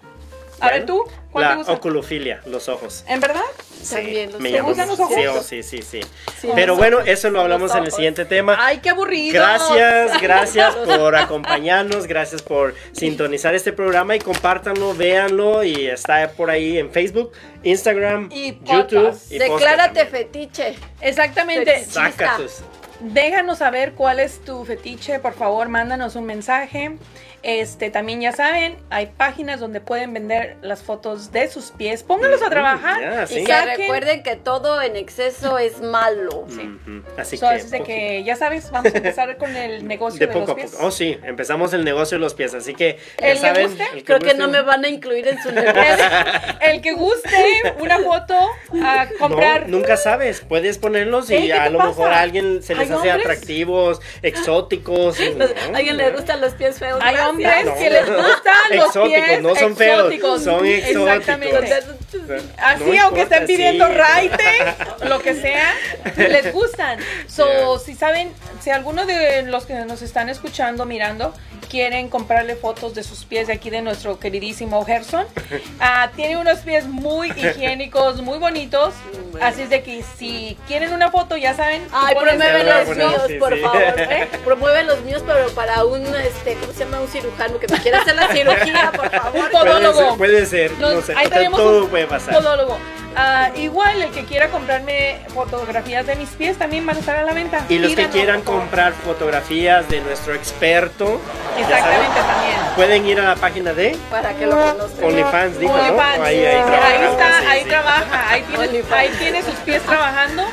A 0.64 0.70
ver, 0.70 0.86
¿tú? 0.86 1.04
¿Cuál 1.32 1.46
te 1.46 1.50
La 1.50 1.56
gusta? 1.58 1.72
oculofilia, 1.74 2.42
los 2.46 2.70
ojos. 2.70 3.04
¿En 3.08 3.20
verdad? 3.20 3.42
También 3.90 4.32
los 4.32 4.40
me 4.40 4.52
¿Te 4.52 4.62
gustan 4.62 4.88
los 4.88 5.00
ojos? 5.00 5.46
Sí, 5.46 5.62
sí, 5.64 5.82
sí, 5.82 6.00
Pero 6.56 6.76
bueno, 6.76 7.00
eso 7.02 7.30
lo 7.32 7.42
hablamos 7.42 7.74
en 7.76 7.84
el 7.86 7.92
siguiente 7.92 8.24
tema. 8.26 8.56
Ay, 8.60 8.78
qué 8.78 8.90
aburrido. 8.92 9.34
Gracias, 9.34 10.22
gracias 10.22 10.76
por 10.76 11.16
acompañarnos, 11.16 12.08
gracias 12.08 12.42
por 12.42 12.76
sintonizar 12.94 13.56
este 13.56 13.74
programa 13.74 14.16
y 14.16 14.20
compártanlo, 14.20 14.94
véanlo 14.96 15.64
y 15.64 15.88
está 15.88 16.30
por 16.32 16.50
ahí 16.50 16.78
en 16.78 16.92
Facebook, 16.92 17.34
Instagram, 17.64 18.30
Y 18.32 18.60
YouTube 18.64 19.20
y 19.30 19.38
Declárate 19.40 20.06
fetiche. 20.06 20.76
Exactamente. 21.02 21.84
Saca 21.86 22.38
tus- 22.38 22.62
Déjanos 23.00 23.58
saber 23.58 23.94
cuál 23.94 24.20
es 24.22 24.40
tu 24.46 24.64
fetiche, 24.64 25.20
por 25.20 25.34
favor, 25.34 25.68
mándanos 25.68 26.16
un 26.16 26.26
mensaje. 26.26 26.98
Este, 27.44 27.90
también 27.90 28.22
ya 28.22 28.32
saben, 28.32 28.78
hay 28.90 29.08
páginas 29.08 29.60
donde 29.60 29.82
pueden 29.82 30.14
vender 30.14 30.56
las 30.62 30.82
fotos 30.82 31.34
de 31.34 31.50
sus 31.50 31.72
pies. 31.72 32.02
Pónganlos 32.02 32.42
a 32.42 32.50
trabajar. 32.50 33.02
ya, 33.02 33.24
Y 33.38 33.44
que 33.44 33.52
Saquen- 33.52 33.78
recuerden 33.78 34.24
que 34.24 34.38
todo 34.38 34.82
en 34.82 34.96
exceso 34.96 35.58
es 35.58 35.82
malo. 35.82 36.48
Así 37.18 37.36
So, 37.38 37.50
que, 37.50 37.56
así 37.56 37.70
de 37.70 37.78
poquito- 37.80 37.84
que 37.86 38.24
ya 38.24 38.38
sabes, 38.38 38.72
vamos 38.72 38.94
a 38.94 38.98
empezar 38.98 39.38
con 39.38 39.54
el 39.58 39.86
negocio 39.88 40.20
de 40.22 40.28
de, 40.28 40.32
poco 40.34 40.46
a 40.46 40.48
los 40.54 40.56
pies. 40.56 40.72
poco. 40.72 40.86
Oh, 40.86 40.92
sí, 40.92 41.18
empezamos 41.24 41.74
el 41.74 41.84
negocio 41.84 42.18
de 42.18 42.22
los 42.22 42.34
pies, 42.34 42.54
así 42.54 42.74
que 42.76 42.98
ya 43.20 43.28
¿El 43.28 43.34
que 43.34 43.40
saben, 43.40 43.68
guste? 43.68 43.84
el 43.94 44.04
Creo 44.06 44.20
que 44.20 44.34
no 44.36 44.48
me 44.48 44.62
van 44.62 44.86
a 44.86 44.88
incluir 44.88 45.28
en 45.28 45.44
su 45.44 45.52
negocio. 45.54 46.06
El 46.62 46.82
que 46.82 46.94
guste 46.94 47.74
una 47.82 48.00
foto 48.00 48.36
a 48.82 49.08
comprar. 49.20 49.68
No, 49.68 49.80
nunca 49.80 49.98
sabes, 49.98 50.40
puedes 50.48 50.78
ponerlos 50.78 51.30
y 51.30 51.36
Ey, 51.36 51.48
¿qué 51.48 51.54
a 51.54 51.70
lo 51.70 51.78
pasa? 51.80 51.90
mejor 51.90 52.14
a 52.14 52.22
alguien 52.22 52.64
se 52.64 52.74
les 52.74 52.90
¿Hay 52.90 52.96
hace 52.98 53.10
hombres? 53.12 53.26
atractivos, 53.26 54.02
exóticos. 54.22 55.18
no, 55.36 55.46
¿A 55.46 55.78
alguien 55.78 55.98
le 55.98 56.10
gustan 56.12 56.40
los 56.40 56.54
pies 56.54 56.80
feos? 56.80 57.00
Hay. 57.02 57.16
Hombres 57.34 57.66
No. 57.66 57.76
que 57.76 57.90
les 57.90 58.06
gustan 58.06 58.54
los 58.72 58.86
Exóticos, 58.88 59.26
pies 59.26 59.42
no 59.42 59.56
son 59.56 59.76
feos, 59.76 59.98
exóticos. 60.00 60.44
son 60.44 60.66
exóticos. 60.66 61.10
Exactamente. 61.10 61.84
Así, 62.58 62.84
No 62.84 63.04
aunque 63.04 63.22
importa, 63.22 63.22
estén 63.38 63.46
pidiendo 63.48 63.88
sí. 63.88 63.94
raite, 63.94 64.44
lo 65.08 65.20
que 65.20 65.34
sea, 65.36 65.74
les 66.16 66.54
gustan. 66.54 67.00
So, 67.28 67.80
si 67.80 67.96
saben, 67.96 68.32
si 68.62 68.70
alguno 68.70 69.06
de 69.06 69.44
los 69.44 69.66
que 69.66 69.74
nos 69.86 70.02
están 70.02 70.30
escuchando, 70.30 70.86
mirando, 70.86 71.34
quieren 71.70 72.08
comprarle 72.10 72.56
fotos 72.56 72.94
de 72.94 73.04
sus 73.04 73.26
pies 73.26 73.48
de 73.48 73.54
aquí 73.54 73.70
de 73.72 73.82
nuestro 73.82 74.20
queridísimo 74.20 74.86
Gerson, 74.86 75.26
ah, 75.80 76.12
tiene 76.16 76.38
unos 76.38 76.60
pies 76.60 76.86
muy 76.86 77.30
higiénicos, 77.32 78.22
muy 78.22 78.38
bonitos. 78.38 78.94
Así 79.42 79.64
es 79.64 79.70
de 79.72 79.82
que 79.82 80.04
si 80.18 80.56
quieren 80.68 80.94
una 80.94 81.10
foto, 81.10 81.36
ya 81.36 81.56
saben. 81.56 81.82
Ay, 81.92 82.14
ponen- 82.16 82.38
promueve 82.38 82.66
Ya, 82.66 82.78
los 82.78 82.86
bueno, 82.86 83.08
míos, 83.10 83.22
sí, 83.28 83.34
por 83.36 83.54
sí. 83.56 83.62
favor. 83.62 83.82
¿eh? 83.98 84.28
Promueve 84.46 84.84
los 84.84 85.02
míos, 85.02 85.24
pero 85.26 85.48
para 85.56 85.84
un, 85.86 86.06
este, 86.16 86.54
¿cómo 86.62 86.72
se 86.72 86.80
llama? 86.86 87.00
Un 87.02 87.08
cirujano 87.08 87.58
que 87.60 87.68
me 87.68 87.80
quiera 87.80 88.02
hacer 88.02 88.16
la 88.16 88.28
cirugía, 88.32 88.92
por 88.96 89.10
favor. 89.10 89.34
Un 89.34 89.50
Puede 89.50 89.52
podólogo. 89.52 90.10
ser, 90.10 90.18
puede 90.18 90.46
ser, 90.46 90.72
Nos- 90.74 90.94
no 90.94 91.02
sé, 91.02 91.14
ahí 91.18 91.28
tenemos 91.30 91.60
todo 91.60 91.86
un 91.86 91.90
puede 92.08 92.20
pasar. 92.22 92.34
podólogo. 92.36 92.78
Ah, 93.16 93.50
igual, 93.56 94.02
el 94.02 94.10
que 94.12 94.26
quiera 94.26 94.50
comprarme 94.50 95.20
fotografías 95.34 96.06
de 96.08 96.16
mis 96.16 96.30
pies 96.30 96.58
también 96.58 96.84
van 96.86 96.98
a 96.98 97.00
estar 97.00 97.16
a 97.16 97.24
la 97.24 97.34
venta. 97.34 97.64
Y 97.70 97.78
los 97.78 97.94
que 97.94 98.08
quieran 98.08 98.42
comprar 98.42 98.94
fotografías 98.94 99.88
de 99.90 100.02
nuestro 100.02 100.34
experto, 100.34 101.22
Exactamente 101.60 102.08
saben, 102.20 102.26
también. 102.28 102.58
pueden 102.76 103.06
ir 103.06 103.20
a 103.20 103.24
la 103.30 103.36
página 103.36 103.74
de 103.74 103.96
Para 104.10 104.34
que 104.34 104.46
lo 104.48 104.56
conozcan. 104.56 105.04
OnlyFans, 105.06 105.60
dijo, 105.60 105.74
¿no? 105.78 105.84
OnlyFans. 105.84 106.20
Ahí, 106.22 106.38
ahí, 106.40 106.46
ahí 106.56 106.64
trabajando, 106.64 107.12
está, 107.12 107.40
sí, 107.40 107.46
ahí 107.48 107.62
sí. 107.64 107.70
trabaja, 107.70 108.30
ahí 108.30 108.42
tiene, 108.44 108.84
ahí 108.96 109.10
tiene 109.20 109.44
sus 109.44 109.56
pies 109.56 109.82
trabajando. 109.84 110.44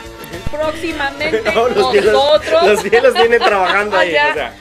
Próximamente 0.50 1.42
No, 1.54 1.68
los 1.68 1.92
pies 1.92 2.04
los- 2.04 2.12
nosotros. 2.14 2.62
los 2.66 2.82
pies 2.82 3.02
los 3.02 3.14
tienen 3.14 3.40
trabajando 3.42 3.96
ahí, 3.96 4.10
Allá. 4.16 4.30
o 4.30 4.34
sea. 4.34 4.52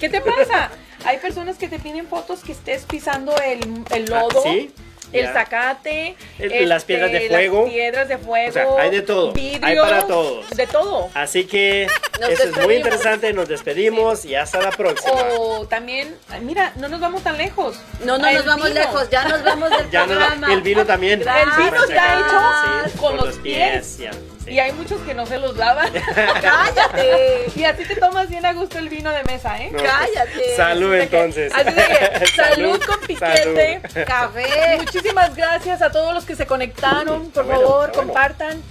¿Qué 0.00 0.08
te 0.08 0.20
pasa? 0.20 0.70
Hay 1.04 1.18
personas 1.18 1.58
que 1.58 1.68
te 1.68 1.78
piden 1.78 2.06
fotos 2.06 2.40
que 2.44 2.52
estés 2.52 2.84
pisando 2.84 3.34
el, 3.44 3.84
el 3.90 4.12
Ah, 4.12 4.20
lodo. 4.20 4.42
¿sí? 4.42 4.72
El 5.12 5.24
Ya. 5.26 5.32
zacate, 5.32 6.16
El- 6.38 6.68
las 6.68 6.84
piedras 6.84 7.12
de 7.12 7.28
fuego. 7.28 7.62
las 7.64 7.70
piedras 7.72 8.08
de 8.08 8.18
fuego, 8.18 8.48
O 8.48 8.52
sea, 8.52 8.66
hay 8.84 8.90
de 8.90 9.02
todo, 9.02 9.32
hay 9.62 9.76
para 9.76 10.06
todos. 10.06 10.48
de 10.50 10.66
todo. 10.66 11.10
Así 11.14 11.44
que 11.44 11.86
Nos 12.20 12.30
Eso 12.30 12.44
es 12.44 12.56
muy 12.64 12.76
interesante. 12.76 13.32
Nos 13.32 13.48
despedimos 13.48 14.24
y 14.24 14.34
hasta 14.36 14.60
la 14.60 14.70
próxima. 14.70 15.12
O 15.38 15.66
también, 15.66 16.14
mira, 16.42 16.72
no 16.76 16.88
nos 16.88 17.00
vamos 17.00 17.22
tan 17.22 17.36
lejos. 17.36 17.78
No, 18.04 18.16
no 18.18 18.28
El 18.28 18.36
nos 18.36 18.46
vamos 18.46 18.68
vino. 18.68 18.80
lejos, 18.80 19.10
ya 19.10 19.24
nos 19.24 19.42
vamos 19.42 19.70
del 19.70 19.90
Ya 19.90 20.00
no, 20.00 20.06
programa. 20.14 20.52
el 20.52 20.60
vino 20.62 20.86
también. 20.86 21.20
El 21.22 21.64
vino 21.64 21.84
está 21.84 22.14
hecho 22.20 22.90
Sí, 22.92 22.98
con 22.98 23.16
los 23.16 23.36
pies. 23.38 23.98
ya, 23.98 24.10
sí. 24.44 24.52
Y 24.52 24.58
hay 24.60 24.72
muchos 24.72 25.00
que 25.02 25.14
no 25.14 25.26
se 25.26 25.38
los 25.38 25.56
lavan. 25.56 25.92
Cállate. 26.42 27.46
y 27.54 27.64
así 27.64 27.84
te 27.84 27.96
tomas 27.96 28.28
bien 28.28 28.44
a 28.46 28.52
gusto 28.52 28.78
el 28.78 28.88
vino 28.88 29.10
de 29.10 29.22
mesa, 29.24 29.60
¿eh? 29.60 29.70
No. 29.72 29.78
Cállate. 29.82 30.56
Salud 30.56 30.92
Así 30.92 31.00
de 31.00 31.08
que- 31.08 31.16
entonces. 31.18 31.52
Así 31.54 31.64
de 31.74 31.82
que, 31.84 32.26
salud 32.36 32.80
con 32.84 33.00
piquete. 33.00 33.80
Salud. 33.88 34.06
Café. 34.06 34.76
Muchísimas 34.78 35.34
gracias 35.34 35.82
a 35.82 35.90
todos 35.90 36.14
los 36.14 36.24
que 36.24 36.36
se 36.36 36.46
conectaron. 36.46 37.30
Por 37.30 37.44
Bueno, 37.44 37.60
favor, 37.60 37.88
bueno. 37.92 37.92
compartan. 38.04 38.62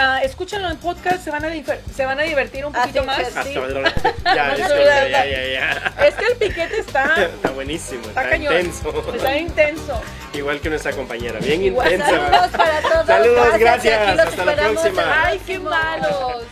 Ah, 0.00 0.20
escúchenlo 0.22 0.70
en 0.70 0.76
podcast, 0.76 1.24
se 1.24 1.30
van 1.30 1.44
a, 1.44 1.48
se 1.94 2.06
van 2.06 2.20
a 2.20 2.22
divertir 2.22 2.64
un 2.64 2.74
Ah, 2.74 2.82
poquito 2.82 3.04
más. 3.04 3.18
Hasta 3.18 3.42
Sí. 3.42 3.54
Ya, 4.24 4.54
ya. 4.56 5.94
Es 6.06 6.14
que 6.14 6.26
el 6.26 6.36
piquete 6.36 6.78
está, 6.80 7.14
Está 7.34 7.50
buenísimo, 7.50 8.02
está 8.08 8.22
está, 8.22 8.30
cañón. 8.30 8.54
intenso. 8.54 9.12
Está 9.14 9.36
intenso. 9.36 10.00
Igual 10.34 10.60
que 10.60 10.70
nuestra 10.70 10.92
compañera, 10.92 11.40
bien 11.40 11.62
Igual, 11.64 11.92
intensa. 11.92 12.14
Saludos 12.16 12.50
para 12.56 12.80
todos. 12.82 13.06
Saludos, 13.06 13.58
gracias. 13.58 14.16
los 14.16 14.26
Hasta 14.26 14.44
la 14.44 14.52
esperamos 14.52 14.82
próxima. 14.82 15.22
Ay, 15.24 15.40
qué 15.46 15.58
malos. 15.58 16.42